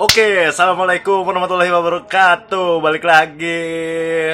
Oke, 0.00 0.48
assalamualaikum 0.48 1.28
warahmatullahi 1.28 1.68
wabarakatuh. 1.68 2.80
Balik 2.80 3.04
lagi 3.04 3.60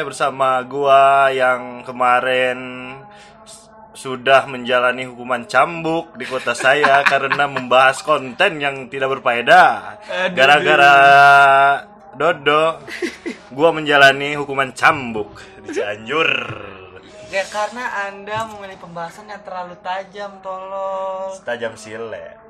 bersama 0.06 0.62
gua 0.62 1.26
yang 1.34 1.82
kemarin 1.82 2.94
sudah 3.90 4.46
menjalani 4.46 5.10
hukuman 5.10 5.42
cambuk 5.50 6.14
di 6.14 6.22
kota 6.22 6.54
saya 6.54 7.02
karena 7.10 7.50
membahas 7.50 7.98
konten 8.06 8.62
yang 8.62 8.86
tidak 8.86 9.18
berfaedah. 9.18 9.98
Gara-gara 10.38 10.94
Dodo, 12.14 12.78
gua 13.50 13.74
menjalani 13.74 14.38
hukuman 14.38 14.70
cambuk 14.70 15.42
di 15.66 15.74
Cianjur. 15.74 16.30
Ya 17.26 17.42
karena 17.50 18.06
anda 18.06 18.46
memilih 18.54 18.78
pembahasan 18.78 19.26
yang 19.26 19.42
terlalu 19.42 19.74
tajam 19.82 20.30
tolong. 20.46 21.34
Tajam 21.42 21.74
silet. 21.74 22.46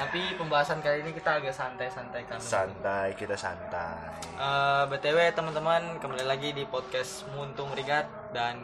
Tapi 0.00 0.32
pembahasan 0.32 0.80
kali 0.80 1.04
ini 1.04 1.12
kita 1.12 1.36
agak 1.36 1.52
santai-santai 1.52 2.24
kan. 2.24 2.40
Santai, 2.40 3.12
kita 3.12 3.36
santai. 3.36 4.08
Eh, 4.32 4.82
btw 4.88 5.28
teman-teman 5.36 6.00
kembali 6.00 6.24
lagi 6.24 6.56
di 6.56 6.64
podcast 6.64 7.28
Muntung 7.36 7.68
Rigat 7.76 8.08
dan 8.32 8.56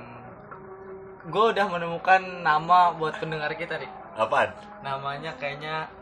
gue 1.29 1.45
udah 1.53 1.69
menemukan 1.69 2.41
nama 2.41 2.97
buat 2.97 3.21
pendengar 3.21 3.53
kita 3.53 3.77
nih. 3.77 3.93
Apaan? 4.17 4.49
Namanya 4.80 5.37
kayaknya 5.37 5.93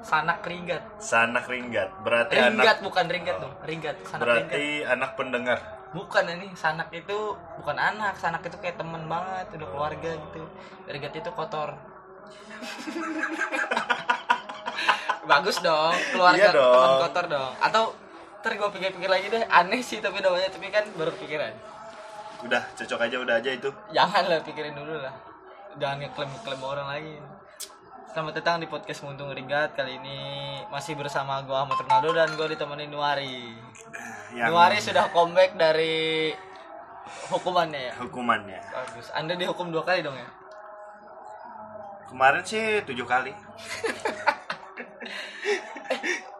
Sanak 0.00 0.40
Ringgat. 0.40 0.80
Sanak 0.96 1.52
ringgat. 1.52 1.92
Berarti 2.00 2.40
Ringgat 2.40 2.80
anak 2.80 2.82
bukan 2.82 3.04
Ringgat 3.12 3.36
dong. 3.44 3.52
Ringgat. 3.68 3.96
Sanak 4.08 4.24
Ringgat. 4.24 4.56
berarti 4.56 4.88
anak 4.88 5.10
pendengar. 5.20 5.58
Bukan 5.92 6.24
ini 6.32 6.48
Sanak 6.56 6.88
itu 6.96 7.36
bukan 7.60 7.76
anak. 7.76 8.16
Sanak 8.16 8.40
itu 8.48 8.56
kayak 8.56 8.80
temen 8.80 9.04
banget, 9.04 9.52
udah 9.52 9.68
keluarga 9.68 10.16
gitu. 10.16 10.48
Ringgat 10.88 11.12
itu 11.12 11.28
kotor. 11.36 11.76
Bagus 15.30 15.56
dong, 15.62 15.94
keluarga 16.12 16.50
Iya 16.50 16.50
dong. 16.50 16.74
teman 16.74 16.94
kotor 17.06 17.26
dong. 17.30 17.52
Atau 17.58 17.82
ntar 18.42 18.52
gue 18.58 18.68
pikir-pikir 18.74 19.10
lagi 19.10 19.26
deh, 19.30 19.44
aneh 19.46 19.80
sih 19.80 20.02
tapi 20.02 20.18
namanya 20.18 20.50
tapi 20.50 20.66
kan 20.68 20.82
baru 20.98 21.14
pikiran. 21.14 21.54
Udah, 22.42 22.62
cocok 22.74 23.06
aja 23.06 23.16
udah 23.22 23.34
aja 23.38 23.50
itu. 23.54 23.70
Jangan 23.94 24.26
lah 24.26 24.42
pikirin 24.42 24.74
dulu 24.74 24.98
lah. 24.98 25.14
Jangan 25.78 26.02
ngeklaim-ngeklaim 26.02 26.62
orang 26.62 26.88
lain. 26.90 27.22
Selamat 28.12 28.44
datang 28.44 28.60
di 28.60 28.68
podcast 28.68 29.08
Muntung 29.08 29.32
Rigat 29.32 29.72
Kali 29.72 29.96
ini 29.96 30.20
masih 30.68 31.00
bersama 31.00 31.40
gue 31.48 31.56
Ahmad 31.56 31.80
Ronaldo 31.80 32.12
dan 32.12 32.28
gue 32.36 32.44
ditemani 32.52 32.84
Nuari 32.84 33.56
Yang 34.36 34.52
Nuari 34.52 34.78
sudah 34.84 35.08
comeback 35.16 35.56
dari 35.56 36.28
hukumannya 37.32 37.88
ya 37.88 37.92
hukumannya. 37.96 38.60
Bagus, 38.68 39.08
Anda 39.16 39.32
dihukum 39.32 39.72
dua 39.72 39.80
kali 39.80 40.04
dong 40.04 40.12
ya? 40.12 40.28
Kemarin 42.12 42.44
sih 42.44 42.84
tujuh 42.84 43.08
kali. 43.08 43.32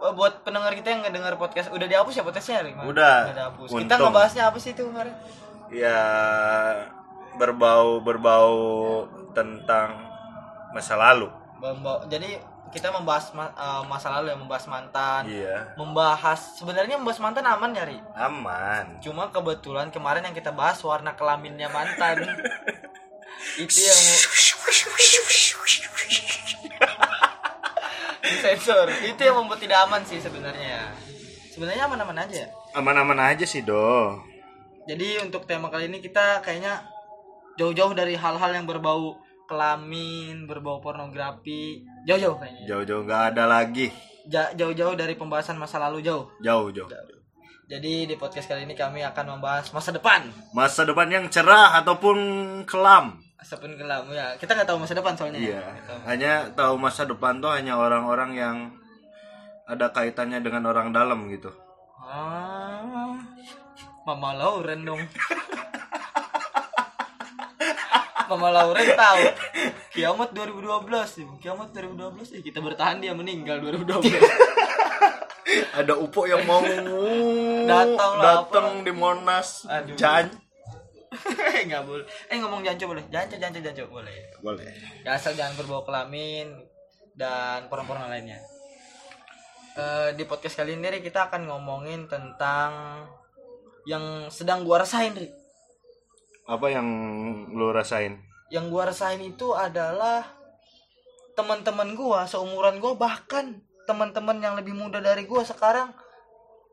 Oh, 0.02 0.10
buat 0.12 0.42
pendengar 0.42 0.74
kita 0.74 0.90
yang 0.90 1.06
ngedengar 1.06 1.38
podcast 1.38 1.70
udah 1.70 1.86
dihapus 1.86 2.18
ya 2.18 2.26
podcastnya 2.26 2.58
Ri? 2.60 2.74
Udah. 2.74 3.30
dihapus. 3.30 3.70
Kita 3.70 3.78
Untung. 3.94 4.10
ngebahasnya 4.10 4.50
apa 4.50 4.58
sih 4.58 4.74
itu 4.74 4.82
kemarin? 4.82 5.14
Ya 5.70 6.02
berbau 7.32 8.02
berbau 8.02 8.52
tentang 9.30 10.02
masa 10.74 10.98
lalu. 10.98 11.30
Bamba- 11.56 12.02
Jadi 12.10 12.34
kita 12.74 12.90
membahas 12.90 13.30
ma- 13.30 13.54
eh, 13.54 13.82
masa 13.86 14.10
lalu 14.10 14.32
ya, 14.32 14.36
membahas 14.36 14.66
mantan, 14.66 15.22
Iya. 15.30 15.78
membahas 15.78 16.58
sebenarnya 16.58 16.98
membahas 16.98 17.22
mantan 17.22 17.46
aman 17.46 17.70
ya 17.70 17.84
Ri? 17.86 17.98
Aman. 18.18 18.84
Cuma 18.98 19.30
kebetulan 19.30 19.94
kemarin 19.94 20.26
yang 20.26 20.34
kita 20.34 20.50
bahas 20.50 20.82
warna 20.82 21.14
kelaminnya 21.14 21.70
mantan. 21.70 22.26
itu 23.54 23.78
yang 23.78 24.00
sensor. 28.40 28.86
Itu 29.04 29.20
yang 29.20 29.36
membuat 29.42 29.60
tidak 29.60 29.84
aman 29.84 30.02
sih 30.06 30.18
sebenarnya. 30.22 30.92
Sebenarnya 31.52 31.84
aman-aman 31.84 32.18
aja. 32.24 32.48
Aman-aman 32.72 33.18
aja 33.20 33.44
sih, 33.44 33.60
Do. 33.60 34.16
Jadi 34.88 35.20
untuk 35.22 35.44
tema 35.44 35.68
kali 35.68 35.86
ini 35.86 36.00
kita 36.02 36.40
kayaknya 36.42 36.82
jauh-jauh 37.60 37.92
dari 37.92 38.16
hal-hal 38.16 38.50
yang 38.50 38.66
berbau 38.66 39.20
kelamin, 39.46 40.48
berbau 40.48 40.80
pornografi, 40.80 41.84
jauh-jauh 42.08 42.40
kayaknya. 42.40 42.64
Jauh-jauh 42.66 43.04
nggak 43.04 43.22
ada 43.36 43.44
lagi. 43.44 43.92
Ja- 44.26 44.54
jauh-jauh 44.56 44.96
dari 44.96 45.14
pembahasan 45.14 45.60
masa 45.60 45.76
lalu 45.76 46.00
jauh. 46.02 46.30
Jauh, 46.40 46.72
jauh. 46.72 46.88
Jadi 47.70 48.04
di 48.04 48.14
podcast 48.18 48.52
kali 48.52 48.68
ini 48.68 48.76
kami 48.76 49.00
akan 49.00 49.38
membahas 49.38 49.70
masa 49.72 49.94
depan. 49.94 50.28
Masa 50.52 50.84
depan 50.84 51.08
yang 51.08 51.24
cerah 51.32 51.78
ataupun 51.80 52.16
kelam. 52.68 53.22
Asapun 53.42 53.74
kelam 53.74 54.06
ya. 54.14 54.38
Kita 54.38 54.54
nggak 54.54 54.70
tahu 54.70 54.78
masa 54.78 54.94
depan 54.94 55.18
soalnya. 55.18 55.42
ya. 55.42 55.58
Iya. 55.58 55.62
Hanya 56.06 56.32
tahu 56.54 56.78
masa 56.78 57.02
depan 57.02 57.42
tuh 57.42 57.50
hanya 57.50 57.74
orang-orang 57.74 58.38
yang 58.38 58.56
ada 59.66 59.90
kaitannya 59.90 60.38
dengan 60.38 60.62
orang 60.70 60.94
dalam 60.94 61.26
gitu. 61.26 61.50
Ah, 61.98 63.18
Mama 64.06 64.30
Lauren 64.38 64.86
dong. 64.86 65.02
Mama 68.30 68.48
Lauren 68.54 68.88
tahu. 68.94 69.22
Kiamat 69.92 70.30
2012 70.32 70.86
sih. 71.10 71.26
Kiamat 71.42 71.74
2012 71.74 72.22
sih. 72.22 72.40
Kita 72.46 72.62
bertahan 72.62 73.02
dia 73.02 73.10
meninggal 73.10 73.58
2012. 73.58 74.06
Ada 75.82 75.98
UPO 75.98 76.30
yang 76.30 76.46
mau 76.46 76.62
Datang 77.66 78.12
datang 78.22 78.66
di 78.86 78.92
Monas. 78.94 79.66
Aduh. 79.66 79.98
Jan. 79.98 80.30
Enggak 81.66 81.84
boleh. 81.86 82.06
Eh 82.30 82.38
ngomong 82.40 82.62
jancu 82.66 82.90
boleh. 82.90 83.04
Jancu 83.08 83.36
jancu 83.38 83.60
jancu 83.62 83.84
boleh. 83.88 84.14
Boleh. 84.42 84.68
Ya, 85.02 85.16
asal 85.16 85.36
jangan 85.38 85.54
berbau 85.58 85.86
kelamin 85.86 86.52
dan 87.14 87.66
porno-porno 87.70 88.08
lainnya. 88.08 88.40
Eh, 89.72 90.12
di 90.18 90.24
podcast 90.28 90.60
kali 90.60 90.76
ini 90.76 90.88
Ri, 90.92 91.00
kita 91.00 91.32
akan 91.32 91.48
ngomongin 91.48 92.04
tentang 92.10 93.04
yang 93.88 94.28
sedang 94.28 94.66
gua 94.68 94.84
rasain 94.84 95.16
Ri. 95.16 95.32
Apa 96.44 96.68
yang 96.68 96.86
lu 97.54 97.72
rasain? 97.72 98.32
yang 98.52 98.68
gua 98.68 98.92
rasain 98.92 99.18
itu 99.24 99.56
adalah 99.56 100.28
teman-teman 101.32 101.96
gua 101.96 102.28
seumuran 102.28 102.76
gua 102.84 102.92
bahkan 102.92 103.64
teman-teman 103.88 104.36
yang 104.44 104.54
lebih 104.60 104.76
muda 104.76 105.00
dari 105.00 105.24
gua 105.24 105.40
sekarang 105.40 105.88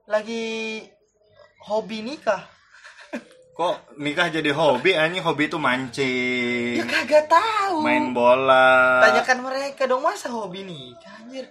lagi 0.03 0.83
hobi 1.63 2.03
nikah 2.03 2.43
Kok 3.59 3.99
nikah 3.99 4.31
jadi 4.31 4.55
hobi? 4.55 4.95
Anjing 4.95 5.19
hobi 5.19 5.51
itu 5.51 5.59
mancing, 5.59 6.79
ya 6.79 6.85
kagak 6.87 7.27
tahu 7.27 7.83
main 7.83 8.15
bola. 8.15 9.03
tanyakan 9.03 9.51
mereka 9.51 9.83
dong 9.83 9.99
masa 9.99 10.31
hobi 10.31 10.63
nikah 10.63 11.19
anjir 11.19 11.43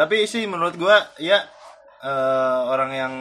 Tapi 0.00 0.24
sih 0.24 0.48
menurut 0.48 0.80
gua 0.80 1.04
ya 1.20 1.36
eh, 2.00 2.60
orang 2.64 2.90
yang 2.96 3.12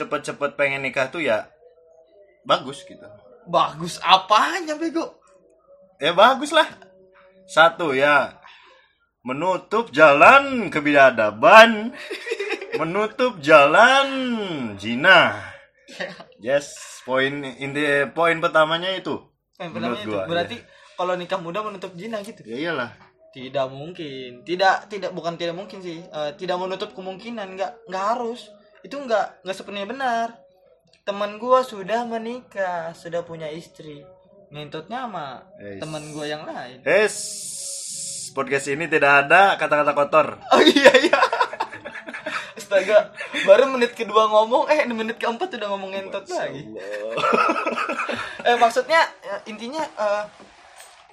cepet-cepet 0.00 0.56
pengen 0.56 0.80
nikah 0.80 1.12
tuh 1.12 1.20
ya 1.20 1.44
bagus 2.48 2.88
gitu. 2.88 3.04
bagus 3.44 4.00
apanya 4.00 4.72
bego 4.80 5.20
Ya 5.98 6.14
bagus 6.14 6.54
lah. 6.54 6.64
Satu 7.44 7.90
ya 7.90 8.38
menutup 9.26 9.90
jalan 9.90 10.70
kebiadaban, 10.70 11.90
menutup 12.80 13.42
jalan 13.42 14.08
zina. 14.78 15.36
Yes, 16.38 16.97
poin 17.08 17.32
inti 17.56 17.80
poin 18.12 18.36
pertamanya 18.36 18.92
itu. 18.92 19.16
yang 19.56 19.72
Menurut 19.72 19.96
pertama 19.96 20.04
itu. 20.04 20.12
gua, 20.12 20.22
berarti 20.28 20.56
kalau 20.94 21.14
nikah 21.16 21.40
muda 21.40 21.64
menutup 21.64 21.96
zina 21.96 22.20
gitu? 22.20 22.44
Ya 22.44 22.56
iyalah. 22.60 22.90
tidak 23.28 23.66
mungkin. 23.68 24.44
Tidak 24.44 24.86
tidak 24.86 25.10
bukan 25.10 25.34
tidak 25.34 25.54
mungkin 25.54 25.80
sih. 25.80 26.00
Eh, 26.00 26.30
tidak 26.36 26.56
menutup 26.56 26.92
kemungkinan. 26.92 27.56
Nggak 27.56 27.72
nggak 27.86 28.04
harus. 28.12 28.52
Itu 28.80 28.98
nggak 28.98 29.42
nggak 29.42 29.56
sepenuhnya 29.56 29.88
benar. 29.88 30.28
Teman 31.02 31.36
gua 31.36 31.64
sudah 31.64 32.04
menikah 32.04 32.92
sudah 32.92 33.24
punya 33.24 33.48
istri. 33.48 34.04
Ngintutnya 34.48 35.04
sama 35.04 35.44
Yes. 35.56 35.80
teman 35.80 36.02
gua 36.12 36.24
yang 36.24 36.44
lain. 36.44 36.80
Yes, 36.82 37.16
podcast 38.30 38.68
ini 38.68 38.86
tidak 38.86 39.26
ada 39.26 39.56
kata-kata 39.56 39.92
kotor. 39.92 40.26
oh 40.48 40.62
iya 40.62 40.92
iya 40.98 41.20
astaga 42.68 43.16
baru 43.48 43.72
menit 43.72 43.96
kedua 43.96 44.28
ngomong 44.28 44.68
eh 44.68 44.84
menit 44.84 45.16
keempat 45.16 45.56
udah 45.56 45.68
ngomong 45.72 45.96
ngentot 45.96 46.28
lagi. 46.28 46.68
Eh 48.48 48.56
maksudnya 48.60 49.00
eh, 49.24 49.40
intinya 49.50 49.80
eh, 49.80 50.24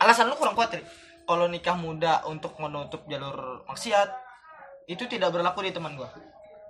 alasan 0.04 0.28
lu 0.28 0.36
kurang 0.36 0.54
kuat 0.54 0.76
Ri. 0.76 0.84
kalau 1.26 1.50
nikah 1.50 1.74
muda 1.74 2.22
untuk 2.30 2.54
menutup 2.62 3.02
jalur 3.10 3.66
maksiat 3.66 4.08
itu 4.86 5.10
tidak 5.10 5.34
berlaku 5.34 5.64
di 5.64 5.72
teman 5.72 5.96
gua. 5.96 6.12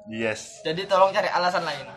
Yes. 0.05 0.61
jadi 0.61 0.85
tolong 0.85 1.09
cari 1.09 1.27
alasan 1.33 1.65
lain. 1.65 1.89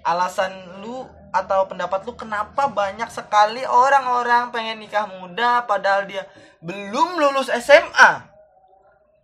Alasan 0.00 0.80
lu 0.80 1.04
atau 1.28 1.68
pendapat 1.68 2.08
lu 2.08 2.16
kenapa 2.16 2.72
banyak 2.72 3.12
sekali 3.12 3.62
orang-orang 3.68 4.48
pengen 4.48 4.80
nikah 4.80 5.04
muda 5.04 5.68
padahal 5.68 6.08
dia 6.08 6.24
belum 6.64 7.20
lulus 7.20 7.52
SMA 7.52 8.37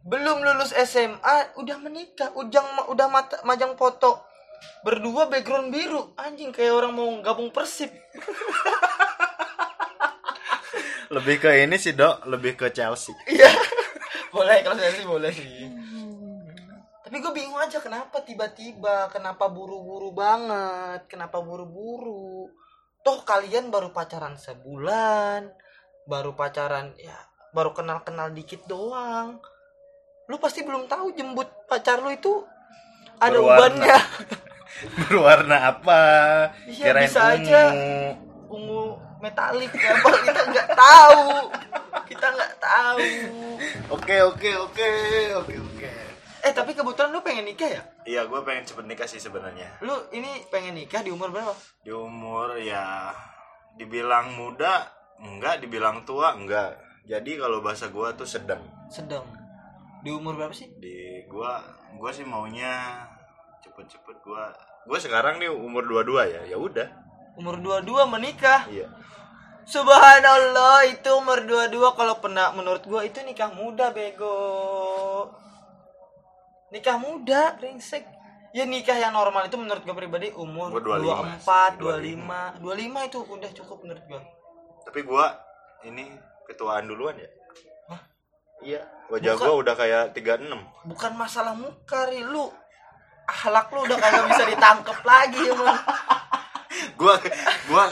belum 0.05 0.45
lulus 0.45 0.77
SMA 0.77 1.57
udah 1.57 1.81
menikah 1.81 2.29
ujang 2.37 2.93
udah 2.93 3.09
mata, 3.09 3.41
majang 3.49 3.73
foto. 3.81 4.21
Berdua 4.85 5.33
background 5.33 5.73
biru. 5.73 6.13
Anjing 6.21 6.53
kayak 6.53 6.77
orang 6.77 6.93
mau 6.93 7.09
gabung 7.25 7.49
persib. 7.49 7.89
Lebih 11.15 11.37
ke 11.41 11.51
ini 11.63 11.79
sih, 11.79 11.95
Dok, 11.95 12.27
lebih 12.27 12.59
ke 12.59 12.75
Chelsea. 12.75 13.15
iya. 13.31 13.47
Boleh 14.35 14.67
kalau 14.67 14.83
sih 14.83 15.07
boleh 15.07 15.31
sih. 15.31 15.71
Tapi 17.07 17.17
gue 17.23 17.31
bingung 17.31 17.55
aja 17.55 17.79
kenapa 17.79 18.19
tiba-tiba 18.27 19.07
kenapa 19.15 19.47
buru-buru 19.47 20.11
banget 20.11 21.07
kenapa 21.07 21.39
buru-buru? 21.39 22.51
Toh 23.07 23.23
kalian 23.23 23.71
baru 23.71 23.95
pacaran 23.95 24.35
sebulan 24.35 25.55
baru 26.11 26.35
pacaran 26.35 26.99
ya 26.99 27.15
baru 27.55 27.71
kenal-kenal 27.71 28.35
dikit 28.35 28.67
doang 28.67 29.39
lu 30.25 30.37
pasti 30.39 30.65
belum 30.65 30.89
tahu 30.89 31.13
jembut 31.13 31.49
pacar 31.69 32.01
lu 32.01 32.09
itu 32.09 32.41
ada 33.17 33.37
Berwarna. 33.37 33.57
ubannya. 33.57 33.97
Berwarna 34.99 35.57
apa? 35.71 36.01
Iya, 36.67 36.85
Kirain 36.91 37.07
bisa 37.07 37.21
ungu. 37.23 37.35
aja. 37.39 37.63
ungu 38.49 38.83
metalik 39.21 39.71
apa? 39.71 40.09
Kita 40.21 40.43
nggak 40.45 40.69
tahu. 40.75 41.29
Kita 42.05 42.27
nggak 42.27 42.53
tahu. 42.59 43.07
Oke 43.93 44.17
oke 44.23 44.51
oke 44.61 44.91
oke 45.39 45.55
oke. 45.61 45.91
Eh 46.45 46.53
tapi 46.53 46.73
kebetulan 46.73 47.09
lu 47.09 47.21
pengen 47.21 47.49
nikah 47.49 47.69
ya? 47.71 47.83
Iya 48.05 48.29
gue 48.29 48.41
pengen 48.43 48.65
cepet 48.65 48.85
nikah 48.85 49.09
sih 49.09 49.17
sebenarnya. 49.17 49.81
Lu 49.81 49.95
ini 50.11 50.45
pengen 50.49 50.77
nikah 50.77 51.01
di 51.01 51.09
umur 51.09 51.33
berapa? 51.33 51.53
Di 51.81 51.93
umur 51.93 52.57
ya 52.61 53.13
dibilang 53.77 54.33
muda 54.35 54.89
enggak. 55.21 55.61
Dibilang 55.65 56.05
tua 56.05 56.37
enggak. 56.37 56.77
Jadi 57.05 57.37
kalau 57.37 57.61
bahasa 57.61 57.89
gua 57.89 58.13
tuh 58.13 58.25
sedang. 58.25 58.61
Sedang 58.89 59.25
di 60.05 60.11
umur 60.13 60.37
berapa 60.37 60.53
sih 60.53 60.69
di 60.77 61.25
gua 61.33 61.65
gua 61.97 62.13
sih 62.13 62.29
maunya 62.29 63.09
cepet-cepet 63.65 64.21
gua 64.21 64.53
gua 64.85 64.99
sekarang 65.01 65.41
nih 65.41 65.49
umur 65.49 65.89
22 65.89 66.29
ya 66.29 66.41
ya 66.45 66.57
udah 66.61 66.89
umur 67.41 67.57
22 67.57 68.13
menikah 68.13 68.69
iya 68.69 68.87
Subhanallah 69.65 70.85
itu 70.93 71.09
umur 71.17 71.41
22 71.49 71.97
kalau 71.97 72.21
pernah 72.21 72.53
menurut 72.53 72.85
gua 72.85 73.01
itu 73.01 73.17
nikah 73.25 73.49
muda 73.49 73.97
bego. 73.97 75.33
Nikah 76.69 77.01
muda 77.01 77.57
brengsek. 77.57 78.05
Ya 78.53 78.69
nikah 78.69 78.93
yang 78.93 79.17
normal 79.17 79.49
itu 79.49 79.57
menurut 79.57 79.81
gua 79.89 79.97
pribadi 79.97 80.29
umur 80.37 80.69
Gua 80.69 81.01
24, 81.01 81.81
25, 81.81 82.61
25. 82.61 82.61
25 82.61 83.09
itu 83.09 83.19
udah 83.25 83.51
cukup 83.57 83.79
menurut 83.89 84.05
gua. 84.05 84.21
tapi 84.85 85.01
gua 85.01 85.27
ini 85.89 86.13
ketuaan 86.45 86.85
duluan 86.85 87.17
ya? 87.17 87.25
Iya 88.61 88.81
wajah 89.09 89.35
Bukan. 89.35 89.45
gua 89.45 89.55
udah 89.59 89.75
kayak 89.75 90.05
36 90.13 90.47
Bukan 90.87 91.13
masalah 91.15 91.53
muka 91.53 92.07
Ri. 92.07 92.23
lu 92.23 92.47
akhlak 93.25 93.73
lu 93.73 93.81
udah 93.83 93.97
kagak 93.97 94.25
bisa 94.29 94.45
ditangkep 94.47 94.99
lagi 95.03 95.41
emang. 95.43 95.79
gua 97.01 97.15
gua 97.67 97.85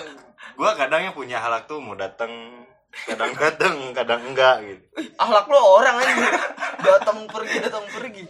gua 0.55 0.71
kadangnya 0.75 1.11
punya 1.11 1.39
halak 1.39 1.65
tuh 1.65 1.81
mau 1.81 1.97
datang 1.97 2.31
kadang 3.09 3.33
datang 3.35 3.75
kadang 3.93 4.21
enggak 4.23 4.61
gitu 4.63 4.85
Akhlak 5.17 5.49
lu 5.49 5.57
orang 5.57 5.97
aja. 5.97 6.13
Datang 6.79 7.25
pergi 7.25 7.57
datang 7.59 7.85
pergi. 7.89 8.25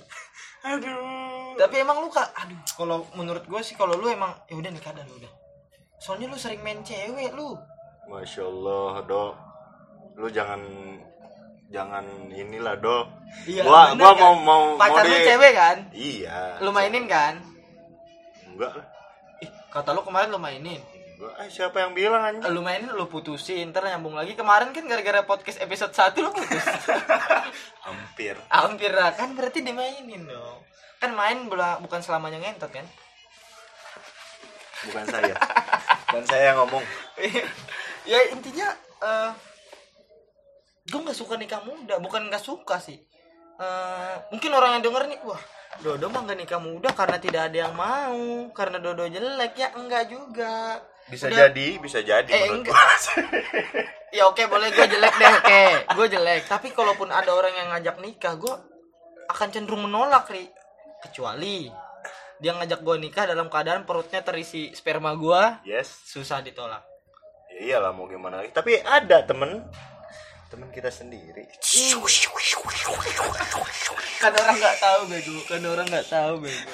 aduh 0.62 1.58
Tapi 1.58 1.82
emang 1.82 1.98
lu 1.98 2.06
kak, 2.06 2.30
aduh, 2.32 2.54
kalau 2.72 3.02
menurut 3.12 3.42
gue 3.42 3.60
sih 3.60 3.74
kalau 3.74 3.98
lu 3.98 4.06
emang 4.06 4.30
ya 4.46 4.54
udah 4.54 4.70
nikah 4.70 4.94
lu 4.94 5.18
udah. 5.18 5.32
Soalnya 5.98 6.30
lu 6.30 6.38
sering 6.38 6.62
main 6.62 6.78
cewek 6.80 7.34
lu. 7.34 7.58
masya 8.04 8.42
allah 8.42 9.02
dok 9.02 9.34
lu 10.14 10.28
jangan 10.28 10.62
jangan 11.72 12.04
inilah 12.28 12.76
dok 12.76 13.08
Iya, 13.42 13.64
gua 13.64 13.96
gua 13.96 14.12
kan? 14.12 14.20
mau 14.20 14.34
mau 14.36 14.62
Pacar 14.76 15.02
mau 15.02 15.08
lu 15.08 15.16
di- 15.16 15.24
cewek 15.24 15.52
kan? 15.52 15.76
iya 15.90 16.60
Lu 16.60 16.68
mainin 16.70 17.08
kan? 17.08 17.40
enggak 18.46 18.76
lah 18.76 18.86
Ih, 19.40 19.48
kata 19.68 19.90
lu 19.90 20.04
kemarin 20.04 20.28
lu 20.28 20.36
mainin. 20.36 20.78
enggak 21.16 21.32
ah, 21.34 21.48
siapa 21.48 21.80
yang 21.80 21.96
bilang 21.96 22.20
anjing 22.20 22.44
Lu 22.46 22.60
mainin 22.60 22.92
lu 22.92 23.06
putusin, 23.06 23.72
ntar 23.72 23.82
nyambung 23.82 24.12
lagi. 24.12 24.34
Kemarin 24.34 24.70
kan 24.70 24.84
gara-gara 24.84 25.24
podcast 25.24 25.58
episode 25.58 25.90
1 25.90 26.18
lu 26.18 26.30
putus. 26.30 26.60
hampir 27.88 28.36
Hampir 28.46 28.92
lah, 28.92 29.10
kan 29.12 29.32
berarti 29.32 29.64
dimainin 29.64 30.22
dong. 30.22 30.60
Kan 30.98 31.16
main 31.16 31.48
bukan 31.48 31.98
selamanya 31.98 32.36
ngentot 32.38 32.68
kan? 32.68 32.84
bukan 34.82 35.06
saya 35.06 35.34
bukan 36.10 36.24
saya 36.26 36.42
yang 36.50 36.58
ngomong 36.58 36.82
ya 38.10 38.18
intinya 38.34 38.66
eh 38.98 39.30
gue 40.82 40.98
nggak 40.98 41.18
suka 41.18 41.38
nikah 41.38 41.62
muda 41.62 42.02
bukan 42.02 42.26
nggak 42.26 42.42
suka 42.42 42.82
sih. 42.82 42.98
Eh, 43.62 44.14
mungkin 44.34 44.50
orang 44.50 44.78
yang 44.78 44.82
denger 44.90 45.04
nih 45.12 45.20
wah 45.22 45.38
Dodo 45.80 46.12
mah 46.12 46.28
nggak 46.28 46.38
nikah 46.44 46.60
muda 46.60 46.92
karena 46.92 47.16
tidak 47.16 47.48
ada 47.48 47.56
yang 47.68 47.74
mau 47.78 48.50
karena 48.52 48.76
Dodo 48.76 49.08
jelek. 49.08 49.56
Ya 49.56 49.72
enggak 49.72 50.12
juga. 50.12 50.82
Bisa 51.08 51.32
Udah- 51.32 51.48
jadi 51.48 51.68
bisa 51.80 51.98
jadi 52.04 52.28
Eh, 52.28 52.52
enggak. 52.52 52.76
ya 54.16 54.28
oke 54.28 54.44
boleh 54.52 54.68
gue 54.68 54.84
jelek 54.84 55.14
deh 55.16 55.32
oke. 55.32 55.64
Gue 55.96 56.06
jelek. 56.12 56.44
Tapi 56.44 56.76
kalaupun 56.76 57.08
ada 57.08 57.32
orang 57.32 57.54
yang 57.56 57.68
ngajak 57.72 57.96
nikah 58.04 58.36
gue 58.36 58.54
akan 59.32 59.48
cenderung 59.48 59.88
menolak 59.88 60.28
ri. 60.28 60.44
Kecuali 61.00 61.72
dia 62.36 62.52
ngajak 62.52 62.82
gue 62.84 62.96
nikah 62.98 63.24
dalam 63.30 63.48
keadaan 63.48 63.86
perutnya 63.86 64.20
terisi 64.20 64.74
sperma 64.76 65.14
gue 65.16 65.72
yes. 65.72 66.04
susah 66.10 66.42
ditolak. 66.44 66.84
Ya 67.48 67.78
iyalah 67.78 67.96
mau 67.96 68.04
gimana 68.10 68.44
lagi. 68.44 68.52
Tapi 68.52 68.76
ada 68.82 69.24
temen 69.24 69.62
temen 70.52 70.68
kita 70.68 70.92
sendiri. 70.92 71.48
Kan 74.20 74.32
orang 74.36 74.56
nggak 74.60 74.76
tahu 74.76 75.00
bego. 75.08 75.36
Kan 75.48 75.64
orang 75.64 75.86
nggak 75.88 76.08
tahu 76.12 76.44
bego. 76.44 76.72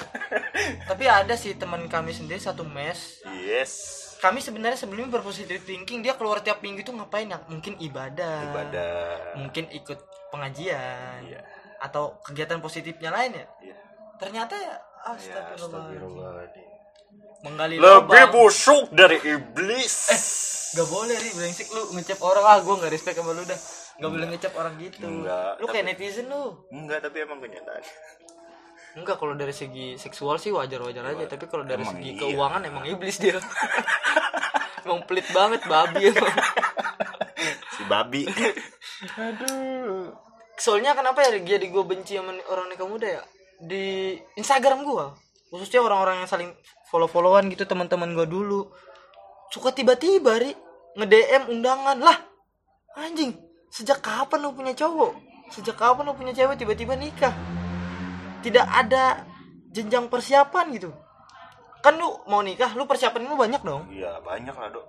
Tapi 0.83 1.05
ada 1.07 1.33
sih 1.39 1.55
teman 1.55 1.87
kami 1.87 2.11
sendiri 2.11 2.43
satu 2.43 2.67
mes. 2.67 3.23
Yes. 3.39 3.71
Kami 4.19 4.43
sebenarnya 4.43 4.75
sebelumnya 4.75 5.15
berpositif 5.15 5.63
thinking. 5.63 6.03
Dia 6.03 6.19
keluar 6.19 6.43
tiap 6.43 6.59
minggu 6.59 6.83
itu 6.83 6.91
ngapain 6.91 7.31
ya? 7.31 7.39
Mungkin 7.47 7.79
ibadah. 7.79 8.51
Ibadah. 8.51 8.93
Mungkin 9.39 9.71
ikut 9.71 9.99
pengajian. 10.35 11.23
Iya. 11.23 11.41
atau 11.79 12.19
kegiatan 12.27 12.59
positifnya 12.59 13.07
lain 13.07 13.39
ya? 13.39 13.47
Iya. 13.63 13.75
ternyata 14.19 14.51
ya 14.59 14.75
Ya, 14.99 15.15
astagfirullah. 15.15 16.43
Menggali 17.43 17.75
lebih 17.79 18.23
lubang. 18.27 18.31
busuk 18.35 18.85
dari 18.91 19.17
iblis. 19.23 19.95
Gak 20.75 20.87
boleh 20.87 21.15
ri 21.17 21.29
brengsek 21.33 21.67
lu 21.73 21.81
ngecap 21.97 22.19
orang. 22.21 22.45
Ah 22.45 22.57
gue 22.61 22.75
nggak 22.77 22.91
respect 22.93 23.17
sama 23.17 23.33
lu 23.33 23.43
dah. 23.47 23.59
Nggak 23.99 24.11
boleh 24.15 24.27
ngecap 24.31 24.53
orang 24.55 24.73
gitu. 24.79 25.03
Enggak, 25.03 25.51
lu 25.59 25.65
kayak 25.67 25.85
netizen 25.91 26.25
lu. 26.31 26.55
Enggak 26.71 27.03
tapi 27.03 27.17
emang 27.25 27.43
kenyataan. 27.43 27.83
Enggak 28.95 29.15
kalau 29.21 29.33
dari 29.35 29.53
segi 29.53 29.99
seksual 29.99 30.41
sih 30.41 30.49
wajar-wajar 30.49 31.03
aja, 31.13 31.25
tapi 31.29 31.45
kalau 31.45 31.67
dari 31.67 31.83
Emang 31.83 31.99
segi 31.99 32.09
iya. 32.15 32.19
keuangan 32.19 32.61
emang 32.65 32.85
iblis 32.87 33.17
dia. 33.21 33.37
emang 34.87 35.03
pelit 35.05 35.27
banget 35.35 35.61
babi 35.67 36.09
emang. 36.09 36.35
si 37.75 37.83
babi. 37.85 38.23
Aduh. 39.19 40.15
Soalnya 40.59 40.91
kenapa 40.95 41.23
ya 41.23 41.39
jadi 41.39 41.65
gue 41.71 41.83
benci 41.87 42.19
sama 42.19 42.35
orang 42.51 42.67
nikah 42.71 42.87
muda 42.87 43.07
ya? 43.07 43.23
Di 43.59 44.15
Instagram 44.39 44.87
gue, 44.87 45.05
khususnya 45.51 45.83
orang-orang 45.83 46.23
yang 46.23 46.29
saling 46.31 46.51
follow-followan 46.89 47.53
gitu 47.53 47.63
teman-teman 47.69 48.17
gue 48.17 48.25
dulu. 48.25 48.69
Suka 49.53 49.69
tiba-tiba 49.73 50.41
ri 50.41 50.53
nge-DM 50.97 51.53
undangan 51.53 51.97
lah. 52.01 52.17
Anjing, 52.97 53.37
sejak 53.69 54.01
kapan 54.01 54.41
lu 54.41 54.51
punya 54.51 54.73
cowok? 54.73 55.13
Sejak 55.53 55.77
kapan 55.77 56.09
lu 56.09 56.13
punya 56.17 56.33
cewek 56.33 56.57
tiba-tiba 56.57 56.97
nikah? 56.97 57.33
Tidak 58.41 58.65
ada 58.65 59.23
jenjang 59.69 60.09
persiapan 60.09 60.65
gitu. 60.73 60.89
Kan 61.79 61.95
lu 62.01 62.11
mau 62.27 62.41
nikah, 62.43 62.73
lu 62.75 62.83
persiapan 62.89 63.29
lu 63.29 63.39
banyak 63.39 63.61
dong. 63.63 63.87
iya 63.93 64.19
banyak 64.19 64.51
lah 64.51 64.69
dok 64.73 64.85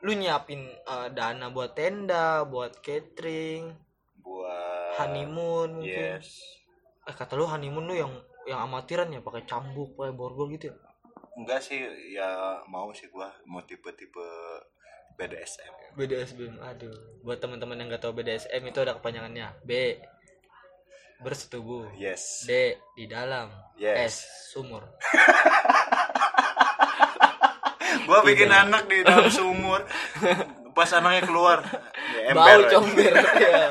Lu 0.00 0.16
nyiapin 0.16 0.64
eh, 0.64 1.08
dana 1.12 1.52
buat 1.52 1.76
tenda, 1.76 2.46
buat 2.48 2.80
catering, 2.80 3.74
buat 4.20 4.96
honeymoon 4.96 5.84
mungkin. 5.84 6.16
yes 6.16 6.60
Eh 7.04 7.12
kata 7.16 7.36
lu 7.36 7.44
honeymoon 7.44 7.84
lu 7.84 7.94
yang 7.96 8.12
yang 8.48 8.64
amatiran 8.64 9.12
ya 9.12 9.20
pakai 9.20 9.44
cambuk, 9.44 9.92
pakai 9.98 10.16
borgol 10.16 10.48
gitu 10.56 10.72
ya. 10.72 10.76
Enggak 11.38 11.62
sih 11.62 11.78
ya 12.14 12.58
mau 12.66 12.90
sih 12.94 13.06
gua 13.12 13.30
mau 13.46 13.62
tipe-tipe 13.62 14.26
BDSM 15.18 15.74
BDSM. 15.98 16.56
Aduh, 16.64 16.96
buat 17.20 17.36
teman-teman 17.42 17.76
yang 17.76 17.92
nggak 17.92 18.00
tahu 18.00 18.16
BDSM 18.16 18.62
itu 18.64 18.78
ada 18.80 18.96
kepanjangannya. 18.96 19.52
B 19.66 20.00
bersetubuh. 21.20 21.92
yes 22.00 22.48
D 22.48 22.80
di 22.96 23.04
dalam. 23.04 23.52
Yes. 23.76 24.24
S 24.24 24.56
sumur. 24.56 24.80
gua 28.08 28.24
bikin 28.24 28.48
anak 28.48 28.88
di 28.88 29.04
dalam 29.04 29.28
sumur 29.28 29.84
pas 30.72 30.88
anaknya 30.96 31.26
keluar 31.26 31.58
ya, 32.14 32.32
Bau 32.32 32.46
ember 32.46 32.58
aja. 32.64 32.78
comber. 32.78 33.12
ya. 33.44 33.68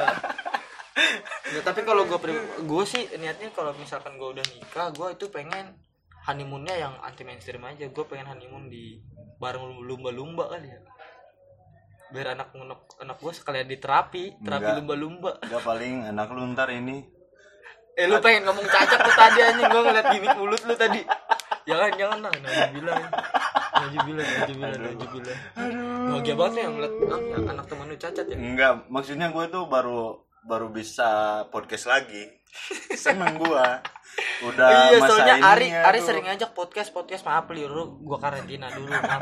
Ya, 1.49 1.61
tapi 1.65 1.81
kalau 1.81 2.05
gue 2.05 2.19
gue 2.61 2.83
sih 2.85 3.09
niatnya 3.17 3.49
kalau 3.55 3.73
misalkan 3.73 4.21
gue 4.21 4.37
udah 4.37 4.45
nikah, 4.53 4.93
gue 4.93 5.17
itu 5.17 5.25
pengen 5.33 5.73
honeymoonnya 6.27 6.75
yang 6.75 6.93
anti 7.05 7.23
mainstream 7.23 7.63
aja. 7.63 7.87
Gue 7.87 8.03
pengen 8.09 8.31
honeymoon 8.31 8.67
di 8.67 8.99
bareng 9.39 9.83
lumba-lumba 9.85 10.51
kali 10.51 10.67
ya. 10.67 10.79
Biar 12.09 12.33
anak 12.33 12.51
anak, 12.57 12.81
anak 12.99 13.17
gue 13.21 13.31
sekalian 13.31 13.69
di 13.69 13.77
terapi, 13.77 14.41
terapi 14.41 14.81
lumba-lumba. 14.81 15.37
Enggak 15.45 15.63
paling 15.63 16.09
anak 16.09 16.27
lu 16.33 16.41
ntar 16.51 16.73
ini 16.73 17.19
Eh 17.99 18.07
lu 18.07 18.15
pengen 18.23 18.47
ngomong 18.47 18.63
cacat 18.63 18.99
tuh 19.03 19.11
tadi 19.11 19.39
anjing 19.43 19.67
gue 19.67 19.81
ngeliat 19.83 20.07
gimmick 20.07 20.35
mulut 20.39 20.61
lu 20.63 20.71
tadi. 20.79 21.03
Jangan 21.67 21.91
jangan 21.99 22.17
lah, 22.23 22.31
najubillah. 22.31 22.97
Najubillah, 23.75 24.25
najubillah, 24.25 24.79
najubillah. 24.79 25.37
Bahagia 26.07 26.35
banget 26.39 26.55
ya 26.63 26.67
ngeliat 26.71 26.93
ah, 27.11 27.21
yang 27.27 27.45
anak 27.51 27.65
teman 27.67 27.85
lu 27.91 27.97
cacat 27.99 28.25
ya. 28.27 28.35
enggak 28.39 28.73
maksudnya 28.87 29.27
gue 29.35 29.45
tuh 29.51 29.63
baru 29.67 30.15
baru 30.45 30.71
bisa 30.71 31.43
podcast 31.49 31.89
lagi. 31.89 32.27
Seneng 32.95 33.39
gua. 33.39 33.79
Udah 34.43 34.91
iya 34.91 34.99
masa 34.99 35.09
soalnya 35.15 35.35
Ari 35.39 35.67
Ari 35.71 35.99
tuh. 36.01 36.05
sering 36.11 36.25
ngajak 36.27 36.51
podcast 36.51 36.91
podcast 36.91 37.23
maaf 37.23 37.47
li 37.53 37.63
dulu 37.63 38.03
gua 38.03 38.17
karantina 38.19 38.67
dulu 38.73 38.89
maaf 38.89 39.21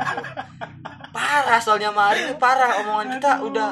parah 1.16 1.60
soalnya 1.62 1.94
sama 1.94 2.14
Ari 2.14 2.20
ini 2.26 2.36
parah. 2.40 2.82
Omongan 2.82 3.08
kita 3.20 3.32
udah 3.46 3.70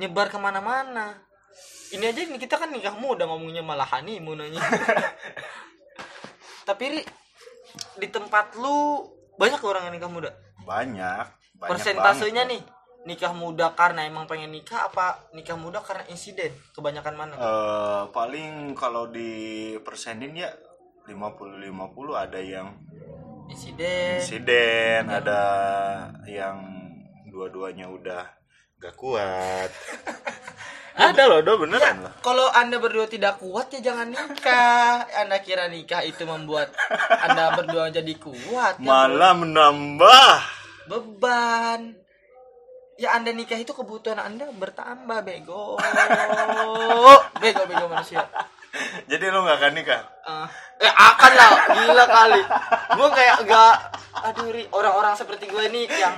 nyebar 0.00 0.32
ke 0.32 0.38
mana-mana. 0.40 1.20
Ini 1.94 2.10
aja 2.10 2.20
nih 2.26 2.40
kita 2.42 2.58
kan 2.58 2.74
nikah 2.74 2.98
muda 2.98 3.28
ngomongnya 3.28 3.62
malah 3.62 3.86
honeymoon 3.86 4.42
aja 4.42 4.58
tapi 6.64 6.84
Ri 6.96 7.00
di 8.00 8.08
tempat 8.08 8.56
lu 8.56 9.04
banyak 9.36 9.60
orang 9.60 9.90
yang 9.90 9.94
nikah 10.00 10.10
muda? 10.10 10.30
Banyak, 10.64 11.26
banyak 11.60 11.70
persentasenya 11.70 12.48
banget. 12.48 12.52
nih 12.56 12.62
nikah 13.04 13.32
muda 13.32 13.72
karena 13.72 14.04
emang 14.04 14.24
pengen 14.24 14.48
nikah 14.48 14.88
apa 14.88 15.28
nikah 15.30 15.54
muda 15.54 15.80
karena 15.80 16.04
insiden 16.08 16.52
kebanyakan 16.72 17.14
mana 17.14 17.34
Eh, 17.34 18.02
paling 18.10 18.72
kalau 18.72 19.06
di 19.06 19.30
persenin 19.80 20.32
ya 20.34 20.48
50 21.04 21.60
50 21.60 21.68
ada 22.16 22.40
yang 22.40 22.72
insiden 23.46 24.16
insiden, 24.18 25.04
ada 25.06 25.42
yang 26.24 26.64
dua-duanya 27.28 27.86
udah 27.86 28.24
gak 28.80 28.96
kuat. 28.96 29.68
ada 30.96 31.22
loh, 31.26 31.42
do 31.42 31.58
beneran 31.58 32.08
loh. 32.08 32.12
Kalau 32.22 32.48
anda 32.52 32.78
berdua 32.78 33.04
tidak 33.04 33.36
kuat 33.36 33.68
ya 33.68 33.84
jangan 33.84 34.08
nikah. 34.08 35.04
Anda 35.12 35.42
kira 35.42 35.68
nikah 35.68 36.00
itu 36.00 36.24
membuat 36.24 36.72
anda 37.20 37.52
berdua 37.52 37.90
jadi 37.90 38.14
kuat? 38.16 38.80
Ya, 38.80 38.86
Malah 38.86 39.32
menambah. 39.36 40.32
beban. 40.86 42.03
Ya 42.94 43.18
anda 43.18 43.34
nikah 43.34 43.58
itu 43.58 43.74
kebutuhan 43.74 44.22
anda 44.22 44.46
bertambah 44.54 45.26
bego. 45.26 45.74
Bego 47.42 47.62
bego 47.66 47.86
manusia. 47.90 48.22
Jadi 49.10 49.24
lo 49.30 49.46
gak 49.46 49.58
akan 49.58 49.72
nikah? 49.74 50.02
Eh, 50.26 50.46
eh 50.86 50.92
akan 50.94 51.32
lah, 51.34 51.52
gila 51.74 52.04
kali. 52.06 52.42
Gue 52.98 53.08
kayak 53.14 53.36
gak, 53.46 53.76
aduh 54.18 54.50
Ri, 54.50 54.66
orang-orang 54.74 55.14
seperti 55.14 55.46
gue 55.46 55.62
ini 55.70 55.86
yang 55.90 56.14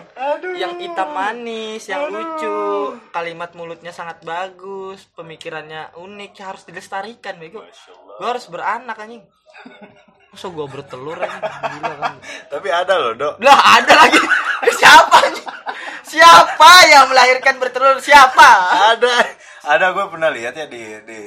yang 0.56 0.72
hitam 0.80 1.12
manis, 1.12 1.84
yang 1.88 2.08
lucu, 2.08 2.96
kalimat 3.12 3.52
mulutnya 3.52 3.92
sangat 3.92 4.24
bagus, 4.24 5.04
pemikirannya 5.16 5.96
unik, 6.00 6.32
harus 6.40 6.62
dilestarikan 6.64 7.36
bego. 7.36 7.60
Gue 8.20 8.28
harus 8.28 8.48
beranak 8.48 8.96
anjing. 9.00 9.24
Masa 10.32 10.46
gue 10.48 10.66
bertelur 10.68 11.16
anjing, 11.20 11.40
gila 11.76 11.94
kan. 12.00 12.14
Tapi 12.52 12.68
ada 12.72 12.94
loh, 12.96 13.12
Dok. 13.16 13.34
Lah 13.44 13.60
ada 13.80 13.92
lagi. 14.00 14.20
Siapa 14.80 15.16
anjing? 15.28 15.55
Siapa 16.06 16.70
yang 16.86 17.10
melahirkan 17.10 17.58
bertelur? 17.58 17.98
Siapa? 17.98 18.50
Ada. 18.94 19.14
Ada 19.66 19.86
gue 19.90 20.06
pernah 20.06 20.30
lihat 20.30 20.54
ya 20.54 20.66
di 20.70 20.82
di 21.02 21.20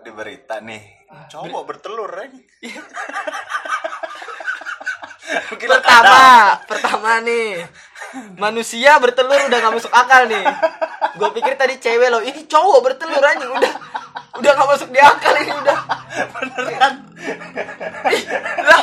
di 0.00 0.10
berita 0.10 0.64
nih. 0.64 1.04
Cowok 1.28 1.62
bertelur 1.68 2.08
aja. 2.16 2.40
Pertama 5.62 6.60
pertama 6.68 7.24
nih 7.24 7.64
manusia 8.36 9.00
bertelur 9.00 9.48
udah 9.48 9.58
nggak 9.64 9.74
masuk 9.80 9.88
akal 9.88 10.28
nih 10.28 10.44
gue 11.16 11.28
pikir 11.40 11.56
tadi 11.56 11.80
cewek 11.80 12.12
loh 12.12 12.20
ini 12.20 12.44
cowok 12.44 12.84
bertelur 12.84 13.22
anjing 13.24 13.48
udah 13.48 13.72
udah 14.36 14.50
nggak 14.52 14.68
masuk 14.68 14.88
di 14.92 15.00
akal 15.00 15.34
ini 15.40 15.52
udah 15.56 15.78
beneran. 16.36 16.94
Ih, 18.12 18.22
lah 18.60 18.82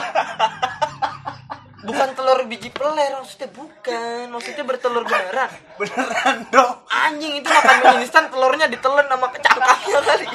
bukan 1.79 2.09
telur 2.11 2.39
biji 2.43 2.69
peler 2.71 3.15
maksudnya 3.15 3.49
bukan 3.55 4.23
maksudnya 4.29 4.63
bertelur 4.67 5.03
beneran 5.07 5.51
Beneran, 5.79 6.37
Dok. 6.51 6.73
anjing 6.91 7.33
itu 7.39 7.47
makan 7.47 7.77
mie 7.79 7.97
instan 8.03 8.25
telurnya 8.27 8.67
ditelan 8.67 9.07
sama 9.07 9.27
kecangkangnya 9.31 9.99
kali 10.11 10.27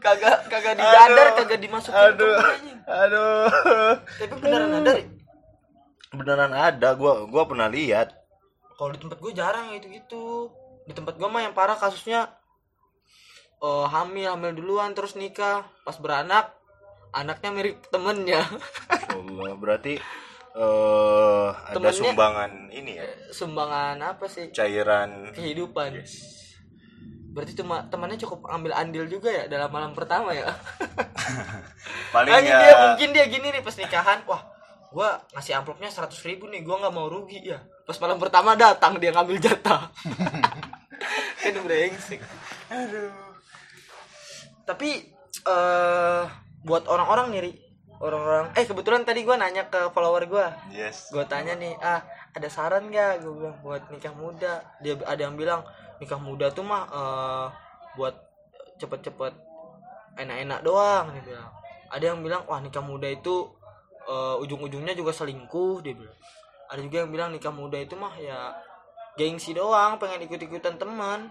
kagak 0.00 0.36
kagak 0.48 0.74
didadar 0.74 1.26
Aduh. 1.30 1.36
kagak 1.38 1.60
dimasukin 1.60 2.00
Aduh. 2.16 2.34
anjing. 2.40 2.78
Aduh. 2.88 3.46
tapi 4.18 4.34
beneran 4.40 4.72
ada. 4.82 4.92
Beneran 6.12 6.52
ada, 6.52 6.88
gua 6.92 7.24
gua 7.24 7.48
pernah 7.48 7.70
lihat. 7.70 8.12
kalau 8.76 8.90
di 8.90 8.98
tempat 8.98 9.22
gue 9.22 9.30
jarang 9.30 9.70
ya 9.70 9.78
gitu 9.78 10.50
di 10.82 10.92
tempat 10.96 11.14
gue 11.14 11.28
mah 11.30 11.46
yang 11.46 11.54
parah 11.54 11.78
kasusnya 11.78 12.26
eh, 13.62 13.86
hamil 13.86 14.26
hamil 14.26 14.50
duluan 14.58 14.90
terus 14.90 15.14
nikah 15.14 15.62
pas 15.86 15.94
beranak 16.02 16.50
anaknya 17.14 17.50
mirip 17.54 17.78
temennya 17.94 18.42
Allah, 19.12 19.52
berarti 19.56 19.94
eh 20.52 21.48
ada 21.48 21.72
Temennya- 21.72 21.96
sumbangan 21.96 22.50
ini 22.68 22.92
ya, 23.00 23.08
sumbangan 23.32 23.96
apa 24.00 24.24
sih? 24.28 24.52
Cairan. 24.52 25.32
Kehidupan. 25.32 25.96
Berarti 27.32 27.56
cuma 27.56 27.88
temannya 27.88 28.20
cukup 28.20 28.44
ambil 28.52 28.76
andil 28.76 29.08
juga 29.08 29.32
ya 29.32 29.48
dalam 29.48 29.72
malam 29.72 29.96
pertama 29.96 30.36
ya? 30.36 30.52
Paling 32.14 32.28
Anjing 32.28 32.52
ya 32.52 32.60
dia 32.60 32.74
mungkin 32.76 33.08
dia 33.16 33.24
gini 33.24 33.48
nih 33.48 33.64
pas 33.64 33.72
nikahan 33.72 34.20
wah 34.28 34.44
gua 34.92 35.16
ngasih 35.32 35.56
amplopnya 35.56 35.88
seratus 35.88 36.20
ribu 36.28 36.44
nih 36.52 36.60
gua 36.60 36.84
nggak 36.84 36.92
mau 36.92 37.08
rugi. 37.08 37.40
Ya 37.40 37.64
pas 37.88 37.96
malam 38.04 38.20
pertama 38.20 38.52
datang 38.52 39.00
dia 39.00 39.16
ngambil 39.16 39.40
jatah. 39.40 39.88
Kan 41.40 41.56
brengsek. 41.64 42.20
Tapi 44.68 44.90
eh 45.48 46.22
buat 46.62 46.84
orang-orang 46.84 47.32
nih. 47.32 47.56
Orang-orang 48.02 48.50
eh 48.58 48.66
kebetulan 48.66 49.06
tadi 49.06 49.22
gua 49.22 49.38
nanya 49.38 49.70
ke 49.70 49.94
follower 49.94 50.26
gua. 50.26 50.50
Yes. 50.74 51.14
gue 51.14 51.22
tanya 51.30 51.54
nih 51.54 51.78
ah 51.78 52.02
ada 52.34 52.48
saran 52.50 52.90
gak 52.90 53.22
gue 53.22 53.30
bilang 53.30 53.56
buat 53.62 53.86
nikah 53.94 54.12
muda. 54.18 54.66
Dia 54.82 54.98
ada 55.06 55.20
yang 55.22 55.38
bilang 55.38 55.62
nikah 56.02 56.18
muda 56.18 56.50
tuh 56.50 56.66
mah 56.66 56.84
eh, 56.90 57.46
buat 57.94 58.14
cepet-cepet 58.82 59.32
enak-enak 60.18 60.60
doang 60.66 61.14
dia 61.14 61.22
bilang. 61.22 61.50
Ada 61.92 62.04
yang 62.10 62.18
bilang 62.26 62.42
wah 62.50 62.58
nikah 62.58 62.82
muda 62.82 63.06
itu 63.06 63.46
eh, 64.10 64.42
ujung-ujungnya 64.42 64.98
juga 64.98 65.14
selingkuh 65.14 65.86
dia 65.86 65.94
bilang. 65.94 66.18
Ada 66.66 66.80
juga 66.82 66.96
yang 67.06 67.10
bilang 67.14 67.28
nikah 67.30 67.54
muda 67.54 67.78
itu 67.78 67.94
mah 67.94 68.18
ya 68.18 68.50
gengsi 69.16 69.52
doang 69.52 70.00
pengen 70.00 70.24
ikut-ikutan 70.24 70.80
teman 70.80 71.28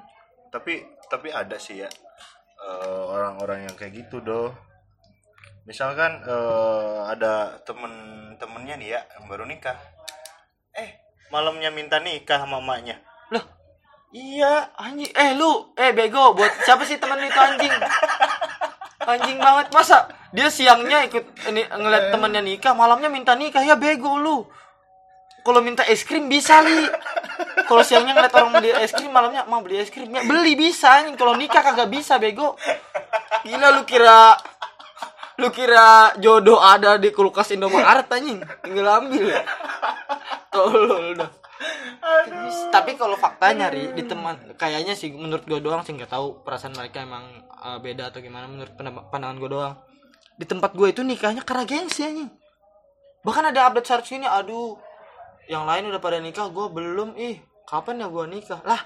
tapi 0.54 0.86
tapi 1.10 1.34
ada 1.34 1.58
sih 1.58 1.82
ya 1.82 1.90
eh, 2.62 3.04
orang-orang 3.10 3.66
yang 3.66 3.76
kayak 3.80 4.06
gitu 4.06 4.22
doh 4.22 4.54
misalkan 5.66 6.26
eh, 6.26 6.98
ada 7.12 7.62
temen-temennya 7.66 8.76
nih 8.82 8.90
ya 8.98 9.02
yang 9.18 9.26
baru 9.30 9.46
nikah 9.46 9.78
eh 10.74 10.98
malamnya 11.30 11.70
minta 11.70 12.02
nikah 12.02 12.44
mamanya 12.50 13.00
Loh, 13.32 13.46
iya 14.12 14.68
anjing. 14.76 15.08
Eh 15.16 15.32
lu, 15.40 15.72
eh 15.80 15.96
bego, 15.96 16.36
buat 16.36 16.52
siapa 16.68 16.84
sih 16.84 17.00
temen 17.00 17.16
itu 17.24 17.40
anjing? 17.40 17.72
Anjing 19.02 19.40
banget 19.40 19.72
masa 19.72 20.12
dia 20.36 20.52
siangnya 20.52 21.08
ikut 21.08 21.26
ini 21.48 21.64
ngeliat 21.66 22.12
temennya 22.12 22.44
nikah, 22.44 22.76
malamnya 22.76 23.08
minta 23.08 23.34
nikah 23.40 23.64
ya 23.64 23.80
bego 23.80 24.20
lu. 24.20 24.44
Kalau 25.42 25.64
minta 25.64 25.82
es 25.88 26.04
krim 26.06 26.28
bisa 26.28 26.62
li. 26.62 26.86
Kalau 27.66 27.82
siangnya 27.82 28.14
ngeliat 28.14 28.36
orang 28.36 28.52
beli 28.62 28.70
es 28.78 28.92
krim, 28.94 29.10
malamnya 29.10 29.48
mau 29.48 29.64
beli 29.64 29.82
es 29.82 29.90
krim 29.90 30.12
ya 30.12 30.22
beli 30.28 30.60
bisa 30.60 31.02
anjing. 31.02 31.16
Kalau 31.16 31.34
nikah 31.34 31.64
kagak 31.64 31.88
bisa 31.88 32.20
bego. 32.20 32.60
Gila 33.48 33.80
lu 33.80 33.88
kira 33.88 34.38
lu 35.42 35.50
kira 35.50 36.14
jodoh 36.22 36.62
ada 36.62 37.02
di 37.02 37.10
kulkas 37.10 37.50
Indomaret 37.58 38.06
anjing? 38.06 38.38
Tinggal 38.62 39.02
ambil 39.02 39.26
ya? 39.34 39.42
Tolol 40.54 41.18
dah. 41.18 41.32
Tapi 42.70 42.94
kalau 42.94 43.18
faktanya 43.18 43.74
ri 43.74 43.90
di 43.98 44.06
teman 44.06 44.38
kayaknya 44.58 44.94
sih 44.94 45.10
menurut 45.10 45.42
gue 45.50 45.58
doang 45.58 45.82
sih 45.82 45.98
nggak 45.98 46.14
tahu 46.14 46.46
perasaan 46.46 46.78
mereka 46.78 47.02
emang 47.02 47.26
uh, 47.58 47.82
beda 47.82 48.14
atau 48.14 48.22
gimana 48.22 48.46
menurut 48.46 48.74
pandangan 49.10 49.38
gue 49.42 49.50
doang. 49.50 49.76
Di 50.38 50.46
tempat 50.46 50.78
gue 50.78 50.94
itu 50.94 51.02
nikahnya 51.02 51.42
karena 51.42 51.66
gengsi 51.66 52.06
anjing. 52.06 52.30
Bahkan 53.26 53.54
ada 53.54 53.70
update 53.70 53.88
search 53.90 54.14
ini 54.14 54.30
aduh 54.30 54.78
yang 55.50 55.66
lain 55.66 55.90
udah 55.90 56.02
pada 56.02 56.22
nikah 56.22 56.50
gue 56.54 56.66
belum 56.70 57.18
ih 57.18 57.42
kapan 57.66 58.06
ya 58.06 58.08
gue 58.10 58.26
nikah? 58.30 58.62
Lah 58.62 58.82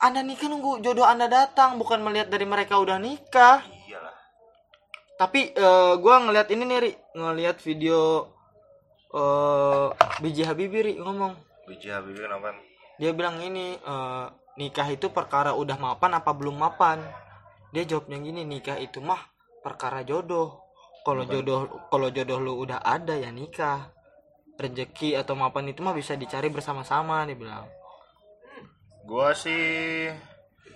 anda 0.00 0.22
nikah 0.22 0.46
nunggu 0.46 0.80
jodoh 0.80 1.04
anda 1.04 1.26
datang 1.26 1.76
bukan 1.76 2.00
melihat 2.00 2.30
dari 2.30 2.46
mereka 2.46 2.78
udah 2.78 2.96
nikah 2.96 3.62
tapi 5.20 5.52
eh, 5.52 5.94
gua 6.00 6.24
ngeliat 6.24 6.48
ini 6.48 6.64
nih 6.64 6.78
Ri. 6.80 6.92
Ngeliat 7.12 7.60
video 7.60 8.24
eh 9.12 9.88
BJ 10.24 10.48
Habibie 10.48 10.80
Ri 10.80 10.92
ngomong. 10.96 11.36
Biji 11.68 11.92
habibie 11.92 12.26
kenapa 12.26 12.50
dia 13.00 13.16
bilang 13.16 13.40
ini 13.40 13.76
eh, 13.76 14.26
nikah 14.56 14.88
itu 14.88 15.12
perkara 15.12 15.52
udah 15.52 15.76
mapan 15.76 16.16
apa 16.16 16.32
belum 16.32 16.56
mapan? 16.56 17.04
Dia 17.72 17.84
jawabnya 17.84 18.20
gini 18.20 18.48
nikah 18.48 18.80
itu 18.80 19.00
mah 19.04 19.20
perkara 19.60 20.04
jodoh. 20.04 20.64
Kalau 21.04 21.24
jodoh 21.24 21.88
kalau 21.88 22.08
jodoh 22.12 22.40
lu 22.40 22.60
udah 22.64 22.80
ada 22.80 23.16
ya 23.16 23.28
nikah. 23.28 23.92
Rezeki 24.60 25.16
atau 25.16 25.32
mapan 25.32 25.72
itu 25.72 25.80
mah 25.80 25.96
bisa 25.96 26.12
dicari 26.12 26.52
bersama-sama 26.52 27.24
dia 27.24 27.36
bilang. 27.36 27.64
Gua 29.08 29.32
sih 29.32 30.12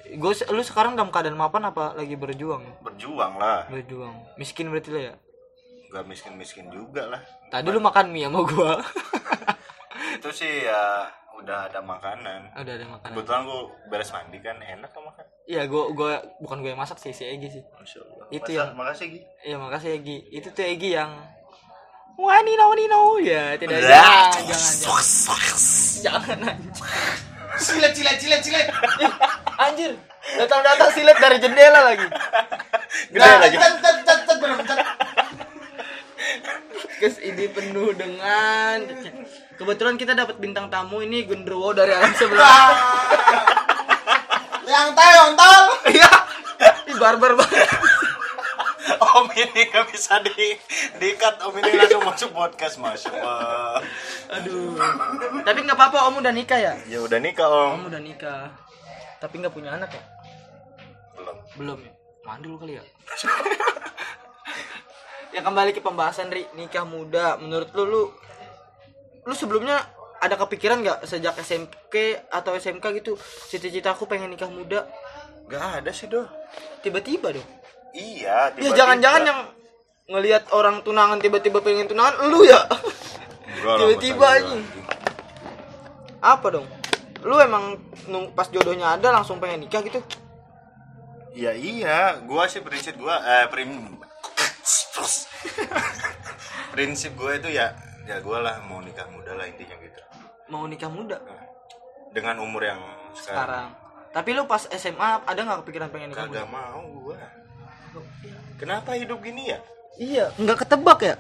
gue 0.07 0.33
lu 0.51 0.63
sekarang 0.63 0.95
dalam 0.95 1.09
keadaan 1.09 1.35
mapan 1.35 1.67
apa 1.67 1.95
lagi 1.95 2.15
berjuang? 2.15 2.61
Berjuang 2.81 3.37
lah. 3.37 3.65
Berjuang. 3.67 4.13
Miskin 4.37 4.69
berarti 4.69 4.89
lo 4.89 5.01
ya? 5.03 5.15
Gak 5.89 6.05
miskin 6.05 6.35
miskin 6.35 6.67
juga 6.69 7.07
lah. 7.09 7.23
Tadi 7.49 7.67
lu 7.67 7.79
makan 7.79 8.11
mie 8.11 8.27
sama 8.27 8.41
gua. 8.43 8.73
Itu 10.19 10.29
sih 10.31 10.67
ya 10.67 11.07
udah 11.35 11.71
ada 11.71 11.79
makanan. 11.79 12.51
Ada 12.53 12.71
ada 12.75 12.87
makanan. 12.89 13.15
Kebetulan 13.15 13.41
gua 13.45 13.61
beres 13.87 14.11
mandi 14.11 14.39
kan 14.39 14.57
enak 14.59 14.91
lah 14.91 15.03
makan. 15.07 15.25
Iya, 15.45 15.63
gua 15.67 15.83
gua 15.93 16.11
bukan 16.41 16.61
gue 16.61 16.71
yang 16.73 16.81
masak 16.81 16.99
sih, 16.99 17.13
si 17.13 17.23
Egi 17.23 17.49
sih. 17.51 17.63
Masya 17.75 18.01
Allah. 18.01 18.27
Itu 18.29 18.51
Masa- 18.51 18.57
yang- 18.59 18.73
makasih 18.75 19.07
Gi. 19.09 19.21
Iya, 19.45 19.57
makasih 19.57 19.91
Egi. 19.95 20.17
Itu 20.31 20.49
tuh 20.51 20.65
Egi 20.65 20.91
yang 20.95 21.11
Wanino 22.15 22.71
wanino 22.71 23.19
ya 23.19 23.59
tidak 23.59 23.83
jangan 23.91 24.31
jangan. 24.47 24.75
Jangan 24.87 25.59
jangan 25.99 26.39
anjir. 26.47 26.87
Silet, 27.59 27.91
silet, 27.91 28.19
silet, 28.23 28.39
silet. 28.43 28.67
anjir 29.57 29.93
datang 30.37 30.61
datang 30.63 30.91
silet 30.91 31.17
dari 31.17 31.37
jendela 31.39 31.81
lagi. 31.85 32.07
Gede 33.11 33.21
Nah, 33.21 33.39
lagi. 33.39 33.57
bener. 33.57 34.79
Guys, 36.95 37.21
ini 37.21 37.51
penuh 37.53 37.93
dengan 37.93 38.81
kebetulan 39.55 40.01
kita 40.01 40.17
dapat 40.17 40.41
bintang 40.41 40.73
tamu 40.73 41.05
ini 41.05 41.27
Gundrowo 41.29 41.77
dari 41.77 41.93
alam 41.93 42.15
sebelah. 42.17 42.73
Yang 44.65 44.89
tahu, 44.97 45.13
yang 45.13 45.33
tahu. 45.37 45.63
iya. 45.93 46.11
Ih, 46.89 46.97
barbar 46.97 47.37
banget. 47.37 47.69
Om 49.15 49.27
ini 49.31 49.61
gak 49.69 49.85
bisa 49.89 50.19
di 50.25 50.57
dikat 50.99 51.39
Om 51.39 51.55
ini 51.57 51.71
langsung 51.77 52.03
masuk 52.03 52.31
podcast 52.33 52.81
Masya 52.81 53.13
Allah. 53.13 53.85
Aduh. 54.33 54.75
Tapi 55.45 55.59
nggak 55.61 55.77
apa-apa 55.77 56.09
om 56.09 56.19
udah 56.19 56.33
nikah 56.33 56.57
ya? 56.59 56.75
Ya 56.89 56.99
udah 56.99 57.21
nikah 57.21 57.47
Om. 57.47 57.85
Om 57.85 57.89
udah 57.93 58.01
nikah 58.01 58.49
tapi 59.25 59.41
nggak 59.41 59.55
punya 59.57 59.73
anak 59.73 59.89
ya? 59.89 60.05
Belum. 61.17 61.37
Belum 61.57 61.79
ya? 61.81 61.93
Mandul 62.29 62.55
kali 62.61 62.77
ya? 62.77 62.85
Ya 65.35 65.43
kembali 65.43 65.75
ke 65.75 65.83
pembahasan 65.83 66.31
Ri. 66.31 66.47
Nikah 66.55 66.87
muda. 66.87 67.35
Menurut 67.43 67.75
lu 67.75 67.85
lu 67.91 68.03
lu 69.27 69.35
sebelumnya 69.35 69.83
ada 70.23 70.39
kepikiran 70.39 70.79
nggak 70.79 71.11
sejak 71.11 71.35
SMP 71.43 72.23
atau 72.31 72.55
SMK 72.55 73.03
gitu 73.03 73.19
cita-cita 73.51 73.99
aku 73.99 74.07
pengen 74.07 74.31
nikah 74.31 74.47
muda? 74.47 74.87
Gak 75.51 75.83
ada 75.83 75.91
sih 75.91 76.07
doh 76.07 76.31
tiba-tiba 76.87 77.35
dong. 77.35 77.49
Iya 77.93 78.55
ya 78.55 78.55
tiba-tiba. 78.55 78.79
jangan-jangan 78.79 79.23
yang 79.27 79.41
ngelihat 80.07 80.43
orang 80.55 80.87
tunangan 80.87 81.19
tiba-tiba 81.19 81.59
pengen 81.59 81.91
tunangan 81.91 82.31
lu 82.31 82.47
ya? 82.47 82.71
Tiba-tiba 83.59 84.27
aja. 84.39 84.55
iya. 84.55 84.63
apa 86.25 86.47
dong 86.57 86.67
lu 87.25 87.41
emang 87.41 87.81
nung- 88.07 88.31
pas 88.31 88.47
jodohnya 88.47 88.95
ada 88.95 89.09
langsung 89.11 89.41
pengen 89.41 89.65
nikah 89.65 89.81
gitu? 89.81 89.99
Ya 91.33 91.51
iya. 91.51 92.21
Gua 92.23 92.47
sih 92.47 92.61
prinsip 92.61 92.95
gua 92.95 93.19
Eh 93.19 93.49
prim 93.49 93.99
Prinsip 96.71 97.17
gua 97.17 97.35
itu 97.35 97.51
ya 97.51 97.75
Ya 98.05 98.21
gua 98.21 98.45
lah 98.45 98.61
mau 98.69 98.85
nikah 98.85 99.09
muda 99.09 99.33
lah 99.33 99.49
intinya 99.49 99.75
gitu. 99.81 100.01
Mau 100.53 100.69
nikah 100.69 100.93
muda? 100.93 101.17
Dengan 102.13 102.37
umur 102.39 102.61
yang 102.61 102.79
sekarang. 103.17 103.17
sekarang. 103.17 103.69
Tapi 104.13 104.31
lu 104.37 104.45
pas 104.45 104.63
SMA 104.71 105.25
ada 105.25 105.41
nggak 105.41 105.59
kepikiran 105.65 105.89
pengen 105.89 106.13
nikah 106.13 106.29
muda? 106.29 106.45
Kagak 106.45 106.49
mau 106.53 106.81
gua. 107.01 107.17
Kenapa 108.61 108.93
hidup 108.95 109.25
gini 109.25 109.51
ya? 109.51 109.59
Iya, 109.97 110.25
nggak 110.37 110.63
ketebak 110.63 111.01
ya. 111.01 111.17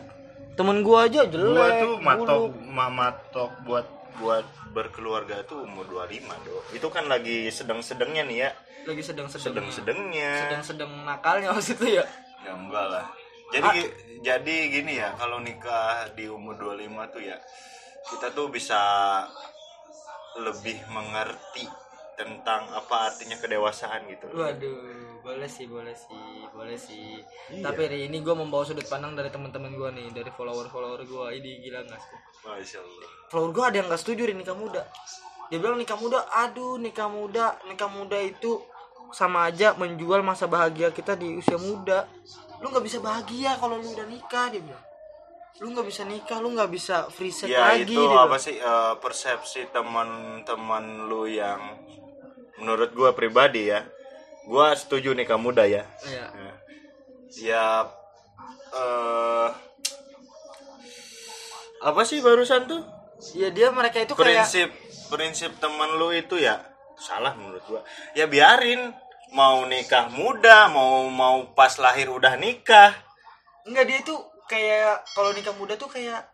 Temen 0.54 0.84
gua 0.84 1.08
aja 1.08 1.24
jelek. 1.24 1.56
Gua 1.56 1.68
tuh 1.80 1.94
matok 1.98 2.42
matok 2.68 3.50
buat 3.64 3.86
buat 4.16 4.44
berkeluarga 4.70 5.42
tuh 5.42 5.64
umur 5.64 5.86
25 5.86 6.46
doh. 6.46 6.62
Itu 6.70 6.88
kan 6.88 7.06
lagi 7.06 7.48
sedang-sedangnya 7.48 8.22
nih 8.24 8.38
ya. 8.40 8.50
lagi 8.84 9.00
sedang-sedang. 9.00 9.64
Sedang-sedangnya. 9.64 10.32
Sedang-sedang 10.44 10.90
nakalnya 11.02 11.48
maksudnya 11.56 12.02
ya. 12.02 12.06
Ya 12.44 12.52
enggak 12.52 12.86
lah. 12.86 13.06
Jadi 13.50 13.68
gi- 13.72 13.92
jadi 14.20 14.56
gini 14.68 14.92
ya, 14.98 15.14
kalau 15.14 15.38
nikah 15.38 16.10
di 16.12 16.26
umur 16.26 16.56
25 16.56 16.84
tuh 17.08 17.22
ya 17.22 17.36
kita 18.04 18.32
tuh 18.32 18.48
bisa 18.48 18.80
lebih 20.36 20.76
mengerti 20.90 21.64
tentang 22.14 22.70
apa 22.70 23.10
artinya 23.10 23.36
kedewasaan 23.36 24.06
gitu. 24.06 24.26
Waduh, 24.30 24.78
boleh 25.20 25.46
sih, 25.46 25.66
boleh 25.66 25.92
sih, 25.92 26.26
boleh 26.50 26.74
sih. 26.74 27.18
Iya. 27.50 27.62
Tapi 27.64 27.80
hari 27.84 27.98
ini 28.06 28.20
gua 28.20 28.34
membawa 28.34 28.62
sudut 28.62 28.86
pandang 28.86 29.12
dari 29.12 29.28
teman-teman 29.28 29.74
gua 29.74 29.90
nih, 29.90 30.10
dari 30.10 30.30
follower-follower 30.30 31.02
gua. 31.04 31.30
Ini 31.30 31.50
gila 31.60 31.82
nggak 31.82 32.00
sih? 32.00 32.18
Masya 32.44 32.78
Allah. 32.78 33.08
Follower 33.28 33.50
gua 33.50 33.64
ada 33.68 33.76
yang 33.78 33.88
nggak 33.88 34.00
setuju 34.00 34.22
di 34.28 34.34
nikah 34.34 34.54
muda. 34.54 34.82
Dia 35.48 35.58
bilang 35.58 35.76
nikah 35.76 35.96
muda, 35.96 36.24
aduh 36.30 36.78
nikah 36.78 37.06
muda, 37.06 37.58
nikah 37.66 37.86
muda 37.86 38.16
itu 38.16 38.62
sama 39.12 39.46
aja 39.46 39.76
menjual 39.76 40.24
masa 40.24 40.46
bahagia 40.46 40.90
kita 40.90 41.14
di 41.14 41.36
usia 41.36 41.54
muda. 41.54 42.08
Lu 42.58 42.72
nggak 42.72 42.82
bisa 42.82 42.98
bahagia 42.98 43.58
kalau 43.58 43.76
lu 43.76 43.90
udah 43.90 44.06
nikah 44.06 44.48
dia 44.48 44.58
bilang. 44.58 44.84
Lu 45.62 45.70
nggak 45.70 45.86
bisa 45.86 46.02
nikah, 46.02 46.42
lu 46.42 46.50
nggak 46.50 46.66
bisa 46.66 47.06
free 47.08 47.30
sex 47.30 47.46
Ya 47.46 47.62
lagi. 47.76 47.86
itu 47.86 48.00
apa 48.02 48.26
bilang. 48.26 48.40
sih 48.40 48.56
eh, 48.56 48.94
persepsi 48.98 49.60
teman-teman 49.70 51.06
lu 51.06 51.30
yang 51.30 51.60
menurut 52.64 52.96
gua 52.96 53.12
pribadi 53.12 53.68
ya. 53.68 53.84
Gua 54.48 54.72
setuju 54.72 55.12
nikah 55.12 55.36
muda 55.36 55.68
ya. 55.68 55.84
Iya. 56.08 56.26
Ya, 56.32 56.52
ya 57.36 57.64
eh 58.72 59.48
apa 61.84 62.00
sih 62.08 62.24
barusan 62.24 62.64
tuh? 62.64 62.80
Iya 63.36 63.52
dia 63.52 63.68
mereka 63.68 64.00
itu 64.00 64.16
kayak 64.16 64.48
Prinsip 64.48 64.72
prinsip 65.12 65.52
teman 65.60 66.00
lu 66.00 66.08
itu 66.16 66.40
ya 66.40 66.64
salah 66.96 67.36
menurut 67.36 67.60
gua. 67.68 67.84
Ya 68.16 68.24
biarin 68.24 68.96
mau 69.36 69.68
nikah 69.68 70.08
muda, 70.08 70.72
mau 70.72 71.04
mau 71.12 71.52
pas 71.52 71.76
lahir 71.76 72.08
udah 72.08 72.40
nikah. 72.40 72.96
enggak 73.64 73.84
dia 73.88 73.98
itu 74.04 74.16
kayak 74.44 75.04
kalau 75.16 75.32
nikah 75.32 75.56
muda 75.56 75.76
tuh 75.80 75.88
kayak 75.88 76.28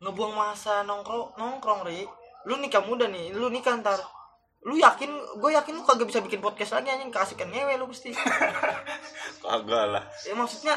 ngebuang 0.00 0.32
masa 0.32 0.84
nongkrong 0.84 1.36
nongkrong 1.36 1.84
ri 1.88 2.04
lu 2.48 2.56
nikah 2.56 2.84
muda 2.84 3.04
nih 3.08 3.32
lu 3.36 3.52
nikah 3.52 3.76
ntar 3.80 4.00
lu 4.60 4.76
yakin 4.76 5.08
gue 5.40 5.50
yakin 5.56 5.72
lu 5.72 5.82
kagak 5.82 6.04
bisa 6.04 6.20
bikin 6.20 6.44
podcast 6.44 6.76
lagi 6.76 6.92
anjing 6.92 7.08
keasikan 7.08 7.48
ngewe 7.48 7.80
lu 7.80 7.88
pasti 7.88 8.12
Kagak 9.44 9.84
lah. 9.88 10.04
ya 10.28 10.36
maksudnya 10.36 10.76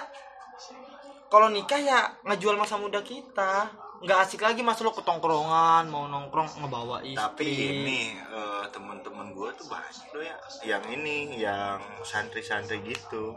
kalau 1.27 1.51
nikah 1.51 1.81
ya 1.81 2.13
ngejual 2.23 2.55
masa 2.55 2.79
muda 2.79 3.03
kita 3.03 3.67
nggak 4.03 4.19
asik 4.23 4.43
lagi 4.43 4.63
mas 4.63 4.79
lu 4.79 4.91
ketongkrongan 4.91 5.87
mau 5.87 6.07
nongkrong 6.07 6.63
ngebawa 6.63 7.03
istri 7.03 7.19
Tapi 7.19 7.47
ini 7.47 8.01
eh, 8.15 8.63
teman-teman 8.71 9.31
gua 9.31 9.51
tuh 9.55 9.67
banyak 9.67 10.11
loh 10.11 10.23
ya 10.23 10.35
yang 10.63 10.83
ini 10.91 11.39
yang 11.39 11.79
santri-santri 12.03 12.83
gitu. 12.83 13.35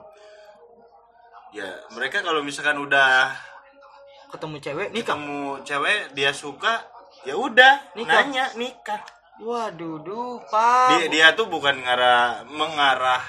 Ya, 1.55 1.65
mereka 1.95 2.21
kalau 2.21 2.43
misalkan 2.43 2.77
udah 2.77 3.31
ketemu 4.29 4.59
cewek 4.59 4.89
nikah 4.91 5.15
ketemu 5.15 5.41
cewek 5.63 5.99
dia 6.13 6.31
suka, 6.35 6.83
ya 7.23 7.39
udah 7.39 7.95
Nikah. 7.95 8.27
nanya 8.27 8.45
nikah. 8.59 9.01
Waduh 9.38 10.01
duh 10.01 10.40
pak 10.49 10.88
Dia 10.94 11.07
dia 11.09 11.27
tuh 11.33 11.46
bukan 11.46 11.77
ngarah 11.77 12.44
mengarah 12.49 13.20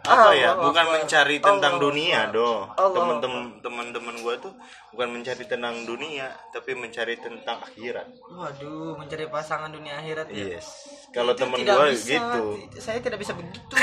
apa 0.00 0.32
ya, 0.32 0.56
Allah 0.56 0.64
bukan 0.64 0.80
Akbar. 0.80 0.96
mencari 0.96 1.36
tentang 1.38 1.76
Allah 1.76 1.84
dunia 1.84 2.20
doh. 2.32 2.64
Allah 2.72 2.96
Temen-temen 2.96 3.60
teman-teman 3.60 4.14
gua 4.24 4.32
tuh 4.40 4.48
bukan 4.90 5.12
mencari 5.12 5.44
tentang 5.44 5.84
dunia, 5.84 6.24
tapi 6.48 6.72
mencari 6.72 7.20
tentang 7.20 7.60
akhirat. 7.60 8.08
waduh 8.26 8.96
mencari 8.96 9.28
pasangan 9.28 9.68
dunia 9.68 10.00
akhirat 10.00 10.32
ya 10.32 10.56
Yes. 10.56 10.88
Kalau 11.12 11.36
temen 11.36 11.60
tidak 11.60 11.76
gua 11.76 11.92
bisa. 11.92 12.16
gitu. 12.16 12.44
saya 12.80 12.98
tidak 12.98 13.20
bisa 13.20 13.36
begitu 13.36 13.76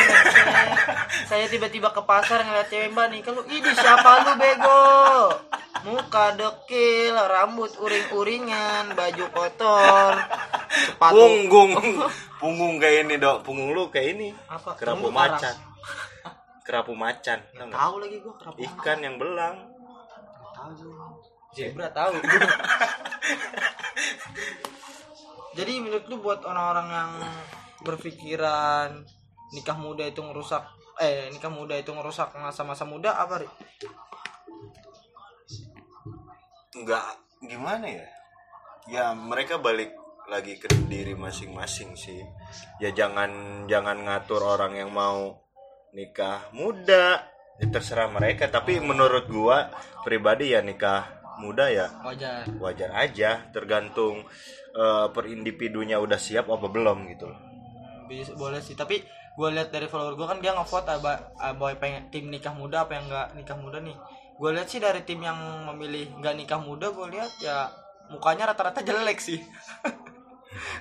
saya 1.30 1.46
tiba-tiba 1.46 1.94
ke 1.94 2.02
pasar 2.02 2.42
ngeliat 2.42 2.66
cewek 2.66 2.90
mbak 2.90 3.08
nih 3.14 3.22
kalau 3.22 3.42
ini 3.46 3.70
siapa 3.70 4.10
lu 4.24 4.34
bego 4.36 4.84
muka 5.86 6.34
dekil 6.34 7.14
rambut 7.14 7.70
uring-uringan 7.78 8.90
baju 8.92 9.26
kotor 9.30 10.12
sepatu. 10.86 11.18
Punggung. 11.18 11.72
Punggung 12.42 12.74
kayak 12.78 13.10
ini 13.10 13.16
dok. 13.18 13.42
Punggung 13.42 13.74
lu 13.74 13.90
kayak 13.90 14.20
ini. 14.20 14.30
Apa? 14.46 14.78
kerapu 14.78 15.10
macan. 15.10 15.56
Kerapu 16.68 16.94
macan 17.00 17.40
tahu 17.72 18.04
lagi 18.04 18.20
gua 18.20 18.34
kenapa 18.36 18.60
ikan 18.60 18.98
yang 19.00 19.16
belang. 19.16 19.56
Tahu 20.52 20.72
zebra 21.56 21.88
tahu. 21.96 22.14
Jadi 25.58 25.74
menurut 25.82 26.06
lu 26.06 26.22
buat 26.22 26.46
orang-orang 26.46 26.88
yang 26.92 27.12
berpikiran 27.82 29.02
nikah 29.56 29.80
muda 29.80 30.06
itu 30.06 30.22
ngerusak 30.22 30.62
eh 31.02 31.32
nikah 31.34 31.50
muda 31.50 31.74
itu 31.80 31.90
ngerusak 31.94 32.36
masa-masa 32.38 32.86
muda 32.86 33.16
apa 33.18 33.42
Ri? 33.42 33.50
nggak 36.78 37.06
gimana 37.48 37.86
ya? 37.90 38.06
Ya 38.88 39.06
mereka 39.18 39.58
balik 39.58 39.98
lagi 40.28 40.60
ke 40.60 40.68
diri 40.92 41.16
masing-masing 41.16 41.96
sih. 41.96 42.22
Ya 42.84 42.92
jangan 42.92 43.64
jangan 43.72 44.04
ngatur 44.04 44.44
orang 44.44 44.76
yang 44.76 44.92
mau 44.92 45.40
nikah 45.96 46.52
muda. 46.52 47.24
Ya 47.58 47.66
terserah 47.72 48.12
mereka. 48.12 48.52
Tapi 48.52 48.84
menurut 48.84 49.32
gua 49.32 49.72
pribadi 50.04 50.52
ya 50.54 50.62
nikah 50.62 51.08
muda 51.40 51.72
ya 51.72 51.88
wajar. 52.04 52.44
wajar 52.60 52.90
aja. 52.94 53.48
Tergantung 53.56 54.28
eh, 54.76 55.08
per 55.10 55.26
individunya 55.32 55.98
udah 55.98 56.20
siap 56.20 56.52
apa 56.52 56.68
belum 56.68 57.08
gitu 57.16 57.32
loh. 57.32 57.40
Bisa 58.12 58.36
boleh 58.36 58.60
sih. 58.60 58.76
Tapi 58.76 59.00
gue 59.38 59.50
lihat 59.54 59.70
dari 59.70 59.86
follower 59.86 60.18
gue 60.18 60.26
kan 60.26 60.42
dia 60.42 60.50
ngevote 60.50 60.98
aba 60.98 61.30
boy 61.54 61.78
pengen 61.78 62.10
tim 62.10 62.26
nikah 62.26 62.58
muda 62.58 62.90
apa 62.90 62.98
yang 62.98 63.06
nggak 63.08 63.28
nikah 63.40 63.58
muda 63.58 63.80
nih. 63.80 63.96
Gue 64.38 64.50
lihat 64.54 64.68
sih 64.70 64.84
dari 64.84 65.02
tim 65.08 65.24
yang 65.24 65.38
memilih 65.72 66.20
nggak 66.20 66.36
nikah 66.36 66.60
muda 66.60 66.90
gue 66.90 67.08
lihat 67.16 67.32
ya 67.42 67.70
mukanya 68.08 68.52
rata-rata 68.52 68.80
jelek 68.84 69.20
sih 69.20 69.40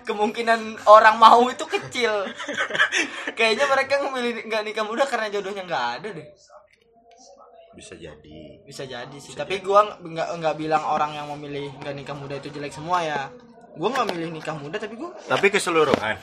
kemungkinan 0.04 0.86
orang 0.86 1.16
mau 1.16 1.46
itu 1.48 1.64
kecil. 1.66 2.28
Kayaknya 3.36 3.64
mereka 3.68 3.94
memilih 4.06 4.46
nggak 4.46 4.62
nikah 4.66 4.84
muda 4.84 5.04
karena 5.04 5.32
jodohnya 5.32 5.62
nggak 5.66 5.86
ada 6.00 6.08
deh. 6.16 6.28
Bisa 7.76 7.94
jadi. 7.96 8.64
Bisa 8.64 8.82
jadi 8.88 9.16
sih. 9.20 9.36
Tapi 9.36 9.60
gua 9.60 10.00
nggak 10.00 10.28
nggak 10.40 10.54
bilang 10.56 10.82
orang 10.84 11.12
yang 11.12 11.28
memilih 11.36 11.72
nggak 11.80 11.94
nikah 11.94 12.16
muda 12.16 12.40
itu 12.40 12.48
jelek 12.48 12.72
semua 12.72 13.04
ya. 13.04 13.28
Gua 13.76 13.92
nggak 13.92 14.08
milih 14.16 14.32
nikah 14.32 14.56
muda 14.56 14.80
tapi 14.80 14.96
gua 14.96 15.12
tapi 15.28 15.52
keseluruhan. 15.52 16.16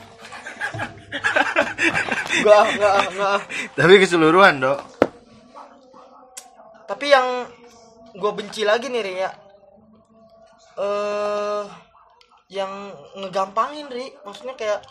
Nggak 2.42 2.62
nggak 2.74 2.94
nggak. 3.14 3.38
Tapi 3.78 3.94
keseluruhan 4.02 4.58
dok. 4.58 4.80
Tapi 6.84 7.06
yang 7.08 7.48
gue 8.14 8.32
benci 8.36 8.62
lagi 8.62 8.92
nih 8.92 9.24
ya. 9.24 9.30
Eh 10.74 11.62
yang 12.54 12.94
ngegampangin 13.18 13.90
Ri. 13.90 14.14
Maksudnya 14.22 14.54
kayak 14.54 14.86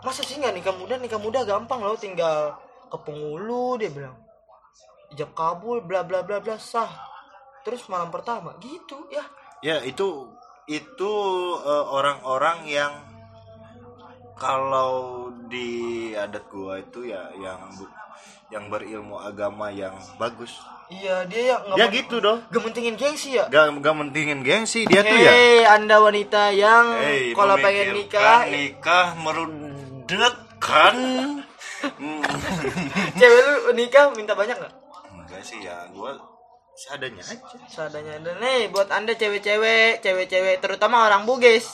masa 0.00 0.24
sih 0.24 0.40
nggak 0.40 0.56
nikah 0.56 0.72
muda? 0.72 0.96
Nikah 0.96 1.20
muda 1.20 1.44
gampang 1.44 1.84
loh 1.84 2.00
tinggal 2.00 2.56
ke 2.88 2.96
pengulu 3.04 3.76
dia 3.76 3.92
bilang. 3.92 4.16
Ijab 5.12 5.36
kabul 5.36 5.84
bla 5.84 6.00
bla 6.00 6.24
bla 6.24 6.40
bla 6.40 6.56
sah. 6.56 6.88
Terus 7.60 7.84
malam 7.92 8.08
pertama 8.08 8.56
gitu 8.64 9.04
ya. 9.12 9.24
Ya 9.60 9.84
itu 9.84 10.32
itu 10.64 11.12
eh, 11.60 11.84
orang-orang 11.92 12.64
yang 12.64 12.94
kalau 14.40 15.28
di 15.52 16.10
adat 16.16 16.48
gua 16.48 16.80
itu 16.80 17.12
ya 17.12 17.28
yang 17.36 17.60
yang 18.50 18.66
berilmu 18.66 19.16
agama 19.18 19.70
yang 19.70 19.94
bagus. 20.18 20.58
Iya 20.90 21.22
dia 21.30 21.54
yang 21.54 21.62
dia 21.78 21.86
gitu 21.94 22.18
dong. 22.18 22.42
gementingin 22.50 22.98
gengsi 22.98 23.38
ya? 23.38 23.46
Gak 23.46 23.78
gak 23.78 23.94
mentingin 23.94 24.42
gengsi 24.42 24.82
dia 24.90 25.06
tuh 25.06 25.14
ya. 25.14 25.30
Hei, 25.30 25.62
anda 25.62 26.02
wanita 26.02 26.50
yang 26.50 26.98
Hey, 26.98 27.30
kalau 27.30 27.54
pengen 27.62 27.94
nikah, 27.94 28.42
nikah 28.50 29.14
merudetkan 29.22 30.96
cewek 33.20 33.40
lu 33.40 33.72
nikah 33.72 34.12
minta 34.12 34.34
banyak 34.36 34.58
nggak? 34.58 34.74
enggak 35.14 35.42
sih 35.46 35.62
ya 35.62 35.86
gua 35.94 36.18
seadanya 36.76 37.22
aja. 37.22 37.38
Seadanya 37.68 38.18
ada 38.18 38.32
nih 38.40 38.72
buat 38.72 38.88
anda 38.88 39.12
cewek-cewek, 39.12 40.00
cewek-cewek 40.00 40.58
terutama 40.64 41.06
orang 41.06 41.28
Bugis. 41.28 41.70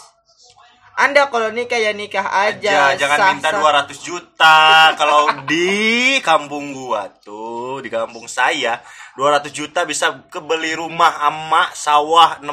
Anda 0.97 1.29
kalau 1.29 1.53
nikah 1.53 1.77
ya 1.77 1.93
nikah 1.93 2.25
aja. 2.25 2.97
aja 2.97 2.97
jangan 2.97 3.19
sah- 3.21 3.31
minta 3.37 3.51
sah. 3.53 3.61
200 3.61 4.01
juta 4.01 4.57
kalau 4.97 5.29
di 5.45 6.17
kampung 6.25 6.73
gua 6.73 7.13
tuh 7.21 7.85
di 7.85 7.93
kampung 7.93 8.25
saya 8.25 8.81
200 9.21 9.53
juta 9.53 9.85
bisa 9.85 10.25
kebeli 10.33 10.73
rumah 10.73 11.21
ama 11.21 11.69
sawah 11.77 12.41
6 12.41 12.49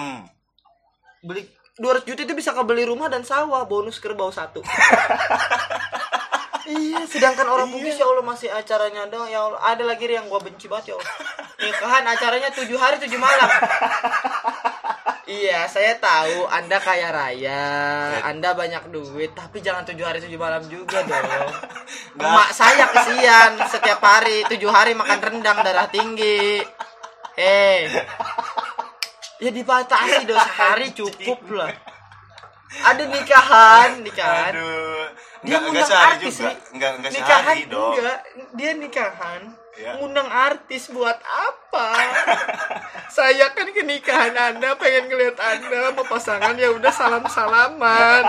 Beli 1.24 1.48
200 1.80 2.04
juta 2.04 2.22
itu 2.28 2.36
bisa 2.36 2.52
kebeli 2.52 2.84
rumah 2.84 3.08
dan 3.08 3.24
sawah 3.24 3.64
bonus 3.66 3.98
kerbau 3.98 4.30
satu. 4.30 4.62
iya, 6.70 7.02
sedangkan 7.10 7.50
orang 7.50 7.66
Bugis 7.74 7.98
ya 7.98 8.06
Allah 8.06 8.22
masih 8.22 8.54
acaranya 8.54 9.10
dong 9.10 9.26
ya 9.26 9.42
Allah. 9.42 9.58
Ada 9.74 9.82
lagi 9.88 10.06
yang 10.06 10.30
gua 10.30 10.38
benci 10.38 10.70
banget 10.70 10.94
ya 10.94 11.02
Allah. 11.02 11.12
Nikahan 11.58 12.06
acaranya 12.06 12.50
tujuh 12.54 12.78
hari 12.78 13.02
tujuh 13.02 13.18
malam. 13.18 13.50
Iya, 15.24 15.72
saya 15.72 15.96
tahu 16.04 16.52
Anda 16.52 16.84
kaya 16.84 17.08
raya, 17.08 17.64
Anda 18.28 18.52
banyak 18.52 18.92
duit, 18.92 19.32
tapi 19.32 19.64
jangan 19.64 19.88
tujuh 19.88 20.04
hari 20.04 20.20
tujuh 20.20 20.36
malam 20.36 20.60
juga 20.68 21.00
dong. 21.08 21.48
Mak 22.20 22.52
saya 22.52 22.92
kesian 22.92 23.56
setiap 23.72 24.04
hari 24.04 24.44
tujuh 24.52 24.68
hari 24.68 24.92
makan 24.92 25.24
rendang 25.24 25.64
darah 25.64 25.88
tinggi. 25.88 26.60
Eh, 27.40 27.88
ya 29.40 29.50
dibatasi 29.56 30.28
dong 30.28 30.44
sehari 30.44 30.92
cukup 30.92 31.40
lah. 31.56 31.72
Ada 32.84 33.08
nikahan, 33.08 34.04
nikahan. 34.04 34.52
aduh 34.60 35.08
Dia 35.40 35.58
enggak 35.64 35.88
sehari 35.88 36.20
artis 36.20 36.36
juga 36.36 36.52
enggak 36.76 36.92
enggak 37.00 37.12
nikahan 37.16 37.44
sehari 37.48 37.64
dong 37.72 37.94
enggak, 37.96 38.20
dia 38.60 38.72
nikahan. 38.76 39.42
Ya. 39.74 39.98
Ngundang 39.98 40.30
artis 40.30 40.94
buat 40.94 41.18
apa? 41.18 41.88
Saya 43.16 43.50
kan 43.58 43.66
ke 43.74 43.82
nikahan 43.82 44.38
Anda 44.38 44.78
pengen 44.78 45.10
ngeliat 45.10 45.34
Anda 45.42 45.90
sama 45.90 46.04
pasangan 46.06 46.54
ya 46.54 46.70
udah 46.70 46.94
salam-salaman. 46.94 48.24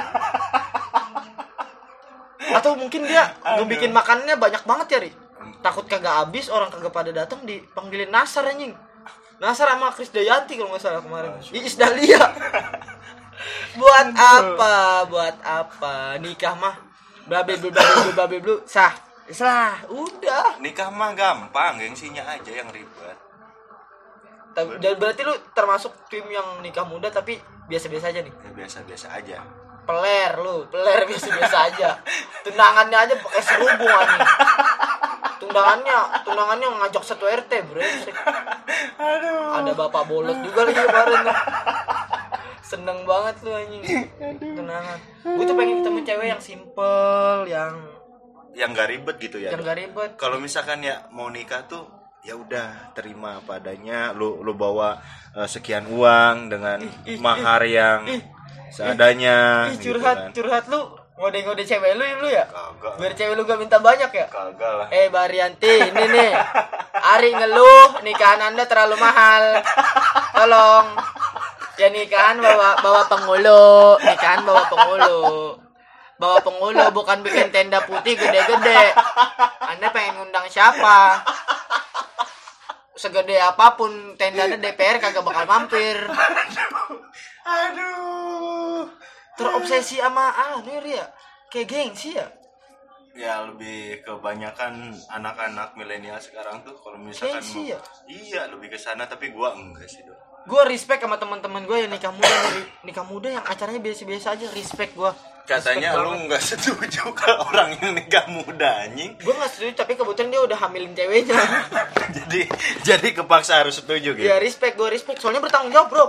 Atau 2.48 2.80
mungkin 2.80 3.04
dia 3.04 3.36
ngebikin 3.44 3.92
makanannya 3.92 4.40
banyak 4.40 4.64
banget 4.64 4.86
ya, 4.88 4.98
Ri. 5.04 5.12
Takut 5.60 5.84
kagak 5.84 6.24
habis, 6.24 6.48
orang 6.48 6.72
kagak 6.72 6.92
pada 6.96 7.12
datang 7.12 7.44
dipanggilin 7.44 8.08
Nasar 8.08 8.48
anjing. 8.48 8.72
Nasar 9.36 9.68
sama 9.68 9.92
Chris 9.92 10.08
Dayanti 10.08 10.56
kalau 10.56 10.72
nggak 10.72 10.80
salah 10.80 11.04
kemarin. 11.04 11.36
Iis 11.52 11.76
Dahlia. 11.76 12.24
buat 13.80 14.08
apa? 14.16 15.04
Buat 15.12 15.36
apa? 15.44 16.16
Nikah 16.24 16.56
mah 16.56 16.74
babe 17.28 17.56
blu 17.60 17.68
babe 17.68 17.92
blu 18.00 18.12
babe 18.16 18.36
blu 18.40 18.54
sah. 18.64 19.03
Sah, 19.26 19.80
udah. 19.86 20.58
nikah 20.58 20.88
mah 20.88 21.12
gampang 21.12 21.76
gengsinya 21.76 22.20
aja 22.22 22.52
yang 22.52 22.68
ribet 22.68 23.16
Tapi- 24.52 24.78
Dan 24.78 24.94
berarti 24.96 25.22
lu 25.22 25.32
termasuk 25.50 25.90
tim 26.06 26.22
yang 26.26 26.60
nikah 26.60 26.84
muda 26.84 27.08
tapi 27.08 27.40
biasa-biasa 27.64 28.12
aja 28.12 28.20
nih. 28.20 28.30
ya 28.30 28.50
biasa-biasa 28.54 29.06
aja 29.10 29.38
Peler 29.84 30.32
lu, 30.38 30.64
peler 30.68 31.04
biasa-biasa 31.04 31.68
aja. 31.68 31.92
Tundangannya 32.40 32.98
aja 32.98 33.14
pakai 33.14 33.42
serubung 33.44 33.84
anjing. 33.84 34.24
Tundangannya, 35.36 35.96
tundangannya 36.24 36.68
ngajak 36.80 37.04
satu 37.04 37.28
RT, 37.28 37.52
brengsek. 37.68 38.16
Ada 38.96 39.76
bapak 39.76 40.08
bolot 40.08 40.40
juga 40.40 40.64
lagi 40.64 40.80
kemarin 40.80 41.20
tuh. 41.20 41.36
Seneng 42.64 43.04
banget 43.04 43.36
lu 43.44 43.52
anjing. 43.52 43.84
Tundangan. 44.40 44.98
Gue 45.20 45.44
tuh 45.44 45.52
pengen 45.52 45.84
ketemu 45.84 46.00
cewek 46.00 46.26
yang 46.32 46.40
simple, 46.40 47.44
yang 47.44 47.72
yang 48.54 48.70
gak 48.72 48.88
ribet 48.90 49.16
gitu 49.18 49.36
ya 49.42 49.50
yang 49.50 49.62
gak 49.62 49.78
ribet. 49.78 50.10
kalau 50.18 50.38
misalkan 50.38 50.82
ya 50.82 51.06
mau 51.10 51.28
nikah 51.28 51.66
tuh 51.66 51.86
ya 52.24 52.32
udah 52.38 52.96
terima 52.96 53.44
padanya 53.44 54.16
lu 54.16 54.40
lu 54.40 54.56
bawa 54.56 54.96
eh, 55.36 55.44
sekian 55.44 55.84
uang 55.90 56.48
dengan 56.48 56.80
ih, 57.04 57.20
mahar 57.20 57.60
yang 57.68 58.08
ih, 58.08 58.22
seadanya 58.72 59.68
Ih, 59.70 59.78
gitu 59.78 59.94
curhat, 59.94 60.16
kan. 60.16 60.30
curhat 60.32 60.64
lu. 60.72 60.82
Ngode-ngode 61.14 61.62
cewek 61.62 61.94
lu 61.94 62.02
lu 62.02 62.26
ya? 62.26 62.42
kagak 62.50 62.98
Biar 62.98 63.12
cewek 63.14 63.38
lu 63.38 63.46
gak 63.46 63.62
minta 63.62 63.78
banyak 63.78 64.10
ya? 64.10 64.26
kagak 64.26 64.72
lah 64.82 64.88
Eh 64.90 65.06
Barianti, 65.14 65.94
ini 65.94 66.04
nih. 66.10 66.32
Ari 67.14 67.30
ngeluh 67.38 68.02
nikahan 68.02 68.50
Anda 68.50 68.66
terlalu 68.66 68.98
mahal. 68.98 69.62
Tolong. 70.34 70.86
Ya 71.78 71.86
nikahan 71.94 72.42
bawa 72.42 72.82
bawa 72.82 73.06
penghulu, 73.06 73.94
nikahan 74.02 74.42
bawa 74.42 74.66
penghulu. 74.66 75.22
Bawa 76.14 76.38
penghulu 76.40 76.84
bukan 76.94 77.20
bikin 77.20 77.50
tenda 77.50 77.82
putih 77.82 78.14
gede-gede. 78.14 78.94
Anda 79.60 79.90
pengen 79.90 80.14
ngundang 80.16 80.46
siapa? 80.46 81.20
Segede 82.94 83.34
apa 83.36 83.74
pun 83.74 83.90
tendanya 84.14 84.54
DPR 84.54 85.02
kagak 85.02 85.20
bakal 85.20 85.44
mampir. 85.44 85.98
aduh 87.44 88.86
Terobsesi 89.34 89.98
sama 89.98 90.30
ah 90.30 90.62
nih 90.62 90.94
ya. 90.94 91.06
Kayak 91.50 91.66
gengsi 91.68 92.14
ya. 92.14 92.26
ya 93.14 93.46
lebih 93.46 94.02
kebanyakan 94.02 94.90
anak-anak 95.06 95.78
milenial 95.78 96.18
sekarang 96.18 96.66
tuh 96.66 96.74
kalau 96.74 96.98
misalkan 96.98 97.38
Gengsi 97.38 97.58
mau- 97.60 97.70
ya? 97.70 97.78
iya 98.10 98.42
lebih 98.50 98.74
ke 98.74 98.78
sana 98.78 99.06
tapi 99.06 99.30
gua 99.30 99.54
enggak 99.54 99.86
sih 99.86 100.02
dong 100.02 100.18
Gue 100.44 100.60
respect 100.68 101.00
sama 101.00 101.16
teman-teman 101.16 101.64
gue 101.64 101.76
yang 101.88 101.90
nikah 101.90 102.12
muda 102.12 102.36
nikah 102.84 103.06
muda 103.08 103.28
yang 103.32 103.44
acaranya 103.48 103.80
biasa-biasa 103.80 104.36
aja 104.36 104.46
respect 104.52 104.92
gue 104.92 105.12
katanya 105.44 105.92
lu 106.00 106.24
nggak 106.24 106.40
setuju 106.40 107.12
kalau 107.20 107.44
orang 107.52 107.76
yang 107.76 107.92
nikah 107.92 108.24
muda 108.32 108.88
anjing. 108.88 109.12
Gue 109.20 109.34
gak 109.36 109.52
setuju 109.52 109.76
tapi 109.76 109.92
kebetulan 109.92 110.32
dia 110.32 110.40
udah 110.40 110.56
hamilin 110.56 110.96
ceweknya. 110.96 111.36
Jadi 112.16 112.48
jadi 112.80 113.08
kepaksa 113.12 113.60
harus 113.60 113.76
setuju 113.76 114.16
gitu? 114.16 114.24
Ya 114.24 114.40
respect 114.40 114.80
gue 114.80 114.88
respect. 114.88 115.20
Soalnya 115.20 115.44
bertanggung 115.44 115.68
jawab 115.68 115.88
bro. 115.92 116.06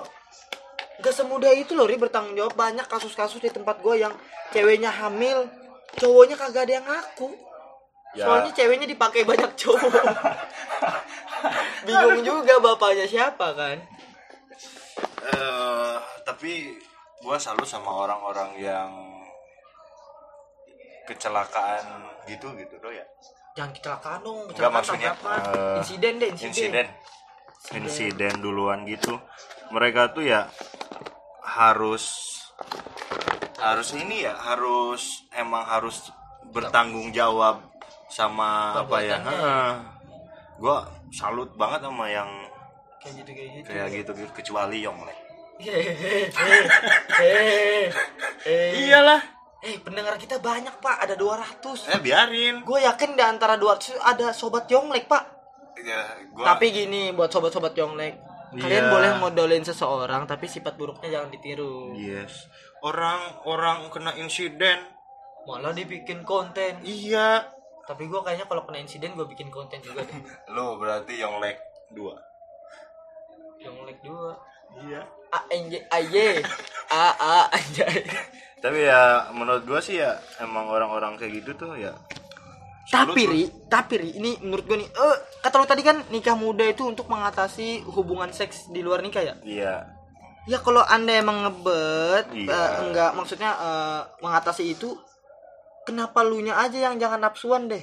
Gak 1.04 1.12
semudah 1.12 1.52
itu 1.52 1.76
loh 1.76 1.84
Ri 1.84 2.00
bertanggung 2.00 2.32
jawab. 2.40 2.56
Banyak 2.56 2.88
kasus-kasus 2.88 3.44
di 3.44 3.52
tempat 3.52 3.84
gue 3.84 4.00
yang 4.00 4.16
ceweknya 4.56 4.88
hamil 4.88 5.52
cowoknya 6.00 6.40
kagak 6.40 6.72
ada 6.72 6.74
yang 6.80 6.88
ngaku. 6.88 7.30
Ya. 8.16 8.32
soalnya 8.32 8.56
ceweknya 8.56 8.88
dipakai 8.88 9.28
banyak 9.28 9.52
cowok. 9.60 9.92
Bingung 11.86 12.24
juga 12.24 12.64
bapaknya 12.64 13.04
siapa 13.12 13.52
kan 13.52 13.84
Eh, 15.26 15.96
tapi 16.22 16.78
gua 17.26 17.42
salut 17.42 17.66
sama 17.66 17.90
orang-orang 18.06 18.52
yang 18.62 18.90
kecelakaan 21.10 21.86
gitu 22.30 22.54
gitu 22.58 22.76
do 22.78 22.90
ya? 22.94 23.06
Jangan 23.56 23.72
kecelakaan 23.74 24.20
dong 24.22 24.38
Enggak 24.46 24.54
kecelakaan 24.54 24.76
maksudnya 24.78 25.12
eh, 25.16 25.78
insiden 25.82 26.14
deh 26.22 26.30
insiden, 26.30 26.52
insiden. 26.54 26.88
Insiden. 27.74 28.34
Duluan 28.42 28.86
gitu. 28.86 29.18
Mereka 29.74 30.14
tuh 30.14 30.30
ya 30.30 30.46
harus 31.42 32.36
harus 33.58 33.90
ini 33.98 34.28
ya 34.28 34.38
harus 34.38 35.26
emang 35.34 35.66
harus 35.66 36.14
bertanggung 36.54 37.10
jawab 37.10 37.66
sama 38.12 38.78
apa 38.78 38.98
ya? 39.02 39.18
Gue 40.62 40.78
salut 41.10 41.50
banget 41.58 41.82
sama 41.90 42.06
yang 42.12 42.30
kayak 43.06 43.16
gitu 43.22 43.32
kayak 43.38 43.52
gitu 43.54 43.68
kayak 43.70 43.90
gitu 43.94 44.12
gitu 44.18 44.32
kecuali 44.34 44.82
Yonglek. 44.82 45.18
Eh. 47.16 47.88
Iyalah. 48.82 49.22
Eh, 49.66 49.82
pendengar 49.82 50.14
kita 50.22 50.38
banyak, 50.38 50.78
Pak. 50.78 51.10
Ada 51.10 51.16
200. 51.18 51.90
Eh 51.90 52.02
biarin. 52.04 52.62
Gue 52.62 52.86
yakin 52.86 53.18
di 53.18 53.24
antara 53.24 53.58
200 53.58 53.98
ada 53.98 54.30
sobat 54.30 54.70
Yonglek, 54.70 55.10
Pak. 55.10 55.24
Ya, 55.82 56.02
gua 56.32 56.56
Tapi 56.56 56.72
gini 56.72 57.12
buat 57.12 57.30
sobat-sobat 57.30 57.76
Yonglek, 57.76 58.16
kalian 58.56 58.88
Iya. 58.88 58.92
boleh 58.92 59.10
ngodolin 59.20 59.66
seseorang 59.68 60.24
tapi 60.24 60.48
sifat 60.48 60.80
buruknya 60.80 61.20
jangan 61.20 61.30
ditiru. 61.30 61.92
Yes. 61.94 62.48
Orang 62.80 63.44
orang 63.44 63.92
kena 63.92 64.16
insiden. 64.16 64.80
Malah 65.46 65.76
dibikin 65.76 66.24
konten. 66.24 66.80
Iya. 66.82 67.44
Tapi 67.86 68.08
gue 68.10 68.18
kayaknya 68.24 68.50
kalau 68.50 68.66
kena 68.66 68.82
insiden 68.82 69.14
gue 69.14 69.28
bikin 69.30 69.52
konten 69.54 69.78
juga 69.84 70.02
deh. 70.02 70.20
Lo 70.56 70.80
berarti 70.80 71.22
Yonglek 71.22 71.60
2. 71.94 72.35
Dua. 74.06 74.32
Iya. 74.86 75.02
A 75.34 75.40
N 75.52 75.64
J 75.68 75.74
A 75.90 75.98
Y 76.00 76.16
A 76.94 77.06
A 77.18 77.36
anjay. 77.52 78.06
Tapi 78.62 78.80
ya 78.82 79.30
menurut 79.34 79.66
gua 79.66 79.82
sih 79.82 79.98
ya 79.98 80.16
emang 80.40 80.66
orang-orang 80.70 81.18
kayak 81.18 81.44
gitu 81.44 81.54
tuh 81.54 81.74
ya 81.76 81.94
Tapi 82.86 83.26
ri, 83.26 83.50
tapi 83.66 83.98
ri, 83.98 84.10
ini 84.14 84.38
menurut 84.46 84.70
gue 84.70 84.78
nih, 84.78 84.86
eh 84.86 85.18
kata 85.42 85.58
lu 85.58 85.66
tadi 85.66 85.82
kan 85.82 86.06
nikah 86.14 86.38
muda 86.38 86.62
itu 86.70 86.86
untuk 86.86 87.10
mengatasi 87.10 87.82
hubungan 87.90 88.30
seks 88.30 88.70
di 88.70 88.86
luar 88.86 89.02
nikah 89.02 89.26
ya? 89.26 89.34
Iya. 89.42 89.90
Ya 90.46 90.62
kalau 90.62 90.86
anda 90.86 91.18
emang 91.18 91.42
ngebet, 91.50 92.30
Iya. 92.30 92.46
eh, 92.54 92.70
enggak 92.86 93.18
maksudnya 93.18 93.58
eh, 93.58 94.02
mengatasi 94.22 94.78
itu, 94.78 94.94
kenapa 95.82 96.22
lu 96.22 96.46
nya 96.46 96.62
aja 96.62 96.78
yang 96.78 97.02
jangan 97.02 97.26
nafsuan 97.26 97.66
deh? 97.66 97.82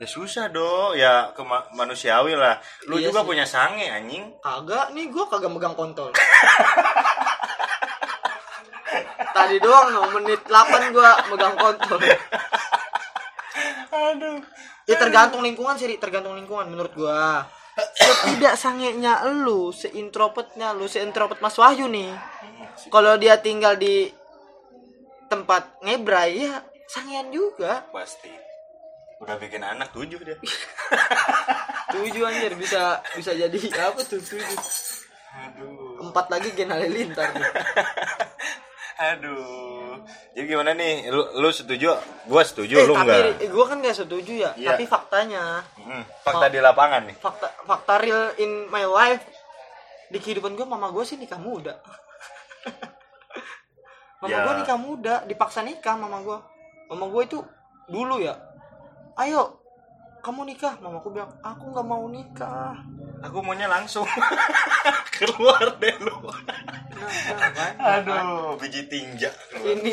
Ya 0.00 0.08
susah 0.08 0.48
do, 0.48 0.96
ya 0.96 1.28
ke 1.36 1.44
manusiawi 1.76 2.32
lah. 2.32 2.56
Lu 2.88 2.96
Iya 2.96 3.12
juga 3.12 3.20
sih. 3.20 3.28
punya 3.28 3.44
sange 3.44 3.84
anjing. 3.84 4.32
Kagak, 4.40 4.96
nih 4.96 5.12
gue 5.12 5.24
kagak 5.28 5.52
megang 5.52 5.76
kontol. 5.76 6.08
Tadi 9.36 9.60
doang 9.60 9.92
no, 9.92 10.08
menit 10.16 10.40
8 10.48 10.96
gue 10.96 11.10
megang 11.36 11.56
kontol. 11.60 12.00
Aduh. 13.92 14.40
Ya 14.88 14.96
tergantung 14.96 15.44
lingkungan 15.44 15.76
sih, 15.76 15.92
tergantung 16.00 16.32
lingkungan 16.32 16.72
menurut 16.72 16.96
gua. 16.96 17.44
Setidak 17.94 18.56
sangenya 18.56 19.20
lu, 19.28 19.70
seintrovert-nya 19.70 20.74
lu, 20.74 20.88
seintrovert 20.88 21.38
Mas 21.44 21.54
Wahyu 21.60 21.86
nih. 21.86 22.10
Kalau 22.88 23.20
dia 23.20 23.36
tinggal 23.38 23.76
di 23.76 24.08
tempat 25.30 25.78
ngebrai 25.84 26.40
ya 26.40 26.64
sangean 26.90 27.30
juga. 27.30 27.86
Pasti. 27.94 28.49
Udah 29.20 29.36
bikin 29.36 29.60
anak 29.60 29.92
tujuh 29.92 30.16
dia. 30.18 30.36
Tujuh 31.92 32.22
anjir 32.22 32.54
bisa 32.54 33.02
bisa 33.12 33.30
jadi 33.30 33.58
apa 33.82 34.00
tuh 34.00 34.16
tujuh. 34.16 34.40
Aduh. 35.30 36.00
Empat 36.00 36.30
lagi 36.30 36.48
gen 36.50 36.70
halilintar. 36.70 37.28
Aduh. 39.10 40.00
Jadi 40.32 40.44
gimana 40.46 40.72
nih? 40.72 41.10
Lu, 41.10 41.36
lu 41.36 41.50
setuju? 41.50 41.92
Gua 42.24 42.42
setuju, 42.42 42.74
Eh 42.74 42.86
lu 42.86 42.94
tapi 42.94 43.04
enggak? 43.04 43.42
Eh, 43.42 43.48
gua 43.48 43.64
kan 43.66 43.76
gak 43.78 43.98
setuju 43.98 44.32
ya. 44.38 44.50
Iya. 44.54 44.72
Tapi 44.72 44.84
faktanya, 44.86 45.60
Hmm, 45.76 46.04
fakta 46.22 46.46
di 46.48 46.58
lapangan 46.58 47.02
nih. 47.04 47.16
fakta 47.16 47.48
fakta 47.66 47.94
real 47.98 48.32
in 48.36 48.68
my 48.68 48.84
life 48.84 49.20
di 50.08 50.16
kehidupan 50.16 50.54
gua 50.54 50.64
mama 50.66 50.88
gua 50.88 51.02
sih 51.02 51.16
nikah 51.16 51.36
muda. 51.36 51.76
mama 54.20 54.30
Ya. 54.30 54.40
gua 54.40 54.52
nikah 54.56 54.78
muda, 54.78 55.14
dipaksa 55.24 55.60
nikah 55.60 55.92
mama 55.94 56.22
gua. 56.22 56.38
Mama 56.86 57.08
gua 57.08 57.22
itu 57.22 57.40
dulu 57.86 58.16
ya. 58.18 58.36
Ayo, 59.20 59.60
kamu 60.24 60.48
nikah. 60.48 60.80
Mamaku 60.80 61.12
bilang, 61.12 61.28
"Aku 61.44 61.76
nggak 61.76 61.84
mau 61.84 62.08
nikah." 62.08 62.72
Aku 63.20 63.44
maunya 63.44 63.68
langsung 63.68 64.08
keluar 65.20 65.76
deh 65.76 65.92
lu. 66.00 66.16
Aduh, 67.76 68.56
biji 68.56 68.88
tinja. 68.88 69.28
Ini 69.60 69.92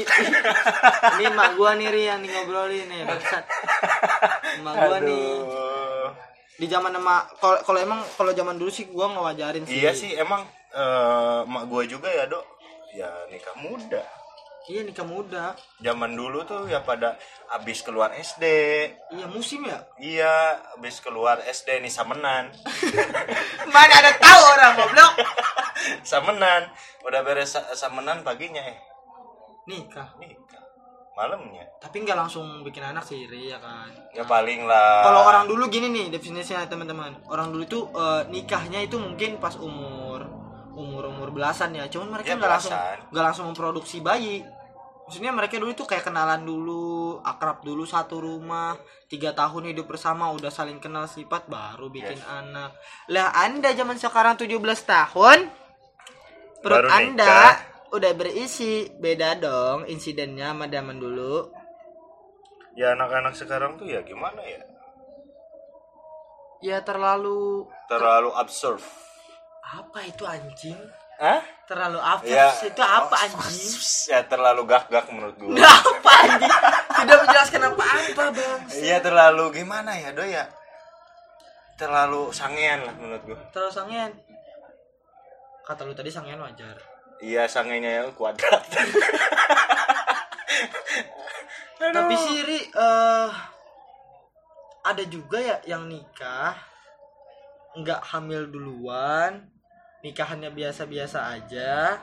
ini 1.20 1.26
mak 1.36 1.60
gua 1.60 1.76
nih 1.76 1.92
Ri, 1.92 2.08
yang 2.08 2.24
nih 2.24 2.32
ngobrolin 2.32 2.88
nih, 2.88 3.04
bangsat. 3.04 3.44
Mak 4.64 4.76
gua 4.80 4.98
nih 5.04 5.28
Aduh. 5.44 6.08
di 6.56 6.66
zaman 6.72 6.96
emak 6.96 7.36
kalau 7.44 7.60
kalau 7.68 7.80
emang 7.84 8.00
kalau 8.16 8.32
zaman 8.32 8.56
dulu 8.56 8.72
sih 8.72 8.88
gua 8.88 9.12
ngewajarin 9.12 9.68
sih. 9.68 9.76
Iya 9.76 9.92
sih, 9.92 10.16
emang 10.16 10.48
eh, 10.72 11.40
mak 11.44 11.68
gua 11.68 11.84
juga 11.84 12.08
ya, 12.08 12.32
Dok. 12.32 12.46
Ya 12.96 13.12
nikah 13.28 13.60
muda. 13.60 14.08
Iya 14.68 14.84
nikah 14.84 15.04
muda. 15.04 15.56
Zaman 15.80 16.12
dulu 16.12 16.44
tuh 16.44 16.68
ya 16.68 16.80
pada 16.82 17.16
abis 17.50 17.80
keluar 17.82 18.12
SD. 18.12 18.44
Iya 19.10 19.26
musim 19.26 19.64
ya. 19.64 19.80
Iya, 19.96 20.36
abis 20.76 21.00
keluar 21.00 21.40
SD 21.40 21.80
nih 21.80 21.88
samenan. 21.90 22.52
Mana 23.74 23.94
ada 23.96 24.12
tahu 24.14 24.42
orang 24.46 24.72
goblok. 24.76 25.14
samenan. 26.04 26.68
Udah 27.02 27.24
beres 27.24 27.50
sa- 27.50 27.72
samenan 27.74 28.22
paginya 28.22 28.60
eh 28.60 28.76
Nikah. 29.66 30.16
nikah. 30.18 30.64
Malamnya. 31.14 31.64
Tapi 31.80 32.04
nggak 32.04 32.14
langsung 32.18 32.62
bikin 32.62 32.84
anak 32.86 33.02
sih, 33.02 33.26
Ri, 33.26 33.50
ya 33.50 33.58
kan. 33.58 33.88
Ya 34.12 34.24
paling 34.24 34.64
lah. 34.64 35.02
Kalau 35.02 35.22
orang 35.26 35.48
dulu 35.48 35.66
gini 35.66 35.88
nih 35.90 36.08
definisinya 36.10 36.68
teman-teman. 36.68 37.24
Orang 37.26 37.50
dulu 37.50 37.64
itu 37.64 37.80
eh, 37.90 38.22
nikahnya 38.28 38.80
itu 38.82 38.96
mungkin 38.96 39.40
pas 39.40 39.56
umur 39.56 40.28
umur 40.72 41.08
umur 41.08 41.32
belasan 41.32 41.72
ya. 41.72 41.88
Cuman 41.88 42.14
mereka 42.14 42.28
Ya, 42.28 42.36
nggak 42.36 42.52
langsung 42.52 42.72
belasan. 42.72 42.98
nggak 43.10 43.24
langsung 43.26 43.46
memproduksi 43.48 43.98
bayi. 43.98 44.44
Maksudnya 45.08 45.32
mereka 45.32 45.56
dulu 45.56 45.72
itu 45.72 45.88
kayak 45.88 46.04
kenalan 46.04 46.44
dulu, 46.44 47.24
akrab 47.24 47.64
dulu 47.64 47.88
satu 47.88 48.20
rumah, 48.20 48.76
tiga 49.08 49.32
tahun 49.32 49.72
hidup 49.72 49.88
bersama, 49.88 50.36
udah 50.36 50.52
saling 50.52 50.84
kenal 50.84 51.08
sifat, 51.08 51.48
baru 51.48 51.88
bikin 51.88 52.20
Yes. 52.20 52.28
anak. 52.28 52.76
Lah 53.08 53.32
anda 53.34 53.72
zaman 53.72 53.96
sekarang 53.96 54.36
17 54.36 54.84
tahun, 54.84 55.48
perut 56.60 56.76
Baru 56.84 56.90
anda 56.92 57.24
nikah. 57.24 57.56
udah 57.96 58.12
berisi, 58.14 58.92
beda 58.94 59.40
dong 59.40 59.88
insidennya 59.88 60.52
sama 60.52 60.68
zaman 60.68 61.00
dulu. 61.00 61.56
ya 62.76 62.94
anak-anak 62.94 63.34
sekarang 63.34 63.74
tuh 63.74 63.90
ya 63.90 64.04
gimana 64.04 64.38
ya? 64.44 64.62
Ya 66.60 66.78
terlalu 66.82 67.66
Terlalu 67.88 68.30
absurd. 68.34 68.84
apa 69.64 70.04
itu 70.04 70.24
anjing? 70.24 70.78
Hah? 71.18 71.42
Terlalu 71.68 72.00
apa 72.00 72.24
Ya. 72.24 72.48
itu 72.62 72.80
apa 72.80 73.16
anjing? 73.26 73.74
Ya 74.08 74.22
terlalu 74.24 74.62
gak-gak 74.66 75.10
menurut 75.10 75.36
gue. 75.36 75.58
Nah, 75.58 75.78
apa 75.82 76.12
anjing? 76.24 76.54
Tidak 76.98 77.18
menjelaskan 77.26 77.62
apa-apa, 77.68 78.24
Bang. 78.32 78.62
Iya 78.72 78.98
terlalu 79.02 79.44
gimana 79.52 79.92
ya, 79.98 80.14
Do 80.14 80.24
ya? 80.24 80.46
Terlalu 81.76 82.30
sangean 82.32 82.86
lah 82.86 82.96
menurut 82.96 83.24
gue. 83.26 83.38
Terlalu 83.52 83.74
sangean. 83.74 84.12
Kata 85.62 85.84
lu 85.84 85.92
tadi 85.92 86.08
sangean 86.08 86.40
wajar. 86.40 86.78
Iya 87.18 87.50
sangenya 87.50 88.02
yang 88.02 88.14
kuadrat. 88.14 88.62
Tapi 91.78 92.14
sih 92.16 92.38
Ri, 92.42 92.60
eh 92.68 93.30
ada 94.82 95.04
juga 95.06 95.38
ya 95.38 95.58
yang 95.68 95.86
nikah 95.86 96.56
nggak 97.76 98.02
hamil 98.08 98.50
duluan, 98.50 99.46
nikahannya 100.08 100.56
biasa-biasa 100.56 101.36
aja, 101.36 102.00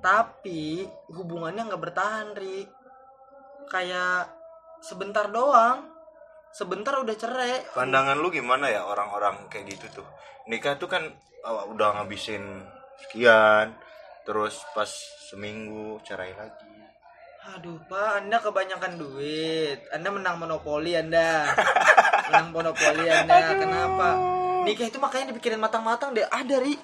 tapi 0.00 0.88
hubungannya 1.12 1.68
nggak 1.68 1.82
bertahan 1.84 2.32
Ri. 2.32 2.64
Kayak 3.68 4.32
sebentar 4.80 5.28
doang, 5.28 5.84
sebentar 6.56 6.96
udah 6.96 7.12
cerai. 7.12 7.68
Pandangan 7.76 8.16
lu 8.16 8.32
gimana 8.32 8.72
ya 8.72 8.88
orang-orang 8.88 9.44
kayak 9.52 9.76
gitu 9.76 10.00
tuh? 10.00 10.08
Nikah 10.48 10.80
tuh 10.80 10.88
kan 10.88 11.04
oh, 11.44 11.68
udah 11.76 12.00
ngabisin 12.00 12.64
sekian, 13.04 13.76
terus 14.24 14.64
pas 14.72 14.88
seminggu 15.28 16.00
cerai 16.00 16.32
lagi. 16.32 16.72
Aduh 17.48 17.76
pak, 17.88 18.24
anda 18.24 18.40
kebanyakan 18.40 18.96
duit. 18.96 19.84
Anda 19.92 20.08
menang 20.08 20.40
monopoli 20.40 20.96
anda. 20.96 21.48
menang 22.32 22.48
monopoli 22.56 23.04
anda. 23.08 23.56
Kenapa? 23.56 24.08
Nikah 24.64 24.88
itu 24.88 24.96
makanya 25.00 25.32
dipikirin 25.32 25.60
matang-matang 25.60 26.16
deh. 26.16 26.24
Ada 26.28 26.60
ri 26.60 26.76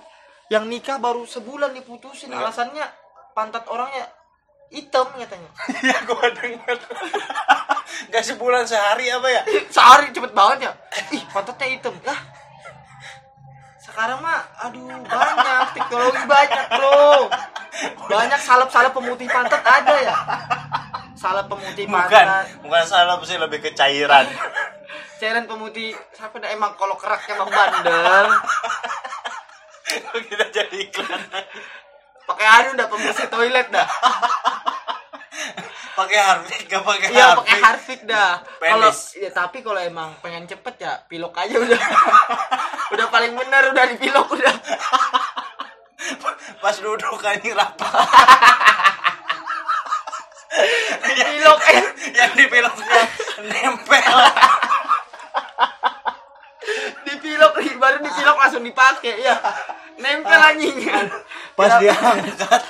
yang 0.48 0.68
nikah 0.68 0.98
baru 0.98 1.24
sebulan 1.24 1.72
diputusin. 1.72 2.28
Enggak. 2.28 2.50
Alasannya 2.52 2.84
pantat 3.32 3.64
orangnya 3.68 4.04
hitam 4.68 5.06
katanya. 5.14 5.50
Iya 5.84 5.98
gua 6.04 6.26
denger. 6.30 6.76
Gak 8.12 8.24
sebulan 8.26 8.66
sehari 8.66 9.06
apa 9.06 9.28
ya? 9.30 9.42
Sehari 9.70 10.10
cepet 10.10 10.32
banget 10.34 10.66
ya. 10.66 10.72
Ih 11.14 11.22
pantatnya 11.30 11.66
hitam. 11.70 11.94
Lah. 12.02 12.18
Sekarang 13.78 14.18
mah, 14.18 14.42
aduh 14.58 14.90
banyak 15.06 15.66
teknologi 15.76 16.22
banyak 16.26 16.64
bro. 16.72 17.30
Banyak 18.10 18.40
salep-salep 18.42 18.90
pemutih 18.90 19.28
pantat 19.30 19.62
ada 19.62 19.94
ya. 20.02 20.14
Salep 21.14 21.46
pemutih 21.46 21.86
Bukan, 21.86 22.02
pantat. 22.10 22.44
bukan 22.60 22.84
salah 22.84 23.16
sih 23.22 23.38
lebih 23.38 23.62
ke 23.62 23.70
cairan. 23.72 24.26
cairan 25.14 25.46
pemutih 25.46 25.94
siapa 26.12 26.36
dah 26.36 26.50
emang 26.50 26.74
kalau 26.74 26.98
keraknya 26.98 27.38
emang 27.38 27.48
bandel 27.48 28.26
Kita 30.30 30.46
jadi 30.50 30.76
iklan. 30.76 31.22
pakai 32.24 32.46
hari 32.48 32.68
udah 32.72 32.86
pembersih 32.88 33.28
toilet 33.28 33.68
dah. 33.68 33.84
Pakai 35.94 36.18
harpik, 36.18 36.66
gak 36.66 36.82
pakai 36.82 37.06
iya 37.14 37.38
pakai 37.38 37.58
harpik 37.62 38.00
dah. 38.02 38.42
Kalau 38.58 38.90
ya 39.14 39.30
tapi 39.30 39.62
kalau 39.62 39.78
emang 39.78 40.10
pengen 40.18 40.42
cepet 40.42 40.74
ya 40.82 40.98
pilok 41.06 41.38
aja 41.38 41.54
udah. 41.54 41.78
Udah 42.94 43.06
paling 43.10 43.34
bener 43.34 43.70
udah 43.70 43.84
dipilok 43.94 44.26
udah. 44.26 44.54
Pas 46.58 46.76
duduk 46.82 47.22
anjing 47.22 47.54
rapat. 47.54 47.90
Pilok. 51.02 51.60
Eh 51.62 51.84
yang 52.14 52.32
di 52.34 52.44
piloknya 52.50 53.02
nempel. 53.50 54.18
Dipilok 57.06 57.54
baru 57.78 57.98
dipilok 58.02 58.36
langsung 58.38 58.62
dipakai 58.66 59.22
ya. 59.22 59.36
Nempel 59.98 60.40
anjing. 60.40 60.76
pas 61.54 61.70
Ya, 61.78 61.92
diangkat 61.94 62.62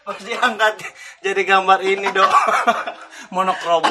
pas 0.00 0.18
diangkat 0.18 0.74
jadi 1.20 1.42
gambar 1.44 1.78
ini 1.80 2.08
dong 2.10 2.28
monokrom 3.30 3.84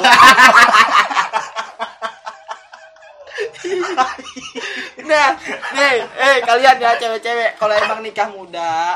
Nah, 5.00 5.28
nih, 5.74 5.96
eh 6.06 6.36
kalian 6.44 6.76
ya 6.78 6.94
cewek-cewek 6.94 7.58
kalau 7.58 7.74
emang 7.74 7.98
nikah 8.00 8.30
muda 8.30 8.94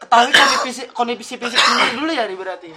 ketahui 0.00 0.32
kondisi 0.32 0.56
fisik 0.64 0.86
kondisi 0.96 1.34
fisik 1.36 1.60
sendiri 1.60 1.92
dulu 1.94 2.10
ya 2.10 2.24
berarti. 2.30 2.72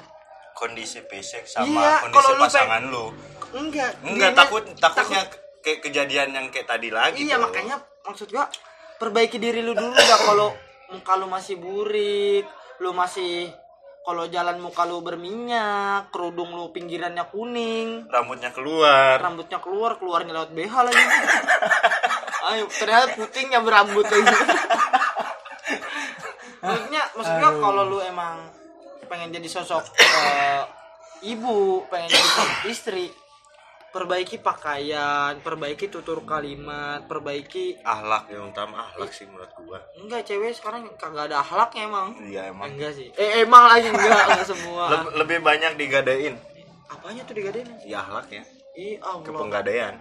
kondisi 0.53 0.99
fisik 1.07 1.47
sama 1.47 1.71
Iya, 1.71 1.91
kondisi 2.03 2.29
lu 2.29 2.35
pasangan 2.37 2.83
lu 2.83 3.05
Enggak. 3.53 3.91
enggak 4.03 4.31
takut 4.35 4.63
takutnya 4.75 5.23
kayak 5.63 5.79
kejadian 5.81 6.29
yang 6.33 6.45
kayak 6.49 6.67
tadi 6.67 6.89
lagi 6.91 7.23
Iya 7.23 7.37
tuh. 7.39 7.47
makanya 7.47 7.75
maksud 8.03 8.27
gua 8.29 8.45
perbaiki 9.03 9.35
diri 9.35 9.59
lu 9.59 9.75
dulu 9.75 9.91
dah 9.91 10.19
kalau 10.23 10.55
muka 10.95 11.13
lu 11.19 11.27
masih 11.27 11.59
burik, 11.59 12.47
lu 12.79 12.95
masih 12.95 13.51
kalau 14.03 14.27
jalan 14.31 14.59
muka 14.63 14.87
lu 14.87 15.03
berminyak, 15.03 16.07
kerudung 16.11 16.55
lu 16.55 16.71
pinggirannya 16.71 17.27
kuning, 17.27 18.07
rambutnya 18.07 18.51
keluar 18.55 19.19
rambutnya 19.19 19.59
keluar, 19.59 19.99
keluarnya 19.99 20.31
lewat 20.31 20.51
BH 20.55 20.73
lagi. 20.87 21.03
Ayo, 22.51 22.67
ternyata 22.67 23.15
putingnya 23.15 23.59
berambut 23.63 24.03
lagi. 24.03 24.35
maksudnya, 26.63 27.03
maksudnya 27.15 27.49
kalau 27.59 27.83
lu 27.87 27.99
emang 28.03 28.51
pengen 29.07 29.31
jadi 29.31 29.47
sosok 29.47 29.83
eh, 29.99 30.63
ibu, 31.27 31.87
pengen 31.87 32.11
jadi 32.11 32.27
sosok 32.27 32.67
istri, 32.67 33.07
perbaiki 33.93 34.41
pakaian, 34.41 35.37
perbaiki 35.37 35.85
tutur 35.85 36.25
kalimat, 36.25 37.05
perbaiki 37.05 37.77
ahlak 37.79 38.25
yang 38.27 38.49
utama 38.49 38.81
ahlak 38.83 39.07
sih 39.07 39.23
menurut 39.23 39.53
gua 39.55 39.77
enggak 39.95 40.25
cewek 40.25 40.49
sekarang 40.51 40.89
kagak 40.97 41.29
ada 41.29 41.39
akhlaknya 41.39 41.85
emang. 41.85 42.07
iya 42.19 42.49
emang 42.49 42.73
Enggak 42.73 42.91
sih. 42.91 43.13
Eh 43.13 43.41
emang 43.41 43.63
lagi 43.63 43.87
enggak, 43.87 44.09
enggak 44.27 44.47
semua. 44.47 44.83
Leb- 44.89 45.13
lebih 45.15 45.37
banyak 45.39 45.71
digadein 45.75 46.35
Apanya 46.89 47.21
tuh 47.23 47.33
digadein? 47.33 47.69
ya 47.83 48.01
ahlak 48.01 48.27
ya 48.27 48.41
Ih, 48.73 48.97
Allah. 48.99 49.21
kepenggadean 49.23 49.93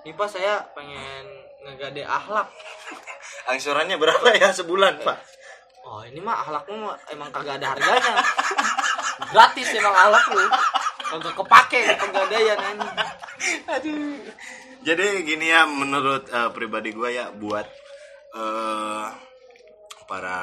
Nih 0.00 0.16
Pak 0.16 0.28
saya 0.30 0.64
pengen 0.72 1.24
ngegade 1.60 2.00
akhlak. 2.00 2.48
angsurannya 3.50 3.96
berapa 3.96 4.32
ya 4.32 4.48
sebulan 4.50 4.96
pak 5.00 5.20
Oh 5.82 6.00
ini 6.02 6.16
mah 6.18 6.40
akhlakmu 6.40 6.76
mah 6.78 6.96
emang 7.08 7.28
kagak 7.28 7.56
ada 7.56 7.72
harganya. 7.72 8.20
Gratis 9.28 9.68
emang 9.74 9.90
akhlak 9.92 10.26
lu. 10.30 10.44
Kagak 11.10 11.34
kepake 11.34 11.78
penggadaian 11.96 12.54
anjing. 12.56 12.94
Aduh. 13.66 14.14
Jadi 14.80 15.06
gini 15.24 15.46
ya 15.46 15.66
menurut 15.66 16.24
eh, 16.26 16.50
pribadi 16.50 16.90
gue 16.90 17.10
ya 17.10 17.28
buat 17.30 17.66
eh 18.30 19.06
para 20.06 20.38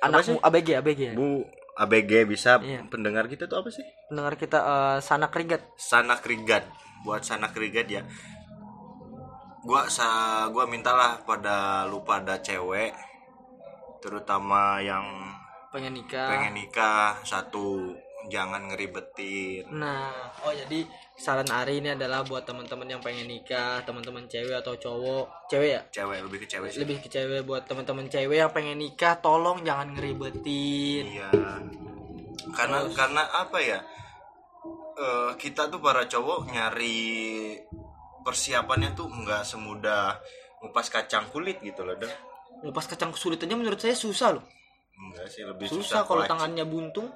Anakmu 0.00 0.40
ABG 0.40 0.68
ABG 0.76 1.00
ya? 1.02 1.12
bu 1.12 1.44
ABG 1.76 2.24
bisa 2.24 2.56
Iya. 2.58 2.84
pendengar 2.86 3.24
kita 3.26 3.44
tuh 3.44 3.58
apa 3.58 3.68
sih? 3.68 3.84
Dengar 4.06 4.36
kita 4.36 4.58
eh, 4.60 4.98
sanak 5.00 5.32
rigat. 5.32 5.64
Sanak 5.74 6.20
rigat. 6.22 6.68
Buat 7.00 7.24
sanak 7.24 7.52
rigat 7.54 7.88
ya. 7.88 8.04
Gua 9.60 9.88
sa 9.88 10.08
gua 10.48 10.64
mintalah 10.64 11.20
pada 11.20 11.84
lu 11.84 12.00
pada 12.00 12.36
cewek 12.38 12.92
terutama 13.98 14.80
yang 14.80 15.04
Pengen 15.68 15.92
nikah. 15.94 16.28
pengen 16.28 16.56
nikah 16.56 17.20
satu 17.22 17.92
jangan 18.30 18.70
ngeribetin 18.70 19.66
Nah, 19.74 20.30
oh 20.46 20.54
jadi 20.54 20.86
saran 21.18 21.50
Ari 21.50 21.84
ini 21.84 21.92
adalah 21.92 22.24
buat 22.24 22.46
teman-teman 22.46 22.86
yang 22.86 23.02
pengen 23.02 23.28
nikah, 23.28 23.82
teman-teman 23.84 24.24
cewek 24.30 24.56
atau 24.56 24.78
cowok, 24.78 25.50
cewek 25.50 25.70
ya? 25.76 25.82
cewek 25.90 26.18
lebih 26.24 26.38
ke 26.40 26.46
cewek 26.46 26.68
sih 26.72 26.80
Lebih 26.80 26.96
ke 27.04 27.08
cewek 27.10 27.44
buat 27.44 27.66
teman-teman 27.66 28.06
cewek 28.08 28.38
yang 28.40 28.52
pengen 28.54 28.78
nikah, 28.80 29.18
tolong 29.20 29.60
jangan 29.66 29.92
ngeribetin. 29.98 31.04
Iya. 31.10 31.30
Karena 32.54 32.78
karena 32.94 33.22
apa 33.36 33.58
ya? 33.60 33.78
Eh, 35.00 35.32
kita 35.40 35.72
tuh 35.72 35.80
para 35.80 36.04
cowok 36.04 36.52
nyari 36.52 37.56
persiapannya 38.20 38.92
tuh 38.92 39.08
nggak 39.08 39.48
semudah 39.48 40.20
ngupas 40.60 40.92
kacang 40.92 41.24
kulit 41.32 41.56
gitu 41.64 41.88
loh, 41.88 41.96
dah. 41.96 42.12
Ngupas 42.60 42.84
kacang 42.84 43.08
kesulitannya 43.16 43.56
menurut 43.56 43.80
saya 43.80 43.96
susah 43.96 44.36
loh. 44.36 44.44
Enggak 45.00 45.32
sih, 45.32 45.42
lebih 45.48 45.72
Susah 45.72 45.80
susah, 45.80 46.00
kalau 46.04 46.24
tangannya 46.28 46.68
buntung. 46.68 47.08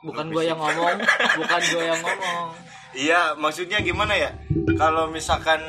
Bukan 0.00 0.26
gua 0.28 0.42
yang 0.42 0.56
ngomong, 0.56 0.96
bukan 1.38 1.60
gua 1.68 1.82
yang 1.84 2.00
ngomong. 2.00 2.46
Iya, 2.90 3.20
maksudnya 3.36 3.78
gimana 3.80 4.14
ya? 4.14 4.30
Kalau 4.74 5.06
misalkan 5.06 5.60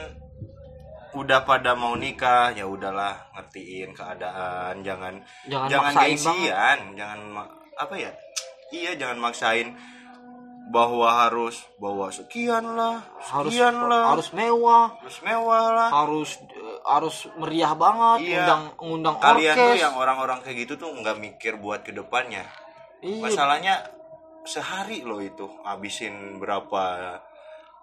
udah 1.11 1.43
pada 1.43 1.75
mau 1.75 1.93
nikah, 1.93 2.49
ya 2.49 2.63
udahlah 2.63 3.27
ngertiin 3.33 3.91
keadaan, 3.91 4.79
jangan 4.81 5.19
Jangan 5.45 5.67
jangan 5.67 5.91
maksain 5.91 6.15
gengsian, 6.15 6.77
jangan 6.95 7.19
apa 7.75 7.95
ya? 7.95 8.11
Iya, 8.71 8.91
jangan 8.95 9.19
maksain 9.19 9.67
bahwa 10.71 11.27
harus 11.27 11.67
bawa 11.75 12.07
sekian 12.07 12.63
lah, 12.63 13.03
Harus 13.19 13.51
sekian 13.51 13.75
lah, 13.83 14.15
harus 14.15 14.31
mewah, 14.31 14.95
harus 14.95 15.19
mewah 15.19 15.63
lah. 15.67 15.89
harus 15.91 16.39
eh, 16.47 16.79
harus 16.87 17.15
meriah 17.35 17.75
banget, 17.75 18.31
Iya. 18.31 18.39
undang 18.39 18.63
undang 18.79 19.15
Kalian 19.19 19.51
tuh 19.51 19.67
orkes. 19.67 19.83
yang 19.83 19.95
orang-orang 19.99 20.39
kayak 20.39 20.57
gitu 20.63 20.79
tuh 20.79 20.95
nggak 20.95 21.19
mikir 21.19 21.59
buat 21.59 21.83
ke 21.83 21.91
depannya. 21.91 22.47
Iya, 23.03 23.19
Masalahnya 23.19 23.83
sehari 24.43 25.01
loh 25.01 25.19
itu 25.19 25.45
habisin 25.61 26.37
berapa 26.37 26.83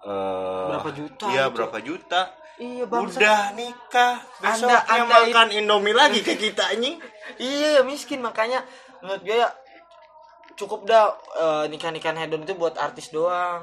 eh 0.00 0.66
Berapa 0.68 0.90
juta 0.90 1.26
Iya, 1.26 1.44
itu. 1.44 1.54
berapa 1.54 1.78
juta. 1.80 2.20
iya 2.56 2.84
bangsa. 2.84 3.18
Udah 3.18 3.40
nikah, 3.52 4.14
besoknya 4.36 4.82
Anda- 4.82 4.86
Anda 4.88 5.06
makan 5.30 5.48
Indomie 5.52 5.92
lagi 5.92 6.20
ke 6.20 6.34
kita 6.34 6.66
anjing. 6.68 6.98
Iya 7.36 7.82
miskin 7.82 8.18
makanya 8.18 8.66
menurut 8.98 9.22
gue 9.22 9.36
ya 9.36 9.46
cukup 10.54 10.82
dah 10.84 11.06
eh, 11.36 11.64
nikah-nikahan 11.68 12.14
hedon 12.16 12.42
itu 12.42 12.54
buat 12.54 12.74
artis 12.76 13.08
doang. 13.08 13.62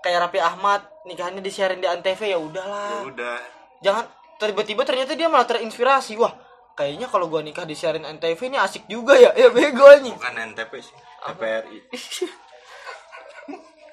Kayak 0.00 0.24
Raffi 0.26 0.40
Ahmad 0.40 0.80
nikahnya 1.04 1.38
disiarin 1.38 1.76
di 1.76 1.86
Antv 1.86 2.16
ya 2.18 2.30
Ya 2.30 2.38
udahlah. 2.38 3.04
udah. 3.04 3.36
Jangan 3.80 4.04
tiba-tiba 4.38 4.82
ternyata 4.82 5.12
dia 5.12 5.28
malah 5.28 5.44
terinspirasi. 5.44 6.16
Wah, 6.16 6.32
kayaknya 6.74 7.04
kalau 7.04 7.28
gua 7.28 7.40
nikah 7.40 7.64
disiarin 7.64 8.04
Antv 8.04 8.40
ini 8.40 8.56
asik 8.56 8.84
juga 8.86 9.12
ya. 9.14 9.32
Ya 9.34 9.48
bego 9.48 9.84
anjing. 9.84 10.16
Bukan 10.16 10.32
NTP 10.48 10.72
sih, 10.80 10.96
TPRI. 11.22 11.78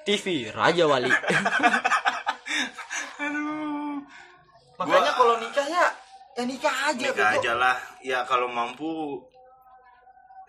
TV 0.06 0.26
Raja 0.50 0.84
Wali. 0.86 1.12
Aduh. 3.18 4.00
makanya 4.78 5.12
kalau 5.12 5.36
nikah 5.38 5.66
ya 5.66 5.86
ya 6.34 6.44
nikah 6.46 6.76
aja 6.88 7.02
Nikah 7.02 7.18
bego. 7.34 7.40
aja 7.42 7.54
lah. 7.56 7.78
Ya 8.00 8.20
kalau 8.24 8.48
mampu 8.48 9.20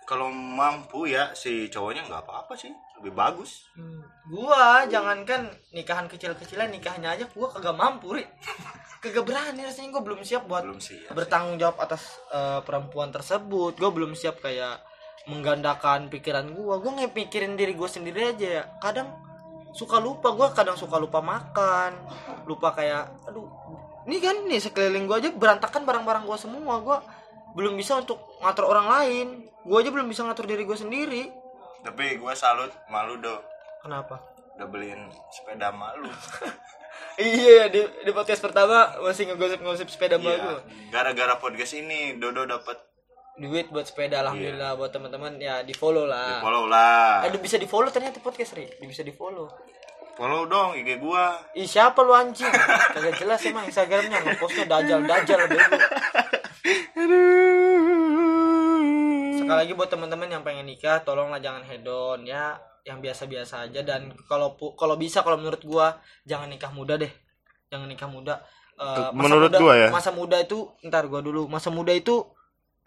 kalau 0.04 0.28
mampu 0.30 1.04
ya 1.04 1.32
si 1.32 1.66
cowoknya 1.66 2.04
nggak 2.04 2.22
apa-apa 2.22 2.54
sih, 2.54 2.72
lebih 2.96 3.12
bagus. 3.12 3.68
Hmm, 3.74 4.00
gua 4.26 4.84
jangankan 4.86 5.44
nikahan 5.70 6.06
kecil-kecilan 6.06 6.68
nikahnya 6.68 7.12
aja 7.12 7.24
gua 7.28 7.48
kagak 7.50 7.74
mampu 7.74 8.14
ri 8.14 8.24
kagak 9.02 9.20
berani 9.22 9.64
rasanya 9.64 9.90
gua 9.90 10.02
belum 10.02 10.20
siap 10.22 10.44
buat 10.44 10.64
Belum 10.64 10.80
siap. 10.80 11.12
bertanggung 11.12 11.56
jawab 11.56 11.76
atas 11.78 12.04
eh, 12.30 12.60
perempuan 12.62 13.10
tersebut 13.10 13.74
gua 13.74 13.90
belum 13.90 14.12
siap 14.12 14.38
kayak 14.38 14.80
menggandakan 15.28 16.08
pikiran 16.08 16.50
gua 16.50 16.80
gua 16.80 16.96
nggak 16.96 17.12
pikirin 17.12 17.54
diri 17.54 17.72
gua 17.72 17.86
sendiri 17.86 18.32
aja 18.32 18.48
ya 18.48 18.64
kadang 18.80 19.12
suka 19.70 20.00
lupa 20.00 20.32
gua 20.32 20.50
kadang 20.50 20.74
suka 20.74 20.96
lupa 20.96 21.20
makan 21.20 21.92
lupa 22.44 22.72
kayak 22.72 23.12
aduh 23.24 23.44
ini 24.04 24.18
kan 24.18 24.36
nih 24.42 24.58
sekeliling 24.58 25.04
gua 25.04 25.20
aja 25.20 25.28
berantakan 25.30 25.84
barang-barang 25.84 26.24
gua 26.24 26.34
semua 26.34 26.80
gua 26.80 27.04
belum 27.52 27.76
bisa 27.76 28.00
untuk 28.00 28.16
ngatur 28.40 28.64
orang 28.64 28.88
lain 28.88 29.26
gua 29.62 29.78
aja 29.78 29.92
belum 29.92 30.08
bisa 30.08 30.24
ngatur 30.24 30.44
diri 30.44 30.64
gua 30.64 30.74
sendiri 30.74 31.28
Tapi 31.78 32.18
gue 32.18 32.34
salut 32.34 32.74
malu 32.88 33.22
do 33.22 33.38
kenapa 33.78 34.18
udah 34.58 34.66
beliin 34.66 34.98
sepeda 35.30 35.70
malu. 35.70 36.10
Iya 37.18 37.66
di, 37.66 37.82
di 38.06 38.10
podcast 38.10 38.38
pertama 38.38 38.94
masih 39.02 39.26
ngegosip-ngosip 39.26 39.90
sepeda 39.90 40.18
Iya. 40.18 40.26
baru. 40.38 40.54
Gara-gara 40.90 41.34
podcast 41.38 41.74
ini 41.74 42.14
Dodo 42.14 42.46
dapat 42.46 42.78
Duit 43.38 43.70
buat 43.70 43.86
sepeda 43.86 44.18
alhamdulillah 44.20 44.74
buat 44.74 44.90
teman-teman 44.90 45.38
ya 45.38 45.62
di 45.62 45.70
follow 45.70 46.04
lah. 46.04 46.42
follow 46.42 46.66
lah. 46.66 47.22
Aduh 47.22 47.38
bisa 47.38 47.54
di 47.54 47.64
follow 47.64 47.86
ternyata 47.86 48.18
podcast 48.18 48.52
Ri. 48.52 48.66
Bisa 48.80 49.00
di 49.00 49.10
follow. 49.10 49.46
Follow 50.14 50.44
dong 50.44 50.74
IG 50.74 50.98
gua. 50.98 51.38
Ih 51.54 51.62
siapa 51.62 52.02
lu 52.02 52.10
anjing? 52.10 52.50
Kagak 52.90 53.14
jelas 53.16 53.38
emang 53.44 53.62
Instagramnya 53.64 54.18
ngepostnya 54.20 54.66
dajal 54.66 55.06
dajal 55.06 55.40
bego. 55.46 55.78
Sekali 59.38 59.56
lagi 59.56 59.72
buat 59.72 59.86
teman-teman 59.86 60.28
yang 60.28 60.42
pengen 60.42 60.66
nikah 60.66 61.00
tolonglah 61.00 61.38
jangan 61.38 61.62
hedon 61.62 62.26
ya 62.26 62.58
yang 62.82 62.98
biasa-biasa 62.98 63.68
aja 63.68 63.80
dan 63.84 64.10
kalau 64.26 64.56
kalau 64.74 64.96
bisa 64.96 65.22
kalau 65.22 65.38
menurut 65.38 65.60
gua 65.62 65.96
jangan 66.24 66.50
nikah 66.50 66.74
muda 66.74 66.98
deh. 66.98 67.12
Jangan 67.70 67.86
nikah 67.86 68.10
muda. 68.10 68.42
Masa 68.74 69.14
Menurut 69.14 69.50
muda- 69.50 69.60
gua 69.60 69.74
ya. 69.76 69.88
Masa 69.90 70.10
muda 70.10 70.36
itu 70.38 70.66
ntar 70.82 71.06
gua 71.06 71.22
dulu. 71.22 71.46
Masa 71.46 71.70
muda 71.70 71.94
itu 71.94 72.26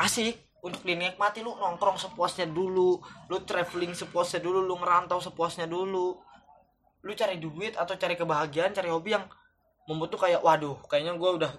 asik 0.01 0.35
untuk 0.61 0.81
dinikmati 0.81 1.41
lu 1.41 1.57
nongkrong 1.57 1.97
sepuasnya 1.97 2.45
dulu 2.45 3.01
lu 3.01 3.37
traveling 3.41 3.93
sepuasnya 3.93 4.41
dulu 4.41 4.61
lu 4.61 4.77
ngerantau 4.77 5.17
sepuasnya 5.17 5.65
dulu. 5.65 6.17
Lu 7.01 7.11
cari 7.17 7.41
duit 7.41 7.73
atau 7.73 7.97
cari 7.97 8.13
kebahagiaan 8.13 8.73
cari 8.73 8.89
hobi 8.89 9.17
yang 9.17 9.25
membuat 9.89 10.13
tuh 10.13 10.21
kayak 10.21 10.45
waduh 10.45 10.77
kayaknya 10.85 11.17
gua 11.17 11.33
udah 11.33 11.51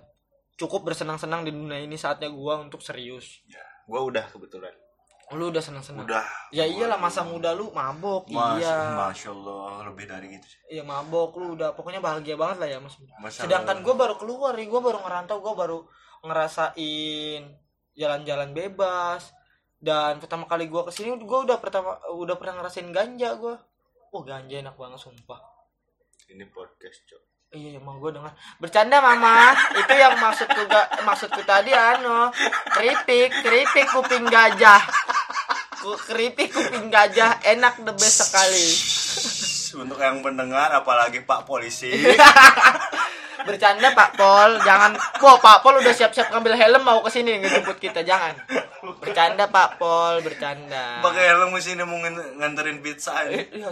cukup 0.55 0.87
bersenang-senang 0.87 1.43
di 1.43 1.51
dunia 1.51 1.83
ini 1.83 1.99
saatnya 1.99 2.31
gua 2.31 2.63
untuk 2.63 2.79
serius. 2.79 3.43
Gua 3.87 4.07
udah 4.07 4.27
kebetulan. 4.31 4.71
lu 5.33 5.49
udah 5.49 5.65
senang-senang? 5.65 6.05
Udah. 6.05 6.29
ya 6.53 6.69
iyalah 6.69 7.01
masa 7.01 7.25
muda 7.25 7.57
lu 7.57 7.73
mabok 7.73 8.29
Mas, 8.29 8.61
iya. 8.61 8.93
Masya 9.01 9.33
Allah 9.33 9.89
lebih 9.89 10.05
dari 10.05 10.29
gitu 10.29 10.45
sih. 10.45 10.61
iya 10.69 10.85
mabok 10.85 11.41
lu 11.41 11.57
udah 11.57 11.73
pokoknya 11.73 12.05
bahagia 12.05 12.37
banget 12.37 12.61
lah 12.61 12.69
ya 12.69 12.79
mas. 12.85 13.01
Masa- 13.17 13.49
sedangkan 13.49 13.81
gue 13.81 13.95
baru 13.97 14.21
keluar 14.21 14.53
nih 14.53 14.69
gue 14.69 14.77
baru 14.77 15.01
ngerantau 15.01 15.41
gue 15.41 15.55
baru 15.57 15.79
ngerasain 16.21 17.43
jalan-jalan 17.97 18.53
bebas. 18.57 19.33
Dan 19.83 20.23
pertama 20.23 20.47
kali 20.47 20.71
gue 20.71 20.83
ke 20.87 20.93
sini 20.95 21.19
gue 21.19 21.39
udah 21.51 21.59
pertama 21.59 21.99
udah 22.15 22.39
pernah 22.39 22.63
ngerasain 22.63 22.95
ganja 22.95 23.35
gue 23.35 23.55
oh 24.13 24.23
ganja 24.23 24.61
enak 24.61 24.77
banget 24.77 25.01
sumpah. 25.01 25.41
Ini 26.29 26.49
podcast, 26.49 27.05
Cok. 27.09 27.23
iya 27.53 27.77
emang 27.77 28.01
gue 28.01 28.13
dengar 28.13 28.33
bercanda 28.57 29.01
mama. 29.01 29.53
Itu 29.81 29.93
yang 29.93 30.17
maksudku 30.17 30.65
gak 30.69 31.05
maksudku 31.05 31.43
tadi 31.45 31.73
anu. 31.73 32.33
Keripik 32.73 33.43
keripik 33.45 33.89
kuping 33.93 34.29
gajah. 34.29 34.81
Keripik 36.09 36.53
kuping 36.53 36.89
gajah 36.89 37.41
enak 37.45 37.81
the 37.85 37.93
best 37.93 38.29
sekali. 38.29 38.69
Untuk 39.73 39.97
yang 40.01 40.21
mendengar 40.21 40.73
apalagi 40.73 41.25
Pak 41.25 41.49
Polisi. 41.49 41.93
bercanda 43.45 43.89
Pak 43.93 44.11
Pol. 44.17 44.51
Jangan. 44.63 44.93
Wah 45.21 45.37
Pak 45.41 45.59
Pol 45.65 45.81
udah 45.81 45.95
siap-siap 45.95 46.31
ngambil 46.33 46.55
helm 46.57 46.83
mau 46.85 47.01
ke 47.03 47.11
sini 47.11 47.41
ngejemput 47.41 47.79
kita? 47.81 48.05
Jangan. 48.05 48.35
Bercanda 49.01 49.49
Pak 49.49 49.81
Pol. 49.81 50.21
Bercanda. 50.21 51.01
Pakai 51.01 51.25
helm 51.33 51.53
sini 51.59 51.83
mau 51.83 51.99
ngan- 51.99 52.39
nganterin 52.39 52.79
pizza 52.81 53.25
ini. 53.27 53.41
eh, 53.41 53.63
iya 53.63 53.71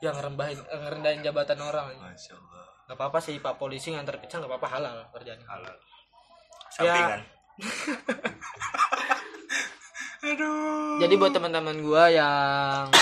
yang 0.00 0.16
ngerendahin 0.16 0.56
ngerendahin 0.64 1.20
jabatan 1.20 1.60
orang. 1.60 1.92
Masya 2.00 2.32
Allah. 2.32 2.64
nggak 2.90 2.96
apa-apa 2.98 3.18
sih 3.22 3.38
Pak 3.38 3.54
polisi 3.54 3.94
nganter 3.94 4.18
pizza 4.18 4.40
nggak 4.40 4.50
apa-apa. 4.50 4.68
Halal 4.72 4.96
kerjanya. 5.12 5.46
Halal. 5.46 5.74
Ya. 6.80 6.94
Sampingan. 6.96 7.20
jadi 11.00 11.14
buat 11.16 11.32
teman-teman 11.32 11.80
gua 11.80 12.12
yang 12.12 12.92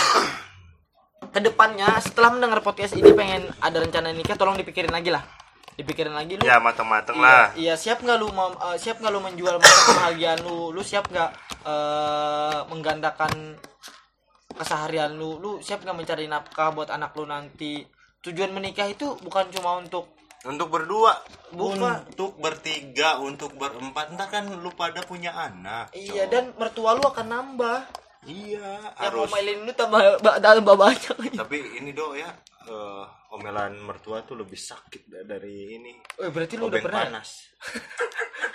ke 1.28 1.40
depannya 1.42 1.98
setelah 2.00 2.30
mendengar 2.34 2.62
podcast 2.62 2.94
ini 2.96 3.10
pengen 3.12 3.50
ada 3.60 3.78
rencana 3.82 4.14
nikah 4.14 4.38
tolong 4.38 4.56
dipikirin 4.56 4.90
lagi 4.90 5.10
lah 5.12 5.22
dipikirin 5.78 6.10
lagi 6.10 6.34
lu 6.34 6.42
Ya 6.42 6.58
mateng-mateng 6.58 7.14
Iya, 7.14 7.22
lah. 7.22 7.46
iya 7.54 7.74
siap 7.74 7.98
nggak 7.98 8.18
lu 8.18 8.28
mau 8.30 8.50
eh, 8.50 8.76
siap 8.76 8.98
nggak 8.98 9.08
lu 9.08 9.20
menjual 9.20 9.56
masa 9.56 9.78
kebahagiaan 9.86 10.40
lu 10.42 10.58
lu 10.68 10.82
siap 10.82 11.06
nggak 11.06 11.30
eh, 11.64 12.58
menggandakan 12.66 13.54
keseharian 14.50 15.14
lu 15.14 15.38
lu 15.38 15.52
siap 15.58 15.80
nggak 15.80 15.94
mencari 15.94 16.26
nafkah 16.26 16.72
buat 16.72 16.88
anak 16.88 17.14
lu 17.14 17.24
nanti 17.24 17.86
tujuan 18.20 18.50
menikah 18.50 18.86
itu 18.86 19.14
bukan 19.16 19.46
cuma 19.48 19.78
untuk 19.78 20.10
Untuk 20.40 20.70
berdua, 20.70 21.18
Bukan. 21.50 22.06
untuk 22.06 22.38
bertiga, 22.38 23.18
untuk 23.18 23.58
berempat. 23.58 24.14
Ntar 24.14 24.26
kan 24.28 24.46
lu 24.46 24.70
pada 24.72 25.02
punya 25.02 25.34
anak. 25.34 25.90
iya 25.92 26.26
dan 26.26 26.54
mertua 26.54 26.94
lu 26.94 27.02
akan 27.04 27.26
nambah 27.26 27.82
Iya, 28.22 28.62
yang 28.94 28.94
harus. 28.94 29.26
ngomelin 29.26 29.66
lu 29.66 29.72
tambah 29.72 29.98
ba- 30.18 30.38
tambah 30.38 30.78
banyak 30.78 31.34
Tapi 31.34 31.56
ini 31.76 31.90
do 31.90 32.14
ya, 32.14 32.30
eh, 32.68 33.04
omelan 33.32 33.80
mertua 33.80 34.22
tuh 34.22 34.36
lebih 34.36 34.56
sakit 34.56 35.02
da- 35.04 35.26
dari 35.26 35.74
ini. 35.74 35.92
Eh, 36.16 36.28
berarti 36.28 36.54
lu 36.54 36.68
udah 36.68 36.78
pernah 36.78 37.00
ya? 37.00 37.06
panas. 37.10 37.28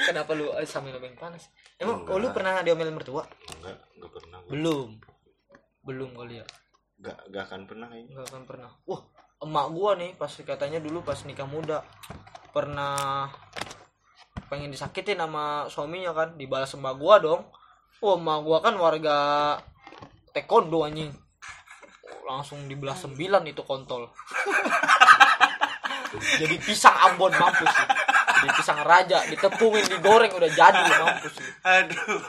kenapa 0.03 0.31
lu 0.33 0.51
eh, 0.53 0.67
sambil 0.67 0.97
obeng 0.97 1.15
panas 1.15 1.47
emang 1.79 2.03
oh, 2.03 2.17
lu 2.17 2.27
Enggak. 2.27 2.35
pernah 2.35 2.53
diomelin 2.59 2.91
mertua 2.91 3.23
Enggak, 3.55 3.77
enggak 3.95 4.11
pernah. 4.11 4.37
gua. 4.41 4.51
belum 4.51 4.89
belum 5.81 6.09
kali 6.13 6.35
ya 6.39 6.45
Enggak, 6.99 7.17
enggak 7.23 7.43
akan 7.47 7.61
pernah 7.63 7.87
kayaknya. 7.87 8.11
nggak 8.11 8.27
akan 8.27 8.43
pernah 8.43 8.69
wah 8.83 9.01
emak 9.39 9.67
gua 9.71 9.91
nih 9.95 10.11
pas 10.15 10.31
katanya 10.33 10.79
dulu 10.79 10.99
pas 11.03 11.19
nikah 11.23 11.47
muda 11.47 11.79
pernah 12.51 13.27
pengen 14.47 14.69
disakitin 14.69 15.17
sama 15.17 15.65
suaminya 15.67 16.11
kan 16.11 16.29
dibalas 16.35 16.75
emak 16.75 16.95
gua 16.99 17.15
dong 17.19 17.41
wah 17.99 18.15
emak 18.15 18.39
gua 18.43 18.57
kan 18.59 18.75
warga 18.75 19.17
taekwondo 20.35 20.83
anjing 20.83 21.15
langsung 22.23 22.65
dibelah 22.65 22.95
sembilan 22.95 23.43
itu 23.45 23.61
kontol. 23.61 24.07
Jadi 26.13 26.55
pisang 26.61 26.93
ambon 26.93 27.33
mampus 27.33 27.69
sih. 27.69 27.87
Jadi 28.43 28.49
pisang 28.53 28.79
raja 28.83 29.25
ditepungin 29.25 29.85
digoreng 29.87 30.29
udah 30.29 30.49
jadi 30.51 30.81
mampus 30.93 31.33
sih. 31.33 31.49
Aduh. 31.63 32.21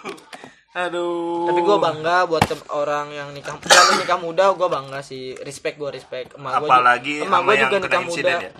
Aduh. 0.74 1.46
tapi 1.46 1.60
gue 1.62 1.78
bangga 1.78 2.26
buat 2.26 2.42
orang 2.74 3.14
yang 3.14 3.30
nikah 3.30 3.54
kalau 3.62 3.94
nikah 3.94 4.18
muda 4.18 4.50
gue 4.50 4.66
bangga 4.66 5.00
sih. 5.04 5.36
Respect 5.38 5.78
gue 5.78 5.90
respect. 5.92 6.34
Emak 6.34 6.50
gua 6.50 6.66
ju- 6.66 6.70
Apalagi 6.70 7.14
emak 7.22 7.40
juga 7.44 7.76
nikah 7.78 8.00
insiden 8.02 8.36
ya. 8.40 8.50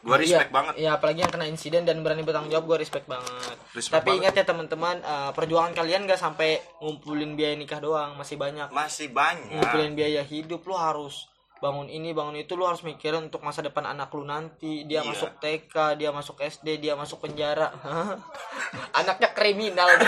Gua 0.00 0.14
respect 0.14 0.46
iya, 0.46 0.54
banget. 0.54 0.72
iya 0.76 0.90
apalagi 0.92 1.20
yang 1.20 1.30
kena 1.30 1.44
insiden 1.44 1.82
dan 1.82 2.00
berani 2.00 2.20
bertanggung 2.20 2.48
jawab 2.48 2.66
gue 2.66 2.78
respect 2.80 3.04
banget 3.04 3.56
Respect 3.72 3.92
tapi 3.92 4.08
banget. 4.08 4.20
ingat 4.20 4.34
ya 4.34 4.44
teman-teman 4.46 4.96
eh, 4.98 5.30
perjuangan 5.32 5.72
kalian 5.72 6.04
gak 6.04 6.16
sampai 6.16 6.50
ngumpulin 6.78 7.32
biaya 7.32 7.54
nikah 7.54 7.78
doang 7.78 8.14
masih 8.14 8.34
banyak 8.34 8.68
Masih 8.68 9.08
banyak. 9.08 9.50
ngumpulin 9.52 9.92
biaya 9.92 10.22
hidup 10.22 10.62
lu 10.62 10.74
harus 10.74 11.26
bangun 11.56 11.86
ini 11.86 12.10
bangun 12.10 12.36
itu 12.36 12.54
lu 12.54 12.62
harus 12.62 12.80
mikirin 12.80 13.18
untuk 13.24 13.42
masa 13.42 13.58
depan 13.60 13.82
anak 13.84 14.10
lu 14.10 14.22
nanti 14.22 14.84
dia 14.84 15.00
Iya. 15.00 15.10
masuk 15.10 15.30
TK 15.36 15.74
dia 15.96 16.10
masuk 16.10 16.36
SD 16.38 16.78
dia 16.78 16.94
masuk 16.94 17.18
penjara 17.18 17.74
anaknya 18.94 19.28
kriminal 19.30 19.90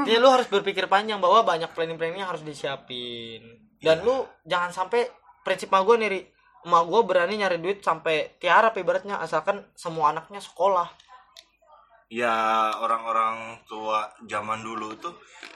Jadi 0.00 0.16
lu 0.16 0.26
harus 0.26 0.46
berpikir 0.46 0.86
panjang 0.86 1.18
bahwa 1.18 1.44
banyak 1.44 1.70
planning-planning 1.70 2.18
yang 2.18 2.28
harus 2.28 2.42
disiapin 2.42 3.44
dan 3.78 4.00
lu 4.00 4.16
jangan 4.42 4.72
sampai 4.74 5.06
prinsip 5.40 5.68
emak 5.68 5.82
gue 5.82 5.96
nih. 5.98 6.24
Emak 6.66 6.84
gue 6.88 7.00
berani 7.08 7.34
nyari 7.40 7.56
duit 7.56 7.80
sampai 7.80 8.36
tiarap 8.36 8.76
ibaratnya 8.76 9.16
asalkan 9.20 9.64
semua 9.72 10.12
anaknya 10.12 10.40
sekolah. 10.44 10.88
Ya 12.10 12.74
orang-orang 12.82 13.62
tua 13.70 14.10
zaman 14.26 14.60
dulu 14.60 14.98
tuh 14.98 15.14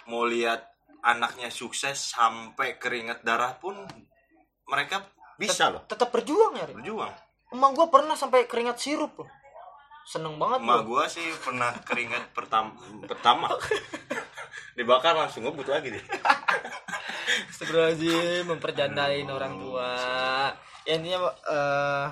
mau 0.08 0.24
lihat 0.24 0.64
anaknya 1.04 1.50
sukses 1.52 2.14
sampai 2.14 2.80
keringat 2.80 3.20
darah 3.26 3.52
pun 3.58 3.76
mereka 4.64 5.04
bisa 5.36 5.68
loh. 5.68 5.82
tetap 5.84 6.14
berjuang 6.14 6.56
ya 6.56 6.66
berjuang. 6.70 7.12
Emak 7.52 7.70
gue 7.74 7.86
pernah 7.92 8.16
sampai 8.16 8.48
keringat 8.48 8.80
sirup 8.80 9.12
loh. 9.18 9.30
Seneng 10.04 10.36
banget 10.36 10.60
emak 10.60 10.84
gua. 10.84 11.08
sih 11.08 11.24
pernah 11.40 11.72
keringat 11.84 12.32
pertama 12.32 12.76
pertama. 13.04 13.48
Dibakar 14.76 15.14
langsung 15.16 15.44
ngebut 15.44 15.68
lagi 15.68 15.96
deh. 15.96 16.04
Astagfirullahaladzim 17.50 18.46
memperjandain 18.46 19.26
orang 19.30 19.54
tua 19.58 19.90
ya, 20.84 20.92
intinya 20.94 21.18
eh 21.46 22.06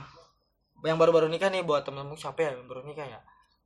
yang 0.82 0.98
baru-baru 0.98 1.30
nikah 1.30 1.46
nih 1.48 1.62
buat 1.62 1.86
temen-temen 1.86 2.18
siapa 2.18 2.42
ya 2.42 2.50
yang 2.52 2.66
baru 2.66 2.82
nikah 2.82 3.06
ya? 3.06 3.20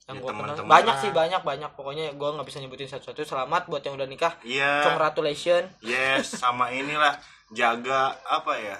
Yang 0.06 0.16
Ya, 0.16 0.22
kenal 0.22 0.30
teman-teman 0.30 0.68
banyak 0.70 0.94
lah. 0.94 1.02
sih 1.02 1.10
banyak 1.10 1.42
banyak. 1.42 1.70
Pokoknya 1.74 2.04
gua 2.14 2.36
nggak 2.36 2.46
bisa 2.46 2.58
nyebutin 2.62 2.86
satu-satu. 2.86 3.26
Selamat 3.26 3.66
buat 3.66 3.82
yang 3.82 3.98
udah 3.98 4.06
nikah. 4.06 4.32
Iya. 4.42 4.86
Congratulations 4.86 5.66
yes 5.82 6.30
sama 6.36 6.70
inilah 6.70 7.18
jaga 7.50 8.14
apa 8.22 8.54
ya? 8.60 8.78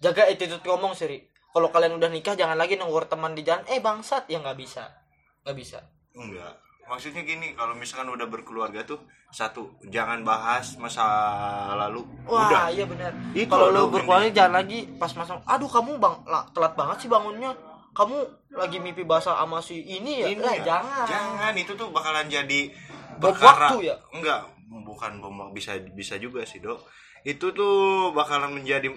Jaga 0.00 0.24
attitude 0.24 0.64
ngomong 0.64 0.96
sih 0.96 1.08
kalau 1.52 1.68
kalian 1.68 1.94
udah 1.94 2.08
nikah 2.08 2.32
jangan 2.34 2.56
lagi 2.56 2.74
nunggu 2.74 3.04
teman 3.06 3.36
di 3.36 3.44
jalan 3.44 3.60
eh 3.68 3.78
bangsat. 3.78 4.24
Ya 4.32 4.40
nggak 4.40 4.56
bisa. 4.56 4.88
Nggak 5.44 5.56
bisa. 5.58 5.78
Enggak 6.14 6.63
maksudnya 6.84 7.22
gini 7.22 7.52
kalau 7.52 7.72
misalkan 7.72 8.08
udah 8.08 8.26
berkeluarga 8.26 8.84
tuh 8.84 9.00
satu 9.28 9.66
jangan 9.84 10.22
bahas 10.22 10.76
masa 10.76 11.02
lalu. 11.74 12.06
Wah 12.24 12.46
udah. 12.46 12.70
iya 12.70 12.84
benar 12.86 13.10
kalau 13.50 13.68
lu 13.68 13.74
loh, 13.74 13.86
berkeluarga 13.90 14.30
jangan 14.30 14.54
lagi 14.60 14.86
pas 14.94 15.10
masuk 15.10 15.42
aduh 15.44 15.66
kamu 15.66 15.98
bang 15.98 16.16
lah, 16.24 16.44
telat 16.52 16.72
banget 16.74 16.96
sih 17.02 17.10
bangunnya. 17.10 17.50
Kamu 17.94 18.16
lagi 18.58 18.82
mimpi 18.82 19.06
basah 19.06 19.38
sama 19.38 19.62
si 19.62 19.78
ini 19.78 20.18
ya? 20.18 20.26
Ini 20.26 20.42
Lah, 20.42 20.58
ya, 20.58 20.62
jangan. 20.66 21.06
Jangan 21.06 21.52
itu 21.54 21.72
tuh 21.74 21.94
bakalan 21.94 22.26
jadi 22.26 22.60
perkara- 23.22 23.70
waktu 23.70 23.86
ya? 23.86 23.96
enggak 24.10 24.50
bukan 24.82 25.22
bom 25.22 25.54
bisa 25.54 25.78
bisa 25.94 26.18
juga 26.18 26.42
sih 26.42 26.58
dok. 26.58 26.82
Itu 27.22 27.54
tuh 27.54 28.10
bakalan 28.10 28.50
menjadi 28.52 28.90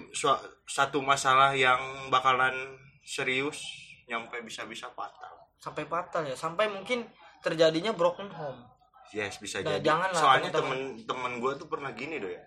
satu 0.66 0.98
masalah 1.00 1.54
yang 1.54 1.78
bakalan 2.10 2.52
serius 3.00 3.62
nyampe 4.04 4.36
bisa-bisa 4.42 4.90
fatal. 4.92 5.32
Sampai 5.56 5.86
fatal 5.86 6.26
ya? 6.26 6.34
Sampai 6.34 6.66
mungkin 6.66 7.06
terjadinya 7.40 7.92
broken 7.92 8.28
home. 8.28 8.60
Yes 9.08 9.36
bisa 9.36 9.60
Nah, 9.60 9.74
jadi. 9.74 9.84
janganlah, 9.84 10.20
soalnya 10.20 10.50
teman-teman. 10.50 11.00
temen-temen 11.00 11.32
gue 11.38 11.52
tuh 11.56 11.66
pernah 11.66 11.90
gini 11.90 12.16
doh 12.16 12.28
ya. 12.28 12.42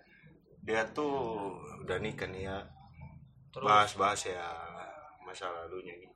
Dia 0.62 0.82
tuh 0.88 1.10
udah 1.82 1.98
nikah 1.98 2.26
nih 2.26 2.46
ya. 2.46 2.58
Bahas-bahas 3.52 4.24
ya 4.24 4.46
masa 5.22 5.46
lalunya 5.46 5.92
nih 5.94 6.08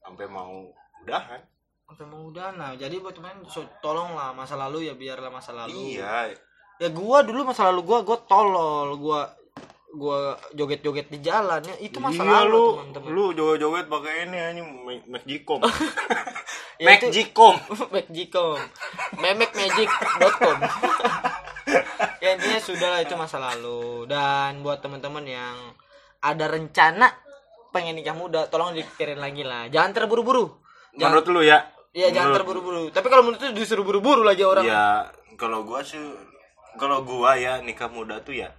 sampai 0.00 0.26
mau 0.26 0.72
udahan 0.98 1.40
sampai 1.84 2.04
mau 2.04 2.26
udah. 2.26 2.50
Nah 2.52 2.70
jadi 2.74 2.98
buat 2.98 3.12
teman 3.12 3.40
so, 3.46 3.62
tolonglah 3.78 4.32
masa 4.32 4.54
lalu 4.54 4.86
ya 4.86 4.94
biarlah 4.94 5.28
masa 5.28 5.52
lalu. 5.52 5.96
Iya. 5.96 6.34
Ya 6.76 6.88
gua 6.88 7.20
dulu 7.20 7.44
masa 7.44 7.68
lalu 7.68 7.84
gua 7.84 7.98
gua 8.00 8.18
tolol. 8.22 8.96
Gua 8.96 9.20
gua 9.90 10.18
joget-joget 10.50 11.08
di 11.08 11.18
jalan 11.20 11.60
ya. 11.60 11.74
Itu 11.78 11.98
masa 11.98 12.20
iya 12.20 12.32
lalu 12.42 12.52
lu 12.52 12.64
teman-teman 12.74 13.08
lu 13.08 13.24
joget-joget 13.32 13.86
pakai 13.86 14.14
ini 14.24 14.36
anjing 14.36 14.68
magicom 15.06 15.60
Ya, 15.60 15.68
itu- 15.70 16.49
Magicom. 16.80 17.56
Magicom 17.94 18.58
memekmagic.com 19.20 20.58
ya 22.24 22.36
intinya 22.36 22.60
sudah 22.60 22.88
lah 22.96 23.00
itu 23.04 23.14
masa 23.16 23.36
lalu. 23.36 24.08
Dan 24.08 24.64
buat 24.64 24.80
teman-teman 24.80 25.24
yang 25.28 25.56
ada 26.20 26.46
rencana 26.48 27.08
pengen 27.70 27.96
nikah 27.96 28.16
muda 28.16 28.48
tolong 28.48 28.76
dipikirin 28.76 29.20
lagi 29.20 29.44
lah. 29.44 29.68
Jangan 29.68 29.92
terburu-buru. 29.94 30.50
Jangan, 30.96 31.20
Menurut 31.20 31.26
lu 31.30 31.40
ya? 31.46 31.58
ya 31.94 32.08
jangan 32.10 32.42
terburu-buru. 32.42 32.84
Tapi 32.90 33.06
kalau 33.06 33.22
menurut 33.26 33.40
itu 33.40 33.52
disuruh 33.54 33.84
buru-buru 33.86 34.26
aja 34.26 34.44
orang. 34.46 34.64
Ya, 34.66 34.86
kalau 35.38 35.62
gua 35.66 35.82
sih 35.82 36.00
kalau 36.78 37.02
gua 37.02 37.34
ya 37.34 37.58
nikah 37.62 37.90
muda 37.90 38.22
tuh 38.22 38.38
ya 38.38 38.54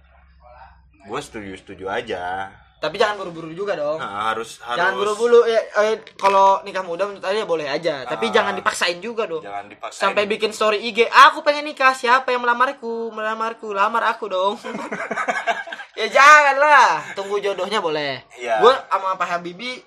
gua 1.08 1.20
setuju-setuju 1.20 1.88
aja. 1.88 2.52
Tapi 2.82 2.98
jangan 2.98 3.14
buru-buru 3.22 3.54
juga 3.54 3.78
dong. 3.78 4.02
Nah, 4.02 4.34
harus 4.34 4.58
harus. 4.58 4.74
Jangan 4.74 4.94
buru-buru 4.98 5.46
ya 5.46 5.62
eh, 5.86 6.02
kalau 6.18 6.58
nikah 6.66 6.82
muda 6.82 7.06
menurut 7.06 7.22
saya 7.22 7.46
boleh 7.46 7.70
aja. 7.70 8.02
Tapi 8.02 8.26
Ah. 8.26 8.32
jangan 8.34 8.58
dipaksain 8.58 8.98
juga 8.98 9.30
dong. 9.30 9.46
Jangan 9.46 9.70
dipaksa. 9.70 10.02
sampai 10.02 10.26
bikin 10.26 10.50
story 10.50 10.82
IG 10.82 11.06
aku 11.06 11.46
pengen 11.46 11.70
nikah 11.70 11.94
siapa 11.94 12.34
yang 12.34 12.42
melamarku? 12.42 13.14
Melamarku 13.14 13.70
lamar 13.70 14.10
aku 14.10 14.26
dong. 14.26 14.58
Ya 15.92 16.08
jangan 16.08 16.56
lah 16.58 17.14
tunggu 17.14 17.38
jodohnya 17.38 17.78
boleh. 17.78 18.24
Iya. 18.34 18.58
gue 18.58 18.72
sama 18.90 19.14
Pak 19.14 19.28
Habibie 19.28 19.78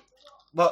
bo, 0.54 0.64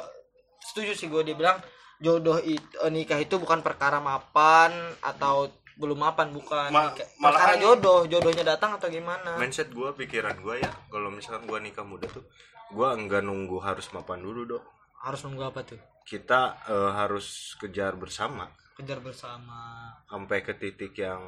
setuju 0.63 0.97
sih 0.97 1.05
gue 1.05 1.21
dia 1.21 1.35
bilang 1.37 1.61
jodoh 2.01 2.39
itu 2.39 2.65
nikah 2.89 3.19
itu 3.21 3.37
bukan 3.37 3.61
perkara 3.61 3.99
mapan 3.99 4.73
atau 5.03 5.51
belum 5.75 5.97
mapan 5.97 6.31
bukan 6.31 6.69
Ma- 6.69 6.91
malahan- 7.17 7.19
perkara 7.19 7.53
jodoh 7.57 7.99
jodohnya 8.05 8.43
datang 8.45 8.73
atau 8.73 8.87
gimana 8.87 9.35
mindset 9.35 9.69
gua, 9.69 9.91
pikiran 9.91 10.39
gua 10.39 10.55
ya, 10.55 10.71
kalau 10.87 11.09
misalkan 11.09 11.43
gua 11.43 11.59
nikah 11.59 11.83
muda 11.83 12.07
tuh 12.07 12.23
gua 12.69 12.93
enggak 12.93 13.21
nunggu 13.21 13.59
harus 13.59 13.85
mapan 13.89 14.19
dulu, 14.19 14.47
Dok. 14.47 14.63
harus 15.01 15.19
nunggu 15.21 15.43
apa 15.45 15.61
tuh 15.63 15.79
Kita 16.03 16.41
eh, 16.65 16.91
harus 16.93 17.27
kejar 17.55 17.93
bersama 17.93 18.47
kejar 18.73 18.99
bersama 18.99 19.91
sampai 20.05 20.39
ke 20.39 20.53
titik 20.53 20.95
yang 20.95 21.19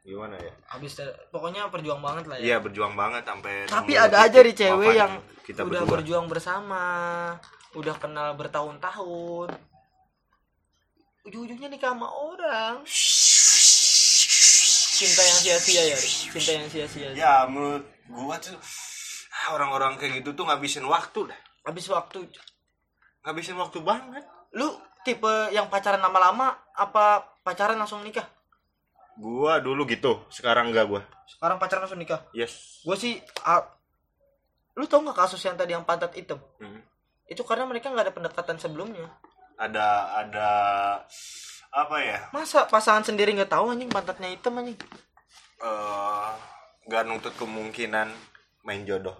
gimana 0.00 0.36
ya? 0.36 0.52
habis 0.68 0.94
pokoknya 1.28 1.66
perjuang 1.66 1.98
banget 1.98 2.24
lah 2.24 2.36
ya 2.36 2.44
Iya, 2.46 2.56
berjuang 2.58 2.94
banget 2.94 3.22
sampai 3.22 3.66
Tapi 3.66 3.92
ada 3.94 4.22
aja 4.22 4.38
di 4.38 4.52
cewek 4.52 4.94
yang 4.94 5.12
kita 5.42 5.60
udah 5.60 5.82
berdua. 5.82 5.92
berjuang 5.92 6.26
bersama, 6.26 6.84
udah 7.72 7.94
kenal 7.96 8.34
bertahun-tahun. 8.34 9.50
Ujung-ujungnya 11.26 11.66
nikah 11.66 11.90
sama 11.90 12.06
orang. 12.06 12.86
Cinta 14.96 15.22
yang 15.26 15.38
sia-sia 15.42 15.82
ya, 15.92 15.96
cinta 15.98 16.50
yang 16.56 16.68
sia-sia. 16.72 17.08
Ya, 17.12 17.44
menurut 17.44 17.84
gua 18.08 18.40
tuh 18.40 18.56
ah, 19.28 19.58
orang-orang 19.58 20.00
kayak 20.00 20.22
gitu 20.24 20.32
tuh 20.32 20.48
ngabisin 20.48 20.86
waktu 20.88 21.28
dah. 21.28 21.40
Habis 21.66 21.90
waktu 21.92 22.24
Ngabisin 23.26 23.58
waktu 23.58 23.82
banget. 23.82 24.24
lu 24.56 24.72
tipe 25.04 25.52
yang 25.52 25.68
pacaran 25.68 26.00
lama-lama 26.00 26.56
apa 26.72 27.26
pacaran 27.44 27.76
langsung 27.76 28.00
nikah? 28.00 28.24
Gua 29.20 29.60
dulu 29.60 29.84
gitu, 29.84 30.24
sekarang 30.32 30.72
enggak 30.72 30.88
gua. 30.88 31.02
Sekarang 31.28 31.60
pacaran 31.60 31.84
langsung 31.84 32.00
nikah. 32.00 32.22
Yes. 32.32 32.80
Gue 32.86 32.96
sih 32.96 33.18
ah, 33.44 33.66
lu 34.78 34.86
tau 34.88 35.02
nggak 35.02 35.18
kasus 35.26 35.42
yang 35.44 35.58
tadi 35.58 35.74
yang 35.76 35.84
pantat 35.84 36.14
hitam? 36.16 36.40
Hmm. 36.62 36.80
Itu 37.26 37.42
karena 37.42 37.66
mereka 37.68 37.90
nggak 37.92 38.06
ada 38.08 38.14
pendekatan 38.14 38.56
sebelumnya. 38.56 39.10
Ada 39.56 39.86
ada 40.20 40.50
apa 41.70 41.96
ya? 41.98 42.18
Masa 42.30 42.64
pasangan 42.64 43.02
sendiri 43.02 43.32
nggak 43.32 43.50
tahu 43.50 43.72
anjing 43.72 43.88
pantatnya 43.88 44.28
hitam 44.28 44.56
anjing? 44.56 44.76
eh 45.56 46.28
nggak 46.84 47.02
nuntut 47.02 47.34
kemungkinan 47.34 48.12
main 48.62 48.84
jodoh 48.84 49.16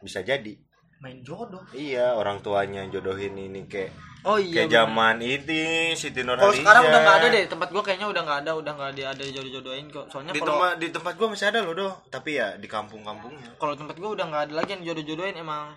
bisa 0.00 0.20
jadi 0.20 0.58
Main 1.00 1.24
jodoh. 1.24 1.64
iya 1.72 2.12
orang 2.12 2.42
tuanya 2.42 2.84
jodohin 2.90 3.32
ini 3.32 3.64
kayak 3.64 3.94
Oh 4.20 4.36
iya. 4.36 4.68
kayak 4.68 4.68
zaman 4.68 5.16
ini 5.16 5.96
Siti 5.96 6.20
Kalau 6.20 6.36
Nurhaliza 6.36 6.60
sekarang 6.60 6.82
udah 6.84 7.00
nggak 7.00 7.16
ada 7.16 7.26
deh 7.30 7.44
tempat 7.48 7.68
gua 7.72 7.80
kayaknya 7.80 8.04
udah 8.04 8.20
nggak 8.20 8.38
ada 8.44 8.52
udah 8.52 8.72
nggak 8.76 8.90
ada 8.92 9.02
ada 9.16 9.24
jodoh-jodohin 9.24 9.86
kok. 9.88 10.06
Soalnya 10.12 10.36
di 10.36 10.40
kalau 10.44 10.50
tempat 10.52 10.72
di 10.76 10.88
tempat 10.92 11.12
gua 11.16 11.28
masih 11.32 11.46
ada 11.48 11.58
loh 11.64 11.72
doh 11.72 11.92
tapi 12.12 12.30
ya 12.36 12.52
di 12.60 12.68
kampung-kampungnya 12.68 13.56
kalau 13.56 13.72
tempat 13.72 13.96
gua 13.96 14.10
udah 14.12 14.26
nggak 14.28 14.42
ada 14.44 14.54
lagi 14.60 14.70
yang 14.76 14.82
jodoh-jodohin 14.84 15.40
emang. 15.40 15.72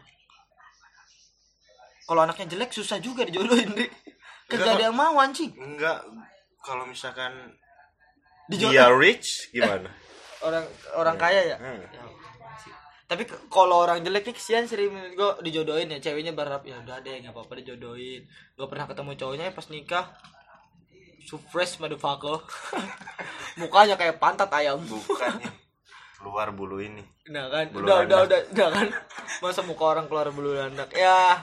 Kalau 2.04 2.22
anaknya 2.24 2.52
jelek 2.52 2.72
susah 2.76 3.00
juga 3.00 3.24
dijodohin 3.24 3.72
deh. 3.76 3.90
Kagak 4.52 4.76
ada 4.76 4.84
yang 4.92 4.98
mau 4.98 5.16
anjing. 5.18 5.56
enggak 5.56 6.04
kalau 6.64 6.88
misalkan 6.88 7.32
Dijodoh 8.48 8.76
dia 8.76 8.92
rich 8.92 9.52
gimana 9.56 9.88
orang 10.44 10.66
orang 11.00 11.16
kaya 11.16 11.56
ya. 11.56 11.58
Hmm. 11.58 11.80
Ya. 11.80 12.04
Tapi 13.08 13.24
kalau 13.48 13.88
orang 13.88 14.04
jelek 14.04 14.28
nih 14.28 14.36
kesian 14.36 14.68
menurut 14.68 15.14
gua 15.16 15.32
dijodohin 15.40 15.92
ya 15.96 16.00
ceweknya 16.04 16.36
berharap 16.36 16.68
ya 16.68 16.76
udah 16.84 17.00
deh 17.00 17.24
nggak 17.24 17.32
apa-apa 17.32 17.64
dijodohin. 17.64 18.28
Gak 18.60 18.68
pernah 18.68 18.86
ketemu 18.90 19.12
cowoknya 19.16 19.56
pas 19.56 19.68
nikah 19.72 20.06
so 21.24 21.40
fresh 21.40 21.80
motherfucker. 21.80 22.44
Mukanya 23.60 23.96
kayak 23.96 24.20
pantat 24.20 24.52
ayam. 24.52 24.82
bukannya 24.84 25.48
keluar 26.24 26.56
bulu 26.56 26.80
ini 26.80 27.04
Nah 27.32 27.52
kan, 27.52 27.68
Bulu 27.72 27.88
udah, 27.88 28.04
udah, 28.08 28.20
udah, 28.28 28.40
udah 28.52 28.68
kan. 28.72 28.88
Masa 29.44 29.64
muka 29.64 29.84
orang 29.96 30.12
keluar 30.12 30.28
bulu 30.36 30.56
landak. 30.56 30.92
Ya, 30.92 31.40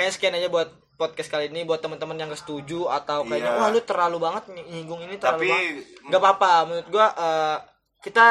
kayak 0.00 0.12
sekian 0.12 0.32
aja 0.32 0.48
buat 0.48 0.68
podcast 0.96 1.28
kali 1.28 1.48
ini 1.48 1.62
buat 1.62 1.78
teman-teman 1.78 2.12
yang 2.14 2.28
gak 2.28 2.40
setuju 2.40 2.84
atau 2.86 3.24
kayaknya 3.24 3.52
Iya. 3.52 3.58
wah 3.58 3.68
lu 3.68 3.80
terlalu 3.80 4.16
banget 4.18 4.44
ny- 4.48 4.64
nyinggung 4.66 5.00
ini 5.00 5.16
terlalu 5.16 5.44
Tapi- 5.44 5.50
banget. 5.50 6.08
Gak 6.08 6.20
apa-apa, 6.20 6.50
menurut 6.66 6.88
gua 6.88 7.06
eh, 7.10 7.56
kita 8.00 8.24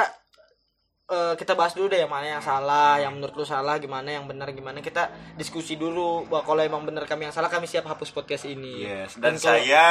eh, 1.07 1.33
kita 1.35 1.53
bahas 1.53 1.73
dulu 1.73 1.87
deh 1.87 1.97
yang 1.97 2.09
mana 2.09 2.29
yang 2.31 2.43
salah, 2.43 2.97
yang 2.97 3.09
menurut 3.11 3.33
lu 3.33 3.41
salah, 3.43 3.77
gimana 3.77 4.09
yang 4.11 4.25
benar 4.25 4.49
gimana 4.51 4.77
kita 4.79 5.09
diskusi 5.33 5.73
dulu. 5.73 6.21
Bahwa 6.23 6.45
kalau 6.45 6.61
emang 6.61 6.83
benar 6.83 7.05
kami 7.05 7.25
yang 7.25 7.33
salah, 7.33 7.49
kami 7.49 7.65
siap 7.65 7.81
hapus 7.83 8.09
podcast 8.11 8.45
ini. 8.45 8.83
yes 8.83 9.17
dan 9.17 9.33
kalau- 9.33 9.57
saya 9.57 9.85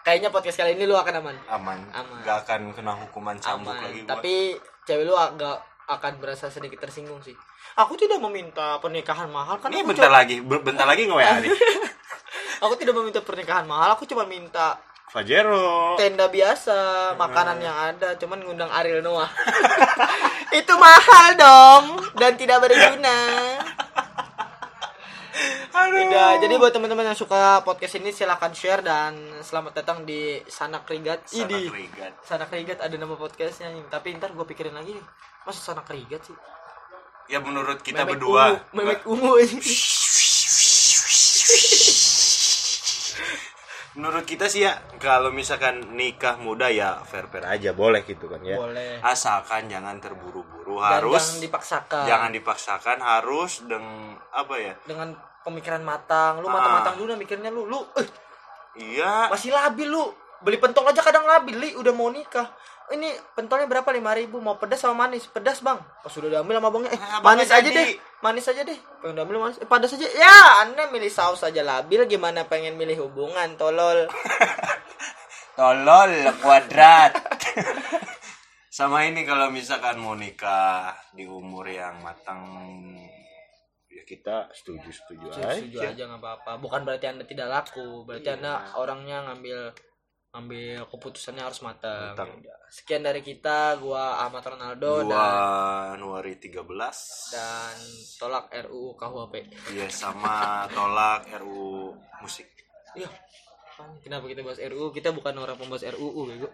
kayaknya 0.00 0.28
podcast 0.28 0.56
kali 0.56 0.74
ini 0.74 0.84
lu 0.84 0.96
akan 0.96 1.14
aman. 1.20 1.36
aman, 1.46 1.78
Aman. 1.92 2.18
nggak 2.20 2.36
akan 2.42 2.60
kena 2.72 2.92
hukuman 2.98 3.36
cambuk 3.38 3.70
aman. 3.70 3.86
lagi. 3.86 4.00
Tapi 4.02 4.34
cewek 4.82 5.04
lu 5.04 5.14
agak 5.14 5.60
akan 5.86 6.12
berasa 6.18 6.48
sedikit 6.48 6.80
tersinggung 6.80 7.20
sih. 7.20 7.34
Aku 7.78 7.96
tidak 7.96 8.18
meminta 8.20 8.76
pernikahan 8.82 9.30
mahal 9.30 9.56
kan 9.62 9.70
ini 9.72 9.86
bentar 9.86 10.10
lagi 10.10 10.42
be- 10.42 10.60
bentar 10.60 10.84
lagi 10.84 11.06
nge 11.06 11.16
nih 11.16 11.52
aku 12.64 12.74
tidak 12.76 12.94
meminta 12.96 13.20
pernikahan 13.24 13.64
mahal, 13.64 13.96
aku 13.96 14.04
cuma 14.04 14.28
minta 14.28 14.76
Fajero 15.10 15.98
tenda 15.98 16.30
biasa, 16.30 17.12
makanan 17.18 17.58
yang 17.58 17.74
ada, 17.74 18.14
cuman 18.14 18.46
ngundang 18.46 18.70
Ariel 18.70 19.02
Noah. 19.02 19.26
Itu 20.62 20.70
mahal 20.78 21.34
dong 21.34 21.84
dan 22.14 22.38
tidak 22.38 22.62
berguna. 22.62 23.18
Udah, 25.90 26.38
jadi 26.38 26.54
buat 26.62 26.70
teman-teman 26.70 27.10
yang 27.10 27.18
suka 27.18 27.58
podcast 27.66 27.98
ini 27.98 28.14
silahkan 28.14 28.54
share 28.54 28.86
dan 28.86 29.18
selamat 29.42 29.82
datang 29.82 30.06
di 30.06 30.38
Sanak 30.46 30.86
Rigat. 30.86 31.26
Sanak. 31.26 31.74
Rigat. 31.74 32.12
Sanak 32.22 32.50
Rigat 32.54 32.78
ada 32.78 32.94
nama 32.94 33.18
podcastnya. 33.18 33.72
Tapi 33.90 34.14
ntar 34.14 34.30
gue 34.30 34.46
pikirin 34.46 34.78
lagi. 34.78 34.94
Masa 35.42 35.74
Sanak 35.74 35.90
Rigat 35.90 36.22
sih? 36.22 36.36
Ya 37.30 37.38
menurut 37.38 37.78
kita 37.80 38.02
Memek 38.02 38.18
berdua. 38.18 38.42
ungu, 38.44 38.56
memek 38.74 39.00
ungu. 39.06 39.32
Menurut 43.90 44.22
kita 44.22 44.46
sih 44.46 44.62
ya 44.62 44.78
kalau 44.96 45.30
misalkan 45.30 45.82
nikah 45.92 46.38
muda 46.38 46.70
ya 46.70 47.02
fair 47.02 47.26
fair 47.26 47.42
aja 47.44 47.74
boleh 47.74 48.02
gitu 48.02 48.30
kan 48.30 48.38
ya. 48.40 48.54
Boleh. 48.54 49.02
Asalkan 49.02 49.66
jangan 49.66 49.98
terburu-buru 49.98 50.78
harus 50.78 51.18
jangan 51.18 51.42
dipaksakan. 51.42 52.02
jangan 52.06 52.30
dipaksakan 52.30 52.98
harus 52.98 53.66
dengan 53.66 54.14
apa 54.30 54.54
ya? 54.56 54.74
Dengan 54.86 55.10
pemikiran 55.42 55.82
matang. 55.82 56.38
Lu 56.38 56.46
Ah. 56.46 56.54
matang-matang 56.54 56.94
dulu 56.96 57.10
dah 57.10 57.18
mikirnya 57.18 57.50
lu. 57.50 57.66
Lu 57.66 57.82
eh, 57.94 58.06
Iya. 58.78 59.26
masih 59.26 59.50
labil 59.50 59.90
lu. 59.90 60.06
Beli 60.40 60.56
pentol 60.56 60.86
aja 60.86 61.02
kadang 61.02 61.26
labil, 61.26 61.52
li 61.52 61.70
udah 61.74 61.92
mau 61.92 62.08
nikah. 62.08 62.46
Ini 62.90 63.08
pentolnya 63.32 63.64
berapa? 63.64 63.86
5000 63.86 64.26
mau 64.36 64.58
pedas 64.58 64.82
sama 64.82 65.06
manis? 65.06 65.24
Pedas, 65.24 65.62
Bang. 65.62 65.78
Pas 65.78 66.10
sudah 66.10 66.26
diambil 66.28 66.58
sama 66.58 66.68
abangnya, 66.68 66.90
eh 66.90 66.98
Ah, 66.98 67.22
manis 67.22 67.46
aja 67.46 67.62
jadi. 67.62 67.70
deh. 67.72 67.90
Manis 68.18 68.46
aja 68.46 68.62
deh. 68.62 68.78
Pengen 68.98 69.14
diambil 69.14 69.36
manis, 69.40 69.56
eh, 69.56 69.68
pedas 69.68 69.94
aja. 69.94 70.08
Ya, 70.10 70.36
Anda 70.60 70.90
milih 70.90 71.06
saus 71.08 71.40
aja 71.40 71.62
labil 71.62 72.02
gimana 72.04 72.44
pengen 72.44 72.74
milih 72.74 73.06
hubungan, 73.06 73.54
tolol. 73.54 74.10
Tolol 75.56 76.12
kuadrat. 76.40 77.12
Sama 78.70 79.04
ini 79.04 79.22
kalau 79.22 79.50
misalkan 79.50 79.98
mau 79.98 80.14
nikah 80.14 80.94
di 81.12 81.26
umur 81.26 81.68
yang 81.68 82.00
matang 82.00 82.40
ya 83.90 84.06
kita 84.06 84.48
setuju 84.54 84.88
setuju 84.88 85.26
setuju 85.28 85.76
aja. 85.82 85.90
aja 85.90 86.02
nggak 86.06 86.22
apa-apa 86.22 86.52
bukan 86.56 86.86
berarti 86.86 87.10
anda 87.10 87.26
tidak 87.26 87.50
laku 87.50 88.06
berarti 88.06 88.30
anda 88.30 88.72
orangnya 88.72 89.26
ngambil 89.28 89.74
ngambil 90.30 90.86
keputusannya 90.86 91.42
harus 91.42 91.58
matang, 91.58 92.14
Matang. 92.14 92.38
Sekian 92.70 93.02
dari 93.02 93.18
kita 93.18 93.74
gua 93.76 94.22
Ahmad 94.22 94.46
Ronaldo 94.46 95.02
Dua 95.02 95.10
dan 95.10 95.98
Januari 95.98 96.38
13 96.38 96.62
dan 97.34 97.74
tolak 98.14 98.46
RUU 98.62 98.94
KUHP 98.94 99.34
Iya 99.74 99.90
sama 99.90 100.70
tolak 100.70 101.26
RU 101.36 101.90
musik. 102.22 102.46
iya 102.94 103.10
kenapa 103.98 104.26
kita 104.26 104.46
bahas 104.46 104.62
RUU 104.62 104.94
kita 104.94 105.10
bukan 105.10 105.34
orang 105.34 105.58
pembahas 105.58 105.82
RUU 105.90 106.22
bego 106.24 106.46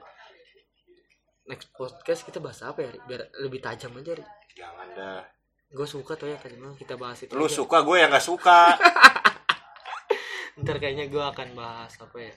next 1.44 1.68
podcast 1.76 2.24
kita 2.24 2.40
bahas 2.40 2.64
apa 2.64 2.80
ya 2.80 2.90
biar 3.04 3.28
lebih 3.44 3.60
tajam 3.60 3.92
aja 3.94 4.16
Ri. 4.16 4.24
Jangan 4.56 4.88
dah. 4.96 5.20
gue 5.66 5.84
suka 5.84 6.16
tuh 6.16 6.32
ya 6.32 6.40
kan 6.40 6.48
kita 6.80 6.96
bahas 6.96 7.20
itu 7.20 7.36
Lu 7.36 7.44
aja. 7.44 7.52
suka 7.54 7.84
gue 7.84 7.96
yang 7.98 8.08
gak 8.08 8.24
suka. 8.24 8.72
ntar 10.64 10.80
kayaknya 10.80 11.12
gue 11.12 11.20
akan 11.20 11.52
bahas 11.52 11.92
apa 12.00 12.16
ya 12.16 12.32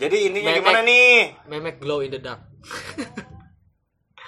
Jadi 0.00 0.32
Memek. 0.32 0.64
gimana 0.64 0.80
nih? 0.82 1.36
memek 1.46 1.76
glow 1.78 2.00
in 2.00 2.10
the 2.10 2.18
dark 2.18 2.40